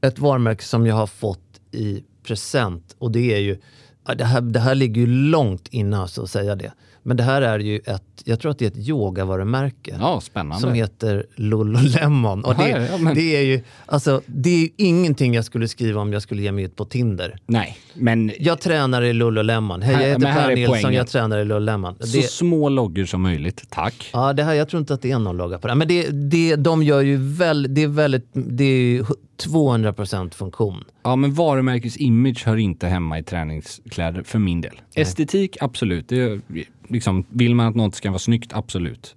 ett 0.00 0.18
varumärke 0.18 0.64
som 0.64 0.86
jag 0.86 0.94
har 0.94 1.06
fått 1.06 1.60
i 1.72 2.04
present. 2.22 2.96
Och 2.98 3.10
det 3.12 3.34
är 3.34 3.38
ju, 3.40 3.58
ja, 4.06 4.14
det 4.14 4.24
här, 4.24 4.40
det 4.40 4.60
här 4.60 4.74
ligger 4.74 5.00
ju 5.00 5.06
långt 5.06 5.68
innan 5.68 6.08
så 6.08 6.22
att 6.22 6.30
säga 6.30 6.54
det. 6.56 6.72
Men 7.06 7.16
det 7.16 7.22
här 7.22 7.42
är 7.42 7.58
ju 7.58 7.78
ett, 7.86 8.02
jag 8.24 8.40
tror 8.40 8.50
att 8.50 8.58
det 8.58 8.64
är 8.64 8.70
ett 8.80 8.88
yogavarumärke. 8.88 9.96
Ja, 10.00 10.20
spännande. 10.20 10.60
Som 10.60 10.72
heter 10.74 11.26
Lululemon. 11.36 12.44
Och 12.44 12.54
det, 12.56 12.68
Ja, 12.68 12.78
ja, 12.90 12.98
men- 12.98 13.14
det 13.14 13.36
är 13.36 13.40
ju 13.42 13.60
alltså, 13.86 14.20
det 14.26 14.64
är 14.64 14.68
ingenting 14.76 15.34
jag 15.34 15.44
skulle 15.44 15.68
skriva 15.68 16.00
om 16.00 16.12
jag 16.12 16.22
skulle 16.22 16.42
ge 16.42 16.52
mig 16.52 16.64
ut 16.64 16.76
på 16.76 16.84
Tinder. 16.84 17.36
Nej, 17.46 17.78
men 17.94 18.32
Jag 18.38 18.60
tränar 18.60 19.02
i 19.02 19.12
Lululemon. 19.12 19.82
Hej, 19.82 19.92
jag 19.94 20.00
heter 20.08 20.32
Per 20.32 20.54
Nilsson, 20.54 20.72
poängen. 20.72 20.92
jag 20.98 21.08
tränar 21.08 21.38
i 21.38 21.44
Lululemon. 21.44 21.94
så 22.00 22.22
små 22.22 22.68
loggor 22.68 23.04
som 23.04 23.22
möjligt. 23.22 23.64
Tack. 23.70 24.10
Ja, 24.12 24.32
det 24.32 24.42
här, 24.42 24.54
jag 24.54 24.68
tror 24.68 24.80
inte 24.80 24.94
att 24.94 25.02
det 25.02 25.10
är 25.10 25.18
någon 25.18 25.36
logga 25.36 25.58
på 25.58 25.68
det. 25.68 25.74
Men 25.74 25.88
det, 25.88 26.10
det, 26.10 26.56
de 26.56 26.82
gör 26.82 27.00
ju 27.00 27.16
väl, 27.16 27.74
det 27.74 27.82
är 27.82 27.88
väldigt, 27.88 28.28
det 28.32 28.64
är 28.64 29.04
200% 29.38 30.34
funktion. 30.34 30.84
Ja, 31.02 31.16
men 31.16 31.34
varumärkesimage 31.34 32.46
hör 32.46 32.56
inte 32.56 32.86
hemma 32.86 33.18
i 33.18 33.22
träningskläder 33.22 34.22
för 34.22 34.38
min 34.38 34.60
del. 34.60 34.80
Estetik, 34.94 35.56
absolut. 35.60 36.08
Det 36.08 36.20
är, 36.20 36.40
liksom, 36.88 37.24
vill 37.28 37.54
man 37.54 37.66
att 37.66 37.74
något 37.74 37.94
ska 37.94 38.10
vara 38.10 38.18
snyggt, 38.18 38.52
absolut. 38.52 39.16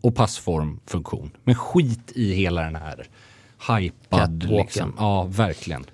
Och 0.00 0.14
passform, 0.14 0.80
funktion. 0.86 1.30
Men 1.44 1.54
skit 1.54 2.12
i 2.14 2.32
hela 2.32 2.62
den 2.62 2.76
här 2.76 3.06
hypad 3.68 4.46
liksom. 4.50 4.94
Ja, 4.98 5.22
verkligen. 5.24 5.84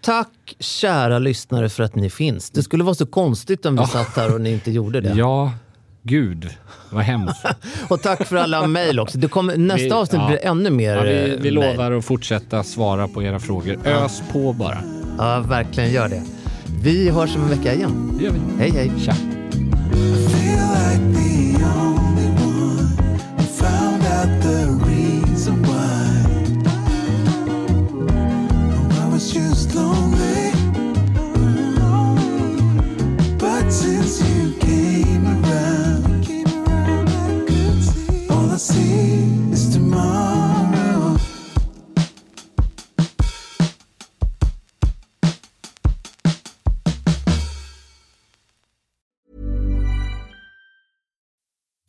Tack 0.00 0.56
kära 0.58 1.18
lyssnare 1.18 1.68
för 1.68 1.82
att 1.82 1.94
ni 1.94 2.10
finns. 2.10 2.50
Det 2.50 2.62
skulle 2.62 2.84
vara 2.84 2.94
så 2.94 3.06
konstigt 3.06 3.66
om 3.66 3.76
vi 3.76 3.86
satt 3.86 4.16
här 4.16 4.34
och 4.34 4.40
ni 4.40 4.52
inte 4.52 4.70
gjorde 4.70 5.00
det. 5.00 5.14
Ja, 5.14 5.52
gud 6.04 6.50
vad 6.90 7.04
hemskt. 7.04 7.44
Och 7.88 8.02
tack 8.02 8.26
för 8.26 8.36
alla 8.36 8.66
mejl 8.66 9.00
också. 9.00 9.18
Det 9.18 9.28
kommer, 9.28 9.56
nästa 9.56 9.84
Vi- 9.84 9.90
avsnitt 9.90 10.20
ja. 10.20 10.28
blir 10.28 10.44
ännu 10.46 10.70
mer 10.70 10.96
Ja, 10.96 11.02
vi, 11.02 11.30
eh, 11.34 11.40
vi 11.40 11.50
lovar 11.50 11.92
att 11.92 12.04
fortsätta 12.04 12.62
svara 12.62 13.08
på 13.08 13.22
era 13.22 13.40
frågor. 13.40 13.78
Ös 13.86 14.22
på 14.32 14.52
bara. 14.52 14.78
Ja, 15.18 15.44
verkligen 15.48 15.92
gör 15.92 16.08
det. 16.08 16.22
Vi 16.82 17.10
hörs 17.10 17.36
om 17.36 17.42
en 17.42 17.48
vecka 17.48 17.74
igen. 17.74 18.12
Det 18.18 18.24
gör 18.24 18.32
vi. 18.32 18.40
Hej 18.58 18.70
hej. 18.70 18.92
Tja. 19.04 19.14
feel 29.34 30.23